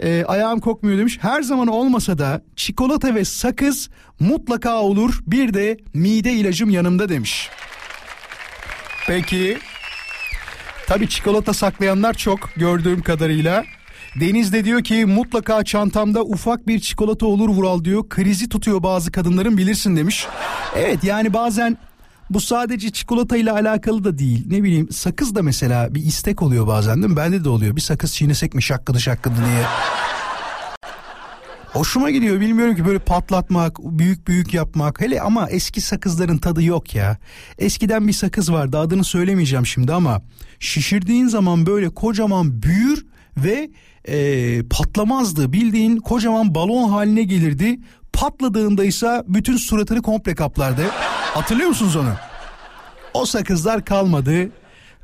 Ee, 0.00 0.24
ayağım 0.24 0.60
kokmuyor 0.60 0.98
demiş. 0.98 1.18
Her 1.22 1.42
zaman 1.42 1.66
olmasa 1.66 2.18
da 2.18 2.42
çikolata 2.56 3.14
ve 3.14 3.24
sakız 3.24 3.90
mutlaka 4.20 4.74
olur. 4.74 5.20
Bir 5.26 5.54
de 5.54 5.76
mide 5.94 6.32
ilacım 6.32 6.70
yanımda 6.70 7.08
demiş. 7.08 7.50
Peki. 9.06 9.58
Tabii 10.86 11.08
çikolata 11.08 11.54
saklayanlar 11.54 12.14
çok 12.14 12.50
gördüğüm 12.56 13.02
kadarıyla. 13.02 13.64
Deniz 14.20 14.52
de 14.52 14.64
diyor 14.64 14.84
ki 14.84 15.06
mutlaka 15.06 15.64
çantamda 15.64 16.22
ufak 16.22 16.66
bir 16.66 16.80
çikolata 16.80 17.26
olur 17.26 17.48
Vural 17.48 17.84
diyor. 17.84 18.08
Krizi 18.08 18.48
tutuyor 18.48 18.82
bazı 18.82 19.12
kadınların 19.12 19.56
bilirsin 19.56 19.96
demiş. 19.96 20.26
Evet 20.76 21.04
yani 21.04 21.34
bazen 21.34 21.78
bu 22.30 22.40
sadece 22.40 22.90
çikolata 22.90 23.36
ile 23.36 23.52
alakalı 23.52 24.04
da 24.04 24.18
değil. 24.18 24.44
Ne 24.50 24.62
bileyim 24.62 24.88
sakız 24.92 25.34
da 25.34 25.42
mesela 25.42 25.94
bir 25.94 26.04
istek 26.04 26.42
oluyor 26.42 26.66
bazen 26.66 26.96
değil 26.96 27.10
mi? 27.10 27.16
Bende 27.16 27.44
de 27.44 27.48
oluyor. 27.48 27.76
Bir 27.76 27.80
sakız 27.80 28.14
çiğnesek 28.14 28.54
mi 28.54 28.62
şakkıdı 28.62 29.00
şakkıdı 29.00 29.34
diye. 29.36 29.64
Hoşuma 31.76 32.10
gidiyor 32.10 32.40
bilmiyorum 32.40 32.76
ki 32.76 32.86
böyle 32.86 32.98
patlatmak, 32.98 33.78
büyük 33.82 34.28
büyük 34.28 34.54
yapmak. 34.54 35.00
Hele 35.00 35.20
ama 35.20 35.48
eski 35.50 35.80
sakızların 35.80 36.38
tadı 36.38 36.62
yok 36.62 36.94
ya. 36.94 37.16
Eskiden 37.58 38.08
bir 38.08 38.12
sakız 38.12 38.52
vardı 38.52 38.78
adını 38.78 39.04
söylemeyeceğim 39.04 39.66
şimdi 39.66 39.92
ama 39.92 40.22
şişirdiğin 40.60 41.26
zaman 41.26 41.66
böyle 41.66 41.88
kocaman 41.88 42.62
büyür 42.62 43.06
ve 43.36 43.70
e, 44.04 44.68
patlamazdı. 44.68 45.52
Bildiğin 45.52 45.96
kocaman 45.96 46.54
balon 46.54 46.88
haline 46.88 47.22
gelirdi. 47.22 47.80
Patladığında 48.12 48.84
ise 48.84 49.22
bütün 49.26 49.56
suratını 49.56 50.02
komple 50.02 50.34
kaplardı. 50.34 50.82
Hatırlıyor 51.34 51.68
musunuz 51.68 51.96
onu? 51.96 52.12
O 53.14 53.26
sakızlar 53.26 53.84
kalmadı. 53.84 54.50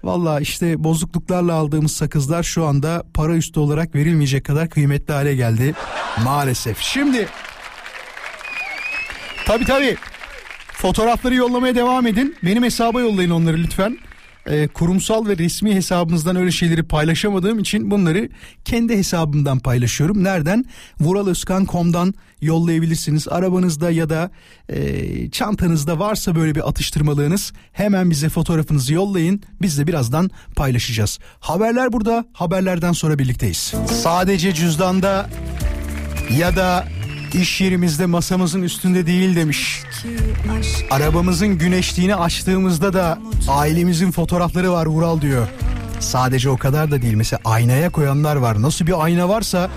Valla 0.04 0.40
işte 0.40 0.84
bozukluklarla 0.84 1.54
aldığımız 1.54 1.92
sakızlar 1.92 2.42
şu 2.42 2.64
anda 2.64 3.04
para 3.14 3.36
üstü 3.36 3.60
olarak 3.60 3.94
verilmeyecek 3.94 4.44
kadar 4.44 4.68
kıymetli 4.68 5.14
hale 5.14 5.34
geldi. 5.34 5.74
Maalesef. 6.24 6.78
Şimdi 6.78 7.28
tabi 9.46 9.64
tabi 9.64 9.96
fotoğrafları 10.72 11.34
yollamaya 11.34 11.74
devam 11.74 12.06
edin. 12.06 12.36
Benim 12.42 12.62
hesaba 12.62 13.00
yollayın 13.00 13.30
onları 13.30 13.56
lütfen. 13.56 13.98
Ee, 14.46 14.68
kurumsal 14.68 15.26
ve 15.26 15.38
resmi 15.38 15.74
hesabımızdan 15.74 16.36
öyle 16.36 16.50
şeyleri 16.50 16.82
paylaşamadığım 16.82 17.58
için 17.58 17.90
bunları 17.90 18.28
kendi 18.64 18.96
hesabımdan 18.96 19.58
paylaşıyorum. 19.58 20.24
Nereden? 20.24 20.64
Vuraloskan.com'dan 21.00 22.14
yollayabilirsiniz. 22.40 23.28
Arabanızda 23.28 23.90
ya 23.90 24.10
da 24.10 24.30
e, 24.68 25.30
çantanızda 25.30 25.98
varsa 25.98 26.34
böyle 26.34 26.54
bir 26.54 26.68
atıştırmalığınız 26.68 27.52
hemen 27.72 28.10
bize 28.10 28.28
fotoğrafınızı 28.28 28.94
yollayın. 28.94 29.42
Biz 29.62 29.78
de 29.78 29.86
birazdan 29.86 30.30
paylaşacağız. 30.56 31.18
Haberler 31.40 31.92
burada. 31.92 32.24
Haberlerden 32.32 32.92
sonra 32.92 33.18
birlikteyiz. 33.18 33.74
Sadece 34.02 34.54
cüzdanda 34.54 35.30
ya 36.38 36.56
da 36.56 36.88
iş 37.34 37.60
yerimizde 37.60 38.06
masamızın 38.06 38.62
üstünde 38.62 39.06
değil 39.06 39.36
demiş. 39.36 39.82
Arabamızın 40.90 41.58
güneşliğini 41.58 42.14
açtığımızda 42.16 42.92
da 42.92 43.18
ailemizin 43.48 44.10
fotoğrafları 44.10 44.72
var 44.72 44.86
Vural 44.86 45.20
diyor. 45.20 45.48
Sadece 46.00 46.50
o 46.50 46.56
kadar 46.56 46.90
da 46.90 47.02
değil. 47.02 47.14
Mesela 47.14 47.40
aynaya 47.44 47.90
koyanlar 47.90 48.36
var. 48.36 48.62
Nasıl 48.62 48.86
bir 48.86 49.04
ayna 49.04 49.28
varsa 49.28 49.70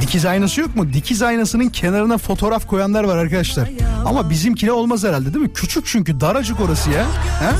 dikiz 0.00 0.26
aynası 0.26 0.60
yok 0.60 0.76
mu? 0.76 0.92
Dikiz 0.92 1.22
aynasının 1.22 1.68
kenarına 1.68 2.18
fotoğraf 2.18 2.66
koyanlar 2.66 3.04
var 3.04 3.16
arkadaşlar. 3.16 3.70
Ama 4.04 4.30
bizimkine 4.30 4.72
olmaz 4.72 5.04
herhalde 5.04 5.34
değil 5.34 5.44
mi? 5.44 5.52
Küçük 5.52 5.86
çünkü 5.86 6.20
daracık 6.20 6.60
orası 6.60 6.90
ya. 6.90 7.04
Ha? 7.40 7.52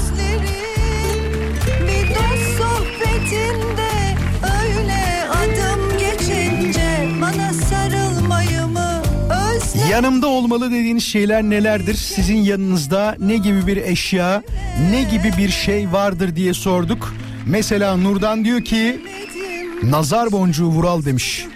Yanımda 9.91 10.27
olmalı 10.27 10.71
dediğiniz 10.71 11.05
şeyler 11.05 11.43
nelerdir? 11.43 11.95
Sizin 11.95 12.37
yanınızda 12.37 13.17
ne 13.19 13.37
gibi 13.37 13.67
bir 13.67 13.77
eşya, 13.77 14.43
ne 14.91 15.03
gibi 15.03 15.33
bir 15.39 15.49
şey 15.49 15.93
vardır 15.93 16.37
diye 16.37 16.55
sorduk. 16.55 17.15
Mesela 17.47 17.97
Nurdan 17.97 18.45
diyor 18.45 18.65
ki 18.65 19.01
nazar 19.83 20.33
boncuğu 20.33 20.67
Vural 20.67 21.05
demiş. 21.05 21.47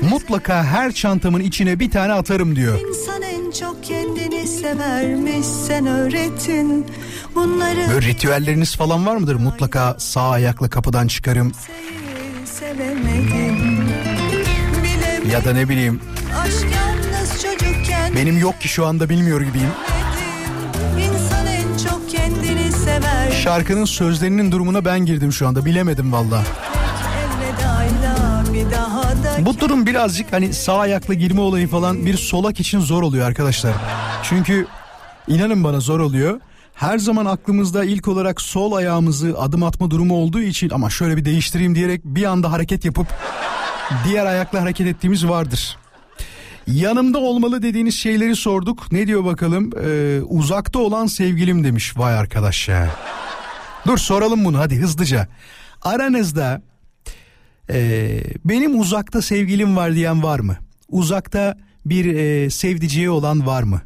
Mutlaka 0.00 0.64
her 0.64 0.92
çantamın 0.92 1.40
içine 1.40 1.80
bir 1.80 1.90
tane 1.90 2.12
atarım 2.12 2.56
diyor. 2.56 2.80
İnsan 2.88 3.22
en 3.22 3.50
çok 3.50 3.84
kendini 3.84 4.46
severmiş 4.46 5.46
sen 5.46 5.86
öğretin 5.86 6.86
bunları 7.34 7.90
Böyle 7.94 8.06
ritüelleriniz 8.06 8.76
falan 8.76 9.06
var 9.06 9.16
mıdır? 9.16 9.34
Mutlaka 9.34 9.96
sağ 9.98 10.30
ayakla 10.30 10.70
kapıdan 10.70 11.06
çıkarım 11.06 11.52
ya 15.32 15.44
da 15.44 15.52
ne 15.52 15.68
bileyim 15.68 16.00
benim 18.16 18.38
yok 18.38 18.60
ki 18.60 18.68
şu 18.68 18.86
anda 18.86 19.08
bilmiyor 19.08 19.40
gibiyim. 19.40 19.70
Şarkının 23.42 23.84
sözlerinin 23.84 24.52
durumuna 24.52 24.84
ben 24.84 25.06
girdim 25.06 25.32
şu 25.32 25.48
anda 25.48 25.64
bilemedim 25.64 26.12
valla. 26.12 26.42
Bu 29.38 29.60
durum 29.60 29.86
birazcık 29.86 30.32
hani 30.32 30.52
sağ 30.52 30.78
ayakla 30.78 31.14
girme 31.14 31.40
olayı 31.40 31.68
falan 31.68 32.06
bir 32.06 32.16
solak 32.16 32.60
için 32.60 32.80
zor 32.80 33.02
oluyor 33.02 33.26
arkadaşlar. 33.26 33.72
Çünkü 34.22 34.66
inanın 35.28 35.64
bana 35.64 35.80
zor 35.80 36.00
oluyor. 36.00 36.40
Her 36.74 36.98
zaman 36.98 37.26
aklımızda 37.26 37.84
ilk 37.84 38.08
olarak 38.08 38.40
sol 38.40 38.72
ayağımızı 38.72 39.34
adım 39.38 39.62
atma 39.62 39.90
durumu 39.90 40.14
olduğu 40.14 40.40
için 40.40 40.70
ama 40.70 40.90
şöyle 40.90 41.16
bir 41.16 41.24
değiştireyim 41.24 41.74
diyerek 41.74 42.04
bir 42.04 42.24
anda 42.24 42.52
hareket 42.52 42.84
yapıp 42.84 43.06
diğer 44.04 44.26
ayakla 44.26 44.62
hareket 44.62 44.86
ettiğimiz 44.86 45.28
vardır. 45.28 45.76
Yanımda 46.66 47.18
olmalı 47.18 47.62
dediğiniz 47.62 47.94
şeyleri 47.94 48.36
sorduk. 48.36 48.92
Ne 48.92 49.06
diyor 49.06 49.24
bakalım? 49.24 49.70
Ee, 49.84 50.20
uzakta 50.22 50.78
olan 50.78 51.06
sevgilim 51.06 51.64
demiş. 51.64 51.98
Vay 51.98 52.14
arkadaş 52.14 52.68
ya. 52.68 52.90
Dur 53.86 53.98
soralım 53.98 54.44
bunu 54.44 54.58
hadi 54.58 54.76
hızlıca. 54.76 55.28
Aranızda 55.82 56.62
ee, 57.70 58.20
benim 58.44 58.80
uzakta 58.80 59.22
sevgilim 59.22 59.76
var 59.76 59.94
diyen 59.94 60.22
var 60.22 60.40
mı? 60.40 60.56
Uzakta 60.88 61.58
bir 61.86 62.14
e, 62.14 62.50
sevdiceği 62.50 63.10
olan 63.10 63.46
var 63.46 63.62
mı? 63.62 63.80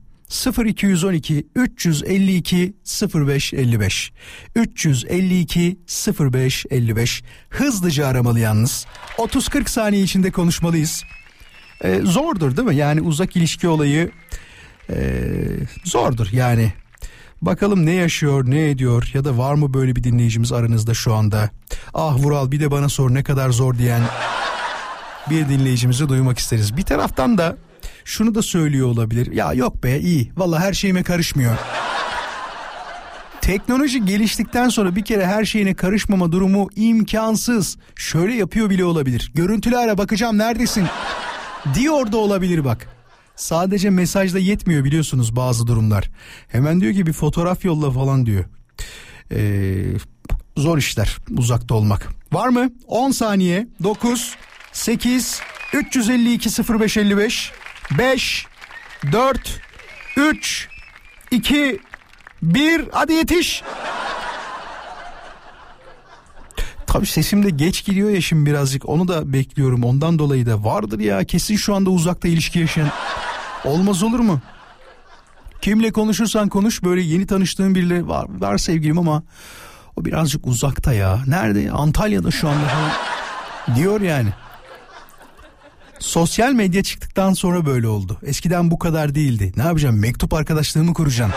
0212 0.65 1.47
352 1.55 2.75
0555 3.15 4.13
352 4.57 5.79
0555 6.21 7.23
hızlıca 7.51 8.07
aramalı 8.07 8.41
yalnız 8.41 8.87
30-40 9.19 9.69
saniye 9.69 10.03
içinde 10.03 10.31
konuşmalıyız 10.31 11.05
Ee, 11.85 12.01
zordur 12.05 12.57
değil 12.57 12.69
mi 12.69 12.77
yani 12.77 13.01
uzak 13.01 13.37
ilişki 13.37 13.69
olayı 13.69 14.11
ee, 14.91 15.25
zordur 15.85 16.29
yani 16.33 16.73
Bakalım 17.43 17.87
ne 17.87 17.93
yaşıyor, 17.93 18.51
ne 18.51 18.71
ediyor 18.71 19.11
ya 19.15 19.25
da 19.25 19.39
var 19.39 19.55
mı 19.55 19.75
böyle 19.75 19.97
bir 19.97 20.05
dinleyicimiz 20.05 20.53
aranızda 20.53 20.95
şu 20.95 21.15
anda? 21.15 21.51
Ah 21.95 22.17
Vural 22.17 22.51
bir 22.51 22.61
de 22.61 22.71
bana 22.71 22.89
sor 22.89 23.15
ne 23.15 23.23
kadar 23.23 23.51
zor 23.51 23.79
diyen 23.79 24.03
bir 25.31 25.49
dinleyicimizi 25.49 26.09
duymak 26.09 26.39
isteriz. 26.39 26.77
Bir 26.77 26.83
taraftan 26.83 27.39
da 27.39 27.57
şunu 28.05 28.35
da 28.35 28.43
söylüyor 28.43 28.87
olabilir. 28.87 29.33
Ya 29.33 29.53
yok 29.53 29.85
be 29.85 29.99
iyi 29.99 30.33
valla 30.37 30.61
her 30.61 30.73
şeyime 30.73 31.03
karışmıyor. 31.03 31.57
Teknoloji 33.41 34.05
geliştikten 34.05 34.69
sonra 34.69 34.97
bir 34.97 35.05
kere 35.05 35.27
her 35.27 35.45
şeyine 35.45 35.75
karışmama 35.75 36.33
durumu 36.33 36.69
imkansız. 36.77 37.77
Şöyle 37.97 38.35
yapıyor 38.35 38.71
bile 38.71 38.85
olabilir. 38.85 39.33
Görüntülü 39.35 39.79
ara 39.79 39.99
bakacağım 39.99 40.39
neredesin? 40.39 40.87
Diyor 41.75 42.13
da 42.13 42.17
olabilir 42.17 42.65
bak. 42.65 42.89
Sadece 43.37 43.91
mesajla 43.91 44.39
yetmiyor 44.39 44.85
biliyorsunuz 44.85 45.37
bazı 45.37 45.67
durumlar. 45.67 46.11
Hemen 46.49 46.81
diyor 46.81 46.95
ki 46.95 47.07
bir 47.07 47.13
fotoğraf 47.13 47.65
yolla 47.65 47.91
falan 47.91 48.27
diyor. 48.27 48.45
Ee, 49.33 49.85
zor 50.57 50.79
işler 50.79 51.17
uzakta 51.37 51.75
olmak. 51.75 52.09
Var 52.33 52.49
mı? 52.49 52.71
10 52.87 53.11
saniye. 53.11 53.69
9, 53.83 54.35
8, 54.73 55.41
352 55.73 56.51
0555, 56.81 57.53
5, 57.99 58.47
4, 59.13 59.61
3, 60.17 60.69
2, 61.31 61.81
1. 62.43 62.89
Hadi 62.93 63.13
yetiş. 63.13 63.63
Tabii 66.89 67.07
sesim 67.07 67.45
de 67.45 67.51
geç 67.51 67.85
gidiyor 67.85 68.11
ya 68.11 68.21
şimdi 68.21 68.51
birazcık 68.51 68.89
onu 68.89 69.09
da 69.09 69.33
bekliyorum 69.33 69.85
ondan 69.85 70.19
dolayı 70.19 70.47
da 70.47 70.65
vardır 70.65 71.01
ya 71.01 71.25
kesin 71.25 71.57
şu 71.57 71.75
anda 71.75 71.91
uzakta 71.91 72.29
ilişki 72.29 72.59
yaşayan 72.59 72.89
olmaz 73.65 74.03
olur 74.03 74.19
mu? 74.19 74.41
Kimle 75.61 75.93
konuşursan 75.93 76.49
konuş 76.49 76.83
böyle 76.83 77.01
yeni 77.01 77.27
tanıştığın 77.27 77.75
biriyle 77.75 78.07
var, 78.07 78.27
var 78.39 78.59
sevgilim 78.59 78.99
ama 78.99 79.23
o 79.97 80.05
birazcık 80.05 80.47
uzakta 80.47 80.93
ya. 80.93 81.21
Nerede? 81.27 81.71
Antalya'da 81.71 82.31
şu 82.31 82.49
anda 82.49 82.67
falan. 82.69 82.91
Diyor 83.77 84.01
yani. 84.01 84.29
Sosyal 85.99 86.53
medya 86.53 86.83
çıktıktan 86.83 87.33
sonra 87.33 87.67
böyle 87.67 87.89
oldu. 87.89 88.19
Eskiden 88.23 88.71
bu 88.71 88.79
kadar 88.79 89.15
değildi. 89.15 89.53
Ne 89.57 89.63
yapacağım? 89.63 90.01
Mektup 90.01 90.35
arkadaşlığımı 90.35 90.95
kuracağım. 90.95 91.33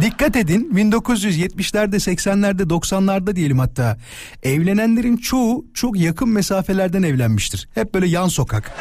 Dikkat 0.00 0.36
edin 0.36 0.70
1970'lerde 0.74 1.94
80'lerde 1.96 2.62
90'larda 2.62 3.36
diyelim 3.36 3.58
hatta 3.58 3.96
evlenenlerin 4.42 5.16
çoğu 5.16 5.64
çok 5.74 6.00
yakın 6.00 6.28
mesafelerden 6.28 7.02
evlenmiştir. 7.02 7.68
Hep 7.74 7.94
böyle 7.94 8.06
yan 8.06 8.28
sokak. 8.28 8.72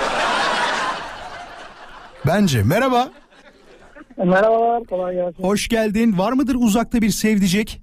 Bence 2.27 2.63
merhaba. 2.63 3.09
Merhabalar 4.17 4.83
kolay 4.83 5.15
gelsin. 5.15 5.43
Hoş 5.43 5.67
geldin. 5.67 6.17
Var 6.17 6.31
mıdır 6.33 6.55
uzakta 6.59 7.01
bir 7.01 7.09
sevdicek? 7.09 7.81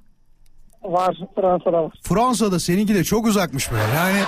Var 0.83 1.17
Fransa'da 1.35 1.85
var. 1.85 1.93
Fransa'da 2.03 2.61
seninki 2.61 2.95
de 2.95 3.05
çok 3.05 3.27
uzakmış 3.27 3.73
böyle. 3.73 3.83
Yani 3.97 4.19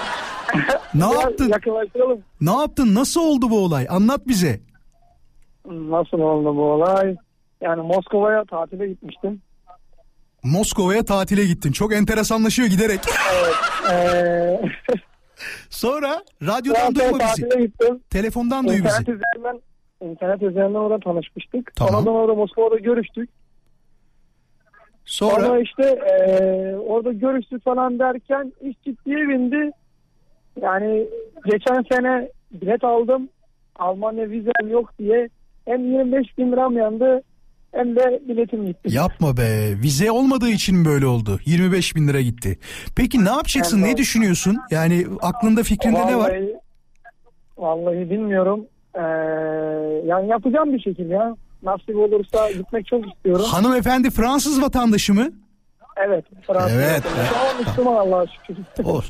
ne 0.94 1.00
Biraz 1.11 1.14
yaptın? 1.22 1.48
Yakınlaştıralım. 1.48 2.20
Ne 2.40 2.50
yaptın? 2.53 2.94
Nasıl 2.94 3.20
oldu 3.20 3.50
bu 3.50 3.59
olay? 3.59 3.86
Anlat 3.90 4.28
bize. 4.28 4.61
Nasıl 5.66 6.18
oldu 6.18 6.57
bu 6.57 6.62
olay? 6.62 7.16
Yani 7.63 7.83
Moskova'ya 7.83 8.45
tatile 8.45 8.89
gitmiştim. 8.89 9.43
Moskova'ya 10.43 11.05
tatile 11.05 11.45
gittin. 11.45 11.73
Çok 11.73 11.93
enteresanlaşıyor 11.95 12.69
giderek. 12.69 13.01
Ee, 13.93 14.61
Sonra 15.71 16.23
radyodan 16.43 16.95
duyma 16.95 17.19
bizi. 17.19 17.59
gittim. 17.59 18.01
Telefondan 18.11 18.69
duy 18.69 18.73
bizi. 18.73 18.85
İnternet 18.85 19.09
üzerinden, 19.09 19.61
internet 20.01 20.43
üzerinden 20.43 20.75
orada 20.75 20.99
tanışmıştık. 20.99 21.77
Tamam. 21.77 21.93
Sonradan 21.93 22.15
orada 22.15 22.35
Moskova'da 22.35 22.77
görüştük. 22.79 23.31
Sonra 25.05 25.47
Sonra 25.47 25.61
işte 25.61 25.83
ee, 25.83 26.77
orada 26.77 27.13
görüştük 27.13 27.65
falan 27.65 27.99
derken 27.99 28.53
iş 28.61 28.77
ciddiye 28.85 29.29
bindi. 29.29 29.71
Yani 30.61 31.07
geçen 31.45 31.85
sene 31.93 32.29
bilet 32.51 32.85
aldım. 32.85 33.29
Almanya 33.77 34.31
vizem 34.31 34.69
yok 34.71 34.99
diye 34.99 35.29
hem 35.65 35.93
25 35.93 36.39
bin 36.39 36.53
liram 36.53 36.77
yandı 36.77 37.23
hem 37.73 37.97
de 37.97 38.20
biletim 38.29 38.66
gitti. 38.66 38.89
Yapma 38.95 39.37
be. 39.37 39.73
Vize 39.83 40.11
olmadığı 40.11 40.51
için 40.51 40.85
böyle 40.85 41.07
oldu? 41.07 41.41
25 41.47 41.97
bin 41.97 42.09
lira 42.09 42.20
gitti. 42.20 42.59
Peki 42.97 43.25
ne 43.25 43.29
yapacaksın? 43.31 43.79
Yani- 43.79 43.93
ne 43.93 43.97
düşünüyorsun? 43.97 44.59
Yani 44.70 45.07
aklında 45.23 45.62
fikrinde 45.62 46.07
ne 46.07 46.16
var? 46.16 46.31
Vallahi- 46.31 46.57
Vallahi 47.59 48.11
bilmiyorum. 48.11 48.61
Ee, 48.95 49.01
yani 50.07 50.29
yapacağım 50.29 50.73
bir 50.73 50.81
şekilde 50.81 51.14
ya. 51.14 51.37
Nasip 51.62 51.97
olursa 51.97 52.51
gitmek 52.51 52.87
çok 52.87 53.12
istiyorum. 53.14 53.45
Hanımefendi 53.49 54.11
Fransız 54.11 54.62
vatandaşı 54.62 55.14
mı? 55.14 55.29
Evet. 56.07 56.25
Fransız 56.47 56.73
Evet. 56.77 57.03
Ama 57.41 57.59
Müslüman 57.68 57.95
Allah'a 57.95 58.27
şükür. 58.27 58.62
Ol. 58.85 59.03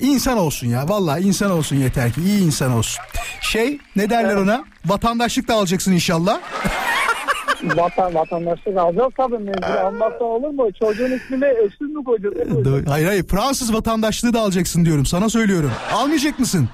İnsan 0.00 0.38
olsun 0.38 0.66
ya. 0.68 0.88
Vallahi 0.88 1.22
insan 1.22 1.50
olsun 1.50 1.76
yeter 1.76 2.12
ki. 2.12 2.20
iyi 2.20 2.44
insan 2.46 2.72
olsun. 2.72 3.02
Şey 3.40 3.78
ne 3.96 4.10
derler 4.10 4.36
ona? 4.36 4.64
Vatandaşlık 4.86 5.48
da 5.48 5.54
alacaksın 5.54 5.92
inşallah. 5.92 6.40
Vatan, 7.64 8.14
vatandaşlık 8.14 8.76
alacağız 8.76 9.12
tabii 9.16 9.38
mecbur. 9.38 9.62
Almazsa 9.62 10.24
olur 10.24 10.48
mu? 10.48 10.68
Çocuğun 10.82 11.10
ismini 11.10 11.44
öksüz 11.44 11.90
mü 11.90 12.04
koyacağız? 12.04 12.34
Hayır 12.88 13.06
hayır 13.06 13.22
Fransız 13.22 13.74
vatandaşlığı 13.74 14.32
da 14.34 14.40
alacaksın 14.40 14.84
diyorum. 14.84 15.06
Sana 15.06 15.28
söylüyorum. 15.28 15.70
Almayacak 15.94 16.38
mısın? 16.38 16.68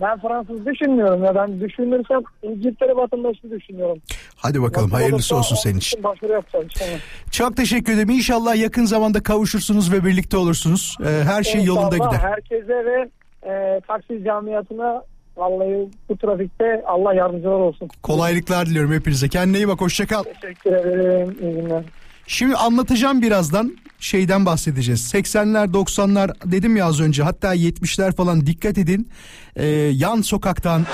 Ben 0.00 0.20
Fransız 0.20 0.66
düşünmüyorum 0.66 1.24
ya. 1.24 1.34
Ben 1.34 1.60
düşünürsem 1.60 2.20
İngiltere 2.42 2.96
vatandaşlığı 2.96 3.50
düşünüyorum. 3.50 3.98
Hadi 4.36 4.62
bakalım 4.62 4.90
Nasip 4.90 5.02
hayırlısı 5.02 5.36
olsun 5.36 5.56
senin 5.56 5.78
için. 5.78 6.02
Başvuru 6.02 6.32
yapacağım 6.32 6.64
inşallah. 6.64 6.98
Çok 7.30 7.56
teşekkür 7.56 7.92
ederim. 7.92 8.10
İnşallah 8.10 8.56
yakın 8.56 8.84
zamanda 8.84 9.22
kavuşursunuz 9.22 9.92
ve 9.92 10.04
birlikte 10.04 10.36
olursunuz. 10.36 10.96
Ee, 11.00 11.24
her 11.24 11.42
şey 11.42 11.64
yolunda 11.64 11.96
İnşallah 11.96 12.12
gider. 12.12 12.28
Herkese 12.30 12.84
ve 12.84 13.08
e, 13.42 13.80
taksi 13.80 14.24
camiasına 14.24 15.02
vallahi 15.36 15.88
bu 16.08 16.16
trafikte 16.16 16.82
Allah 16.86 17.14
yardımcılar 17.14 17.52
olsun. 17.52 17.88
Kolaylıklar 18.02 18.66
diliyorum 18.66 18.92
hepinize. 18.92 19.28
Kendine 19.28 19.56
iyi 19.56 19.68
bak. 19.68 19.80
Hoşça 19.80 20.06
kal. 20.06 20.22
Teşekkür 20.22 20.72
ederim. 20.72 21.36
İyi 21.40 21.54
günler. 21.54 21.84
Şimdi 22.26 22.54
anlatacağım 22.56 23.22
birazdan 23.22 23.76
şeyden 23.98 24.46
bahsedeceğiz. 24.46 25.14
80'ler 25.14 25.72
90'lar 25.72 26.52
dedim 26.52 26.76
ya 26.76 26.86
az 26.86 27.00
önce 27.00 27.22
hatta 27.22 27.54
70'ler 27.54 28.12
falan 28.12 28.46
dikkat 28.46 28.78
edin. 28.78 29.08
Ee, 29.56 29.66
yan 29.92 30.20
sokaktan 30.20 30.86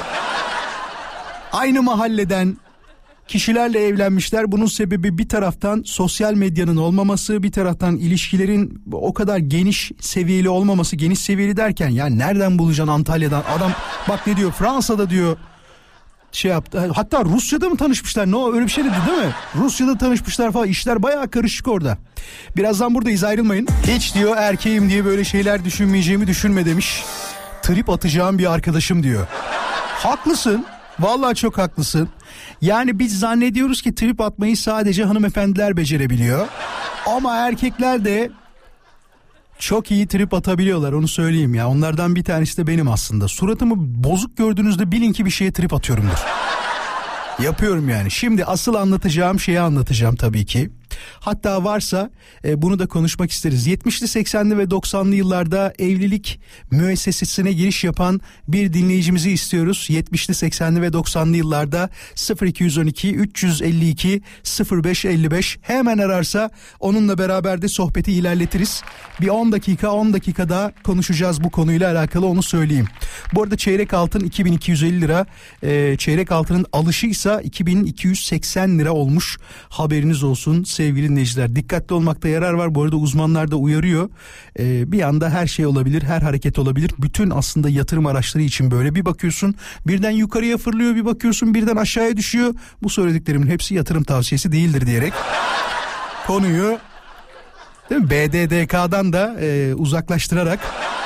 aynı 1.53 1.83
mahalleden 1.83 2.57
kişilerle 3.29 3.87
evlenmişler. 3.87 4.53
Bunun 4.53 4.67
sebebi 4.67 5.19
bir 5.19 5.29
taraftan 5.29 5.83
sosyal 5.87 6.35
medyanın 6.35 6.77
olmaması, 6.77 7.43
bir 7.43 7.53
taraftan 7.53 7.97
ilişkilerin 7.97 8.83
o 8.93 9.15
kadar 9.15 9.39
geniş 9.39 9.93
seviyeli 10.01 10.49
olmaması. 10.49 10.97
Geniş 10.97 11.19
seviyeli 11.19 11.57
derken 11.57 11.89
yani 11.89 12.19
nereden 12.19 12.59
bulacaksın 12.59 12.93
Antalya'dan? 12.93 13.43
Adam 13.57 13.73
bak 14.09 14.27
ne 14.27 14.37
diyor 14.37 14.53
Fransa'da 14.53 15.11
diyor 15.11 15.37
şey 16.33 16.51
yaptı. 16.51 16.91
Hatta 16.95 17.25
Rusya'da 17.25 17.69
mı 17.69 17.77
tanışmışlar? 17.77 18.31
Ne 18.31 18.37
o 18.37 18.55
öyle 18.55 18.65
bir 18.65 18.71
şey 18.71 18.85
dedi 18.85 18.95
değil 19.07 19.19
mi? 19.19 19.33
Rusya'da 19.57 19.99
tanışmışlar 19.99 20.53
falan. 20.53 20.69
İşler 20.69 21.03
bayağı 21.03 21.31
karışık 21.31 21.69
orada. 21.69 21.99
Birazdan 22.57 22.95
buradayız 22.95 23.25
ayrılmayın. 23.25 23.69
Hiç 23.87 24.15
diyor 24.15 24.37
erkeğim 24.37 24.91
diye 24.91 25.05
böyle 25.05 25.25
şeyler 25.25 25.65
düşünmeyeceğimi 25.65 26.27
düşünme 26.27 26.65
demiş. 26.67 27.05
Trip 27.63 27.91
atacağım 27.91 28.39
bir 28.39 28.53
arkadaşım 28.53 29.03
diyor. 29.03 29.27
Haklısın. 30.03 30.67
Vallahi 31.01 31.35
çok 31.35 31.59
haklısın. 31.59 32.09
Yani 32.61 32.99
biz 32.99 33.19
zannediyoruz 33.19 33.83
ki 33.83 33.95
trip 33.95 34.21
atmayı 34.21 34.57
sadece 34.57 35.05
hanımefendiler 35.05 35.77
becerebiliyor. 35.77 36.49
Ama 37.07 37.37
erkekler 37.37 38.05
de 38.05 38.31
çok 39.59 39.91
iyi 39.91 40.07
trip 40.07 40.35
atabiliyorlar 40.35 40.93
onu 40.93 41.09
söyleyeyim 41.09 41.55
ya. 41.55 41.69
Onlardan 41.69 42.17
bir 42.17 42.25
tanesi 42.25 42.57
de 42.57 42.67
benim 42.67 42.89
aslında. 42.89 43.29
Suratımı 43.29 43.75
bozuk 43.79 44.37
gördüğünüzde 44.37 44.93
bilin 44.93 45.13
ki 45.13 45.25
bir 45.25 45.31
şeye 45.31 45.53
trip 45.53 45.75
atıyorumdur. 45.75 46.19
Yapıyorum 47.43 47.89
yani. 47.89 48.11
Şimdi 48.11 48.45
asıl 48.45 48.75
anlatacağım 48.75 49.41
şeyi 49.41 49.61
anlatacağım 49.61 50.17
tabii 50.17 50.47
ki. 50.47 50.71
Hatta 51.21 51.65
varsa 51.65 52.11
e, 52.45 52.63
bunu 52.63 52.79
da 52.79 52.87
konuşmak 52.87 53.31
isteriz. 53.31 53.67
70'li 53.67 54.07
80'li 54.07 54.59
ve 54.59 54.63
90'lı 54.63 55.15
yıllarda 55.15 55.73
evlilik 55.79 56.41
müessesesine 56.71 57.53
giriş 57.53 57.85
yapan 57.85 58.21
bir 58.49 58.73
dinleyicimizi 58.73 59.31
istiyoruz. 59.31 59.87
70'li 59.91 60.49
80'li 60.49 60.83
ve 60.83 60.87
90'lı 60.87 61.37
yıllarda 61.37 61.91
0212 62.43 63.15
352 63.15 64.23
0555 64.71 65.59
hemen 65.63 65.99
ararsa 65.99 66.51
onunla 66.81 67.19
beraber 67.19 67.63
de 67.63 67.69
sohbeti 67.69 68.13
ilerletiriz. 68.13 68.83
Bir 69.21 69.29
10 69.29 69.53
dakika 69.53 69.91
10 69.91 70.13
dakika 70.13 70.49
daha 70.49 70.73
konuşacağız 70.83 71.45
bu 71.45 71.51
konuyla 71.51 71.93
alakalı 71.93 72.27
onu 72.27 72.43
söyleyeyim. 72.43 72.87
Bu 73.35 73.43
arada 73.43 73.57
çeyrek 73.57 73.95
altın 73.95 74.21
2250 74.21 75.01
lira 75.01 75.27
e, 75.63 75.97
çeyrek 75.99 76.33
altının 76.33 76.67
alışıysa 76.73 77.41
2280 77.41 78.79
lira 78.79 78.93
olmuş 78.93 79.39
haberiniz 79.69 80.23
olsun 80.23 80.65
sevgili 80.79 81.09
dinleyiciler. 81.09 81.57
Dikkatli 81.57 81.95
olmakta 81.95 82.29
yarar 82.29 82.53
var 82.53 82.75
bu 82.75 82.83
arada 82.83 82.97
uzmanlar 82.97 83.51
da 83.51 83.57
uyarıyor. 83.57 84.11
E, 84.59 84.93
bir 84.93 85.03
anda 85.03 85.31
her 85.31 85.47
şey 85.47 85.67
olabilir 85.67 86.03
her 86.03 86.21
hareket 86.21 86.59
olabilir. 86.59 86.91
Bütün 86.99 87.31
aslında 87.31 87.69
yatırım 87.69 88.07
araçları 88.07 88.43
için 88.43 88.71
böyle 88.71 88.95
bir 88.95 89.05
bakıyorsun 89.05 89.55
birden 89.87 90.11
yukarıya 90.11 90.57
fırlıyor 90.57 90.95
bir 90.95 91.05
bakıyorsun 91.05 91.55
birden 91.55 91.77
aşağıya 91.77 92.17
düşüyor. 92.17 92.55
Bu 92.83 92.91
söylediklerimin 92.91 93.47
hepsi 93.47 93.75
yatırım 93.75 94.05
tavsiyesi 94.05 94.53
değildir 94.53 94.87
diyerek 94.87 95.13
konuyu 96.27 96.79
Değil 97.91 98.01
mi? 98.01 98.11
BDDK'dan 98.11 99.13
da 99.13 99.37
e, 99.41 99.75
uzaklaştırarak 99.75 100.61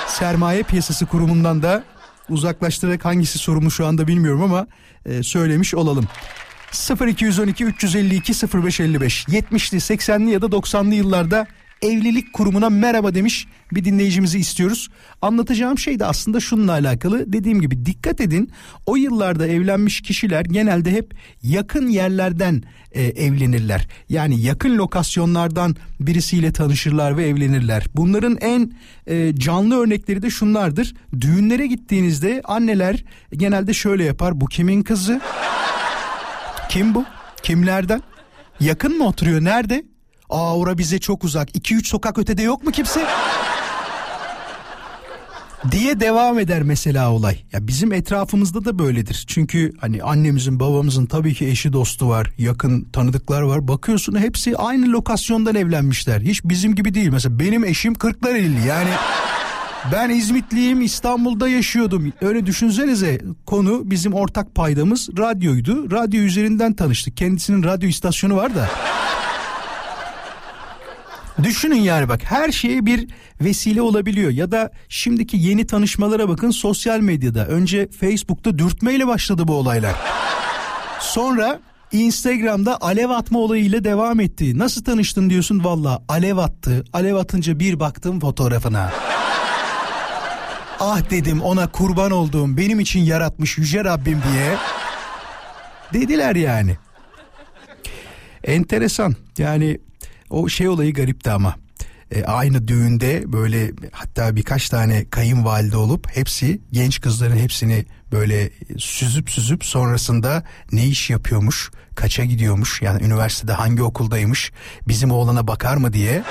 sermaye 0.06 0.62
piyasası 0.62 1.06
kurumundan 1.06 1.62
da 1.62 1.82
uzaklaştırarak 2.28 3.04
hangisi 3.04 3.38
sorumlu 3.38 3.70
şu 3.70 3.86
anda 3.86 4.06
bilmiyorum 4.06 4.42
ama 4.42 4.66
e, 5.06 5.22
söylemiş 5.22 5.74
olalım. 5.74 6.08
0212 6.72 7.64
352 7.64 8.32
0555 8.32 9.24
70'li 9.28 9.78
80'li 9.78 10.30
ya 10.30 10.42
da 10.42 10.46
90'lı 10.46 10.94
yıllarda 10.94 11.46
evlilik 11.82 12.32
kurumuna 12.32 12.70
merhaba 12.70 13.14
demiş 13.14 13.46
bir 13.72 13.84
dinleyicimizi 13.84 14.38
istiyoruz. 14.38 14.88
Anlatacağım 15.22 15.78
şey 15.78 15.98
de 15.98 16.04
aslında 16.06 16.40
şununla 16.40 16.72
alakalı. 16.72 17.32
Dediğim 17.32 17.60
gibi 17.60 17.86
dikkat 17.86 18.20
edin. 18.20 18.50
O 18.86 18.96
yıllarda 18.96 19.46
evlenmiş 19.46 20.00
kişiler 20.00 20.44
genelde 20.44 20.92
hep 20.92 21.14
yakın 21.42 21.88
yerlerden 21.88 22.62
e, 22.92 23.02
evlenirler. 23.02 23.88
Yani 24.08 24.40
yakın 24.40 24.78
lokasyonlardan 24.78 25.76
birisiyle 26.00 26.52
tanışırlar 26.52 27.16
ve 27.16 27.28
evlenirler. 27.28 27.86
Bunların 27.94 28.38
en 28.40 28.72
e, 29.06 29.36
canlı 29.36 29.80
örnekleri 29.80 30.22
de 30.22 30.30
şunlardır. 30.30 30.94
Düğünlere 31.20 31.66
gittiğinizde 31.66 32.42
anneler 32.44 33.04
genelde 33.32 33.74
şöyle 33.74 34.04
yapar. 34.04 34.40
Bu 34.40 34.46
kimin 34.46 34.82
kızı? 34.82 35.20
Kim 36.72 36.94
bu? 36.94 37.04
Kimlerden? 37.42 38.02
Yakın 38.60 38.98
mı 38.98 39.06
oturuyor? 39.06 39.44
Nerede? 39.44 39.84
Aa 40.30 40.56
ora 40.56 40.78
bize 40.78 40.98
çok 40.98 41.24
uzak. 41.24 41.56
2-3 41.56 41.84
sokak 41.84 42.18
ötede 42.18 42.42
yok 42.42 42.64
mu 42.64 42.70
kimse? 42.70 43.06
diye 45.70 46.00
devam 46.00 46.38
eder 46.38 46.62
mesela 46.62 47.12
olay. 47.12 47.38
Ya 47.52 47.66
bizim 47.66 47.92
etrafımızda 47.92 48.64
da 48.64 48.78
böyledir. 48.78 49.24
Çünkü 49.28 49.72
hani 49.80 50.02
annemizin 50.02 50.60
babamızın 50.60 51.06
tabii 51.06 51.34
ki 51.34 51.48
eşi 51.48 51.72
dostu 51.72 52.08
var. 52.08 52.30
Yakın 52.38 52.84
tanıdıklar 52.84 53.42
var. 53.42 53.68
Bakıyorsun 53.68 54.18
hepsi 54.18 54.56
aynı 54.56 54.92
lokasyondan 54.92 55.54
evlenmişler. 55.54 56.20
Hiç 56.20 56.44
bizim 56.44 56.74
gibi 56.74 56.94
değil. 56.94 57.08
Mesela 57.08 57.38
benim 57.38 57.64
eşim 57.64 57.94
Kırklareli 57.94 58.66
yani 58.66 58.90
ben 59.92 60.10
İzmitliyim 60.10 60.82
İstanbul'da 60.82 61.48
yaşıyordum. 61.48 62.12
Öyle 62.20 62.46
düşünsenize 62.46 63.20
konu 63.46 63.82
bizim 63.84 64.14
ortak 64.14 64.54
paydamız 64.54 65.08
radyoydu. 65.18 65.90
Radyo 65.90 66.20
üzerinden 66.20 66.72
tanıştık. 66.72 67.16
Kendisinin 67.16 67.62
radyo 67.62 67.88
istasyonu 67.88 68.36
var 68.36 68.54
da. 68.54 68.68
Düşünün 71.42 71.80
yani 71.80 72.08
bak 72.08 72.20
her 72.24 72.52
şeye 72.52 72.86
bir 72.86 73.08
vesile 73.40 73.82
olabiliyor 73.82 74.30
ya 74.30 74.52
da 74.52 74.70
şimdiki 74.88 75.36
yeni 75.36 75.66
tanışmalara 75.66 76.28
bakın 76.28 76.50
sosyal 76.50 77.00
medyada. 77.00 77.46
Önce 77.46 77.88
Facebook'ta 78.00 78.58
dürtmeyle 78.58 79.06
başladı 79.06 79.48
bu 79.48 79.54
olaylar. 79.54 79.94
Sonra 81.00 81.60
Instagram'da 81.92 82.78
alev 82.80 83.10
atma 83.10 83.38
olayıyla 83.38 83.84
devam 83.84 84.20
etti. 84.20 84.58
Nasıl 84.58 84.84
tanıştın 84.84 85.30
diyorsun 85.30 85.64
valla 85.64 86.02
alev 86.08 86.36
attı. 86.36 86.84
Alev 86.92 87.14
atınca 87.14 87.58
bir 87.58 87.80
baktım 87.80 88.20
fotoğrafına. 88.20 88.92
Ah 90.82 91.10
dedim 91.10 91.42
ona 91.42 91.66
kurban 91.66 92.10
olduğum 92.10 92.56
benim 92.56 92.80
için 92.80 93.00
yaratmış 93.00 93.58
yüce 93.58 93.84
Rabbim 93.84 94.22
diye. 94.32 94.56
Dediler 95.92 96.36
yani. 96.36 96.76
Enteresan 98.44 99.16
yani 99.38 99.78
o 100.30 100.48
şey 100.48 100.68
olayı 100.68 100.94
garipti 100.94 101.30
ama. 101.30 101.54
E, 102.10 102.24
aynı 102.24 102.68
düğünde 102.68 103.32
böyle 103.32 103.70
hatta 103.92 104.36
birkaç 104.36 104.68
tane 104.68 105.10
kayınvalide 105.10 105.76
olup 105.76 106.16
hepsi 106.16 106.60
genç 106.72 107.00
kızların 107.00 107.36
hepsini 107.36 107.84
böyle 108.12 108.50
süzüp 108.78 109.30
süzüp 109.30 109.64
sonrasında 109.64 110.42
ne 110.72 110.86
iş 110.86 111.10
yapıyormuş, 111.10 111.70
kaça 111.94 112.24
gidiyormuş 112.24 112.82
yani 112.82 113.02
üniversitede 113.02 113.52
hangi 113.52 113.82
okuldaymış, 113.82 114.52
bizim 114.88 115.10
oğlana 115.10 115.46
bakar 115.46 115.76
mı 115.76 115.92
diye 115.92 116.22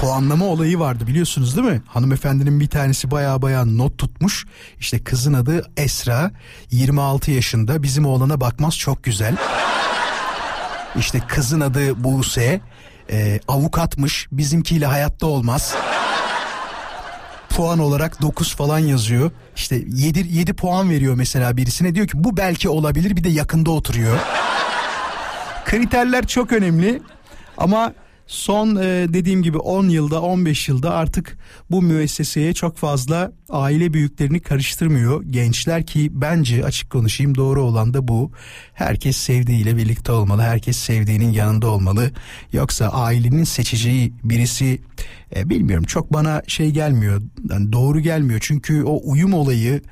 puanlama 0.00 0.44
olayı 0.44 0.78
vardı 0.78 1.06
biliyorsunuz 1.06 1.56
değil 1.56 1.68
mi? 1.68 1.82
Hanımefendinin 1.86 2.60
bir 2.60 2.68
tanesi 2.68 3.10
baya 3.10 3.42
baya 3.42 3.64
not 3.64 3.98
tutmuş. 3.98 4.46
İşte 4.78 5.04
kızın 5.04 5.32
adı 5.32 5.70
Esra 5.76 6.30
26 6.70 7.30
yaşında 7.30 7.82
bizim 7.82 8.06
oğlana 8.06 8.40
bakmaz 8.40 8.78
çok 8.78 9.04
güzel. 9.04 9.36
İşte 10.96 11.20
kızın 11.28 11.60
adı 11.60 12.04
Buse. 12.04 12.60
Ee, 13.10 13.40
avukatmış. 13.48 14.28
Bizimkiyle 14.32 14.86
hayatta 14.86 15.26
olmaz. 15.26 15.74
Puan 17.50 17.78
olarak 17.78 18.22
9 18.22 18.56
falan 18.56 18.78
yazıyor. 18.78 19.30
İşte 19.56 19.82
7, 19.86 20.26
7 20.28 20.52
puan 20.52 20.90
veriyor 20.90 21.14
mesela 21.14 21.56
birisine. 21.56 21.94
Diyor 21.94 22.06
ki 22.06 22.12
bu 22.24 22.36
belki 22.36 22.68
olabilir 22.68 23.16
bir 23.16 23.24
de 23.24 23.28
yakında 23.28 23.70
oturuyor. 23.70 24.18
Kriterler 25.64 26.26
çok 26.26 26.52
önemli. 26.52 27.02
Ama 27.58 27.92
son 28.30 28.76
e, 28.76 28.82
dediğim 29.12 29.42
gibi 29.42 29.58
10 29.58 29.88
yılda 29.88 30.22
15 30.22 30.68
yılda 30.68 30.94
artık 30.94 31.38
bu 31.70 31.82
müesseseye 31.82 32.54
çok 32.54 32.76
fazla 32.76 33.32
aile 33.48 33.92
büyüklerini 33.92 34.40
karıştırmıyor 34.40 35.22
gençler 35.22 35.86
ki 35.86 36.10
bence 36.12 36.64
açık 36.64 36.90
konuşayım 36.90 37.34
doğru 37.34 37.62
olan 37.62 37.94
da 37.94 38.08
bu. 38.08 38.32
Herkes 38.72 39.16
sevdiğiyle 39.16 39.76
birlikte 39.76 40.12
olmalı. 40.12 40.42
Herkes 40.42 40.76
sevdiğinin 40.76 41.30
yanında 41.30 41.68
olmalı. 41.70 42.10
Yoksa 42.52 42.88
ailenin 42.88 43.44
seçeceği 43.44 44.12
birisi 44.24 44.80
e, 45.36 45.50
bilmiyorum 45.50 45.84
çok 45.84 46.12
bana 46.12 46.42
şey 46.46 46.70
gelmiyor. 46.70 47.22
Yani 47.50 47.72
doğru 47.72 48.00
gelmiyor. 48.00 48.40
Çünkü 48.42 48.82
o 48.84 49.00
uyum 49.04 49.34
olayı 49.34 49.82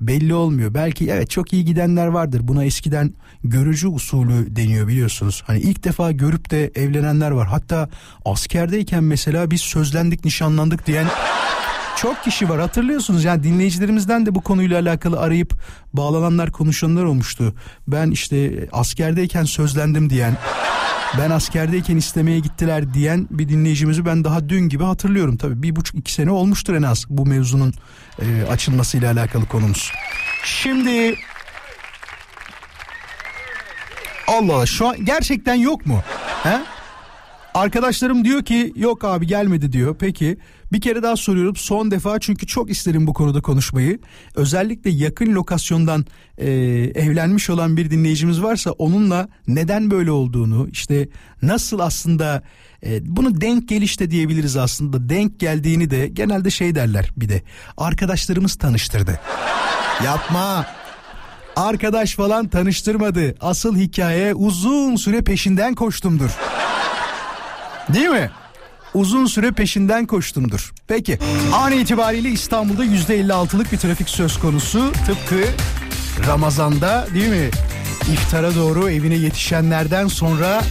belli 0.00 0.34
olmuyor. 0.34 0.74
Belki 0.74 1.10
evet 1.10 1.30
çok 1.30 1.52
iyi 1.52 1.64
gidenler 1.64 2.06
vardır. 2.06 2.40
Buna 2.42 2.64
eskiden 2.64 3.14
görücü 3.44 3.88
usulü 3.88 4.56
deniyor 4.56 4.88
biliyorsunuz. 4.88 5.42
Hani 5.46 5.60
ilk 5.60 5.84
defa 5.84 6.12
görüp 6.12 6.50
de 6.50 6.70
evlenenler 6.74 7.30
var. 7.30 7.48
Hatta 7.48 7.88
askerdeyken 8.24 9.04
mesela 9.04 9.50
biz 9.50 9.60
sözlendik, 9.60 10.24
nişanlandık 10.24 10.86
diyen 10.86 11.06
çok 11.96 12.24
kişi 12.24 12.48
var 12.48 12.60
hatırlıyorsunuz 12.60 13.24
yani 13.24 13.42
dinleyicilerimizden 13.42 14.26
de 14.26 14.34
bu 14.34 14.40
konuyla 14.40 14.80
alakalı 14.80 15.20
arayıp 15.20 15.54
bağlananlar 15.92 16.52
konuşanlar 16.52 17.04
olmuştu. 17.04 17.54
Ben 17.88 18.10
işte 18.10 18.68
askerdeyken 18.72 19.44
sözlendim 19.44 20.10
diyen 20.10 20.36
ben 21.18 21.30
askerdeyken 21.30 21.96
istemeye 21.96 22.38
gittiler 22.40 22.94
diyen 22.94 23.26
bir 23.30 23.48
dinleyicimizi 23.48 24.06
ben 24.06 24.24
daha 24.24 24.48
dün 24.48 24.68
gibi 24.68 24.84
hatırlıyorum. 24.84 25.36
Tabii 25.36 25.62
bir 25.62 25.76
buçuk 25.76 25.96
iki 25.96 26.12
sene 26.12 26.30
olmuştur 26.30 26.74
en 26.74 26.82
az 26.82 27.04
bu 27.08 27.26
mevzunun 27.26 27.74
e, 28.22 28.42
açılmasıyla 28.50 29.12
alakalı 29.12 29.46
konumuz. 29.46 29.92
Şimdi 30.44 31.14
Allah 34.26 34.54
Allah 34.54 34.66
şu 34.66 34.88
an 34.88 35.04
gerçekten 35.04 35.54
yok 35.54 35.86
mu? 35.86 36.02
He? 36.42 36.60
Arkadaşlarım 37.54 38.24
diyor 38.24 38.44
ki 38.44 38.72
yok 38.76 39.04
abi 39.04 39.26
gelmedi 39.26 39.72
diyor. 39.72 39.96
Peki 39.98 40.38
bir 40.72 40.80
kere 40.80 41.02
daha 41.02 41.16
soruyorum 41.16 41.56
son 41.56 41.90
defa 41.90 42.18
çünkü 42.18 42.46
çok 42.46 42.70
isterim 42.70 43.06
bu 43.06 43.14
konuda 43.14 43.40
konuşmayı. 43.40 43.98
Özellikle 44.34 44.90
yakın 44.90 45.34
lokasyondan 45.34 46.06
e, 46.38 46.50
evlenmiş 46.94 47.50
olan 47.50 47.76
bir 47.76 47.90
dinleyicimiz 47.90 48.42
varsa 48.42 48.70
onunla 48.70 49.28
neden 49.46 49.90
böyle 49.90 50.10
olduğunu 50.10 50.68
işte 50.72 51.08
nasıl 51.42 51.78
aslında 51.78 52.42
e, 52.86 53.16
bunu 53.16 53.40
denk 53.40 53.68
gelişte 53.68 54.10
diyebiliriz 54.10 54.56
aslında. 54.56 55.08
Denk 55.08 55.40
geldiğini 55.40 55.90
de 55.90 56.08
genelde 56.08 56.50
şey 56.50 56.74
derler 56.74 57.10
bir 57.16 57.28
de 57.28 57.42
arkadaşlarımız 57.76 58.54
tanıştırdı. 58.54 59.20
Yapma. 60.04 60.66
Arkadaş 61.56 62.14
falan 62.14 62.48
tanıştırmadı. 62.48 63.34
Asıl 63.40 63.76
hikaye 63.76 64.34
uzun 64.34 64.96
süre 64.96 65.22
peşinden 65.22 65.74
koştumdur. 65.74 66.30
Değil 67.94 68.08
mi? 68.08 68.30
Uzun 68.94 69.26
süre 69.26 69.50
peşinden 69.50 70.06
koştumdur. 70.06 70.72
Peki 70.88 71.18
an 71.54 71.72
itibariyle 71.72 72.30
İstanbul'da 72.30 72.84
%56'lık 72.84 73.72
bir 73.72 73.78
trafik 73.78 74.08
söz 74.08 74.38
konusu. 74.38 74.92
Tıpkı 75.06 75.44
Ramazan'da 76.26 77.06
değil 77.14 77.28
mi? 77.28 77.50
İftara 78.12 78.54
doğru 78.54 78.90
evine 78.90 79.14
yetişenlerden 79.14 80.06
sonra 80.06 80.62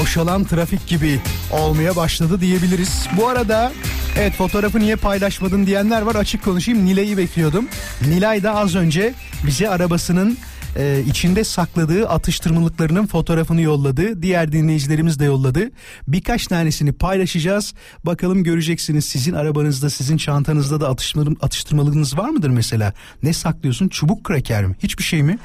boşalan 0.00 0.44
trafik 0.44 0.86
gibi 0.86 1.20
olmaya 1.52 1.96
başladı 1.96 2.40
diyebiliriz. 2.40 3.06
Bu 3.16 3.28
arada 3.28 3.72
evet 4.18 4.32
fotoğrafı 4.32 4.80
niye 4.80 4.96
paylaşmadın 4.96 5.66
diyenler 5.66 6.02
var 6.02 6.14
açık 6.14 6.44
konuşayım 6.44 6.86
Nilay'ı 6.86 7.16
bekliyordum. 7.16 7.68
Nilay 8.02 8.42
da 8.42 8.54
az 8.54 8.74
önce 8.74 9.14
bize 9.46 9.70
arabasının 9.70 10.38
e, 10.76 11.02
içinde 11.06 11.44
sakladığı 11.44 12.08
atıştırmalıklarının 12.08 13.06
fotoğrafını 13.06 13.60
yolladı. 13.60 14.22
Diğer 14.22 14.52
dinleyicilerimiz 14.52 15.18
de 15.20 15.24
yolladı. 15.24 15.70
Birkaç 16.08 16.46
tanesini 16.46 16.92
paylaşacağız. 16.92 17.74
Bakalım 18.04 18.44
göreceksiniz 18.44 19.04
sizin 19.04 19.32
arabanızda, 19.32 19.90
sizin 19.90 20.16
çantanızda 20.16 20.80
da 20.80 20.88
atıştırmalı, 20.88 21.36
atıştırmalığınız 21.40 22.18
var 22.18 22.28
mıdır 22.28 22.50
mesela? 22.50 22.92
Ne 23.22 23.32
saklıyorsun? 23.32 23.88
Çubuk 23.88 24.24
kraker 24.24 24.64
mi? 24.64 24.76
Hiçbir 24.82 25.04
şey 25.04 25.22
mi? 25.22 25.38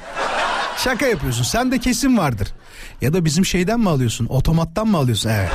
Şaka 0.76 1.06
yapıyorsun. 1.06 1.42
Sen 1.42 1.72
de 1.72 1.78
kesin 1.78 2.18
vardır. 2.18 2.48
Ya 3.00 3.12
da 3.12 3.24
bizim 3.24 3.46
şeyden 3.46 3.80
mi 3.80 3.88
alıyorsun? 3.88 4.26
Otomattan 4.26 4.88
mı 4.88 4.96
alıyorsun? 4.96 5.30
Evet. 5.30 5.50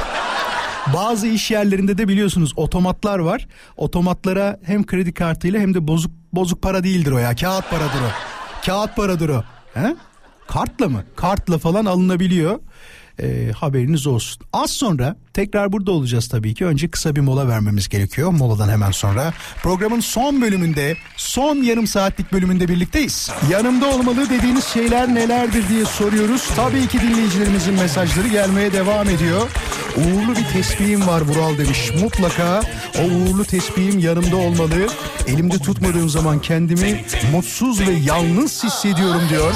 Bazı 0.94 1.28
iş 1.28 1.52
yerlerinde 1.52 1.98
de 1.98 2.08
biliyorsunuz 2.08 2.54
otomatlar 2.56 3.20
var. 3.20 3.48
Otomatlara 3.78 4.60
hem 4.64 4.86
kredi 4.86 5.14
kartıyla 5.14 5.60
hem 5.60 5.74
de 5.74 5.88
bozuk 5.88 6.12
bozuk 6.34 6.62
para 6.62 6.84
değildir 6.84 7.12
o 7.12 7.18
ya. 7.18 7.36
Kağıt 7.36 7.70
paradır 7.70 8.02
o. 8.02 8.12
Kağıt 8.66 8.96
paradır 8.96 9.30
o. 9.30 9.44
He? 9.78 9.96
Kartla 10.48 10.90
mı? 10.90 11.04
Kartla 11.16 11.58
falan 11.58 11.86
alınabiliyor. 11.86 12.60
Ee, 13.22 13.52
haberiniz 13.56 14.08
olsun. 14.08 14.44
Az 14.54 14.72
sonra 14.72 15.16
tekrar 15.34 15.72
burada 15.72 15.92
olacağız 15.92 16.28
tabii 16.28 16.54
ki. 16.54 16.66
Önce 16.66 16.88
kısa 16.92 17.16
bir 17.16 17.22
mola 17.22 17.48
vermemiz 17.48 17.90
gerekiyor. 17.90 18.32
Moladan 18.32 18.70
hemen 18.70 18.92
sonra 18.92 19.34
programın 19.64 20.00
son 20.00 20.42
bölümünde, 20.42 20.98
son 21.16 21.56
yarım 21.56 21.88
saatlik 21.88 22.32
bölümünde 22.34 22.68
birlikteyiz. 22.68 23.32
Yanımda 23.52 23.88
olmalı 23.88 24.30
dediğiniz 24.30 24.66
şeyler 24.66 25.16
nelerdir 25.16 25.70
diye 25.70 25.86
soruyoruz. 25.86 26.50
Tabii 26.56 26.88
ki 26.88 27.02
dinleyicilerimizin 27.02 27.74
mesajları 27.74 28.28
gelmeye 28.28 28.74
devam 28.74 29.10
ediyor. 29.10 29.42
Uğurlu 29.98 30.36
bir 30.36 30.46
tesbihim 30.54 31.08
var 31.08 31.22
Vural 31.22 31.58
demiş. 31.58 31.92
Mutlaka 32.02 32.62
o 33.00 33.04
uğurlu 33.04 33.46
tesbihim 33.46 34.00
yanımda 34.00 34.36
olmalı. 34.36 34.88
Elimde 35.28 35.58
tutmadığım 35.58 36.10
zaman 36.10 36.42
kendimi 36.42 37.06
mutsuz 37.32 37.80
ve 37.80 37.92
yalnız 37.92 38.64
hissediyorum 38.64 39.22
diyor. 39.30 39.54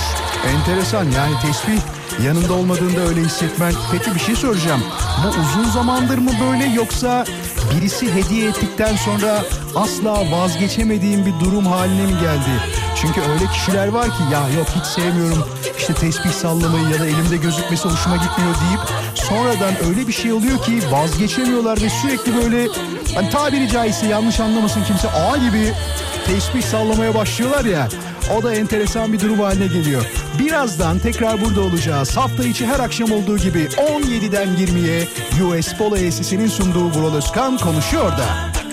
Enteresan 0.48 1.04
yani 1.04 1.34
tesbih 1.42 2.01
yanında 2.26 2.54
olmadığında 2.54 3.00
öyle 3.00 3.22
hissetmen. 3.22 3.74
Peki 3.92 4.16
bir 4.16 4.20
şey 4.20 4.36
soracağım. 4.36 4.82
Bu 5.24 5.28
uzun 5.28 5.72
zamandır 5.72 6.18
mı 6.18 6.32
böyle 6.50 6.66
yoksa 6.66 7.26
birisi 7.76 8.14
hediye 8.14 8.50
ettikten 8.50 8.96
sonra 8.96 9.44
asla 9.76 10.32
vazgeçemediğim 10.32 11.26
bir 11.26 11.46
durum 11.46 11.66
haline 11.66 12.06
mi 12.06 12.20
geldi? 12.22 12.82
Çünkü 12.96 13.22
öyle 13.22 13.46
kişiler 13.54 13.88
var 13.88 14.06
ki 14.06 14.24
ya 14.32 14.50
yok 14.58 14.68
hiç 14.76 14.86
sevmiyorum 14.86 15.44
işte 15.78 15.94
tesbih 15.94 16.32
sallamayı 16.32 16.90
ya 16.90 17.00
da 17.00 17.06
elimde 17.06 17.38
gözükmesi 17.38 17.90
hoşuma 17.90 18.16
gitmiyor 18.16 18.56
deyip 18.56 18.80
sonradan 19.16 19.74
öyle 19.90 20.08
bir 20.08 20.14
şey 20.14 20.34
oluyor 20.34 20.64
ki 20.64 20.80
vazgeçemiyorlar 20.92 21.82
ve 21.82 21.90
sürekli 21.90 22.36
böyle 22.36 22.68
hani 23.16 23.30
tabiri 23.30 23.70
caizse 23.70 24.08
yanlış 24.08 24.40
anlamasın 24.40 24.84
kimse 24.84 25.10
ağ 25.12 25.38
gibi 25.38 25.74
tesbih 26.28 26.62
sallamaya 26.62 27.16
başlıyorlar 27.16 27.66
ya. 27.66 27.90
O 28.38 28.44
da 28.44 28.54
enteresan 28.56 29.14
bir 29.14 29.20
durum 29.20 29.40
haline 29.40 29.68
geliyor. 29.68 30.06
Birazdan 30.40 31.00
tekrar 31.00 31.42
burada 31.42 31.62
olacağız. 31.62 32.18
Hafta 32.18 32.44
içi 32.44 32.68
her 32.68 32.80
akşam 32.80 33.12
olduğu 33.12 33.38
gibi 33.38 33.60
17'den 33.60 34.48
20'ye 34.48 35.08
US 35.44 35.74
Polo 35.78 35.96
ACC'nin 35.96 36.48
sunduğu 36.48 36.86
Vural 36.86 37.16
Özkan 37.16 37.58
konuşuyor 37.58 38.12
da. 38.12 38.26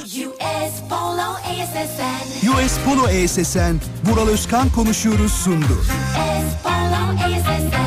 US 0.05 0.75
Polo 0.89 1.29
ASSN. 1.45 2.49
US 2.49 2.79
Polo 2.85 3.09
ESSN, 3.09 3.77
Vural 4.05 4.29
Özkan 4.29 4.71
konuşuyoruz 4.71 5.33
sundu. 5.33 5.75
US 5.75 6.63
Polo 6.63 7.25
ASSN. 7.25 7.78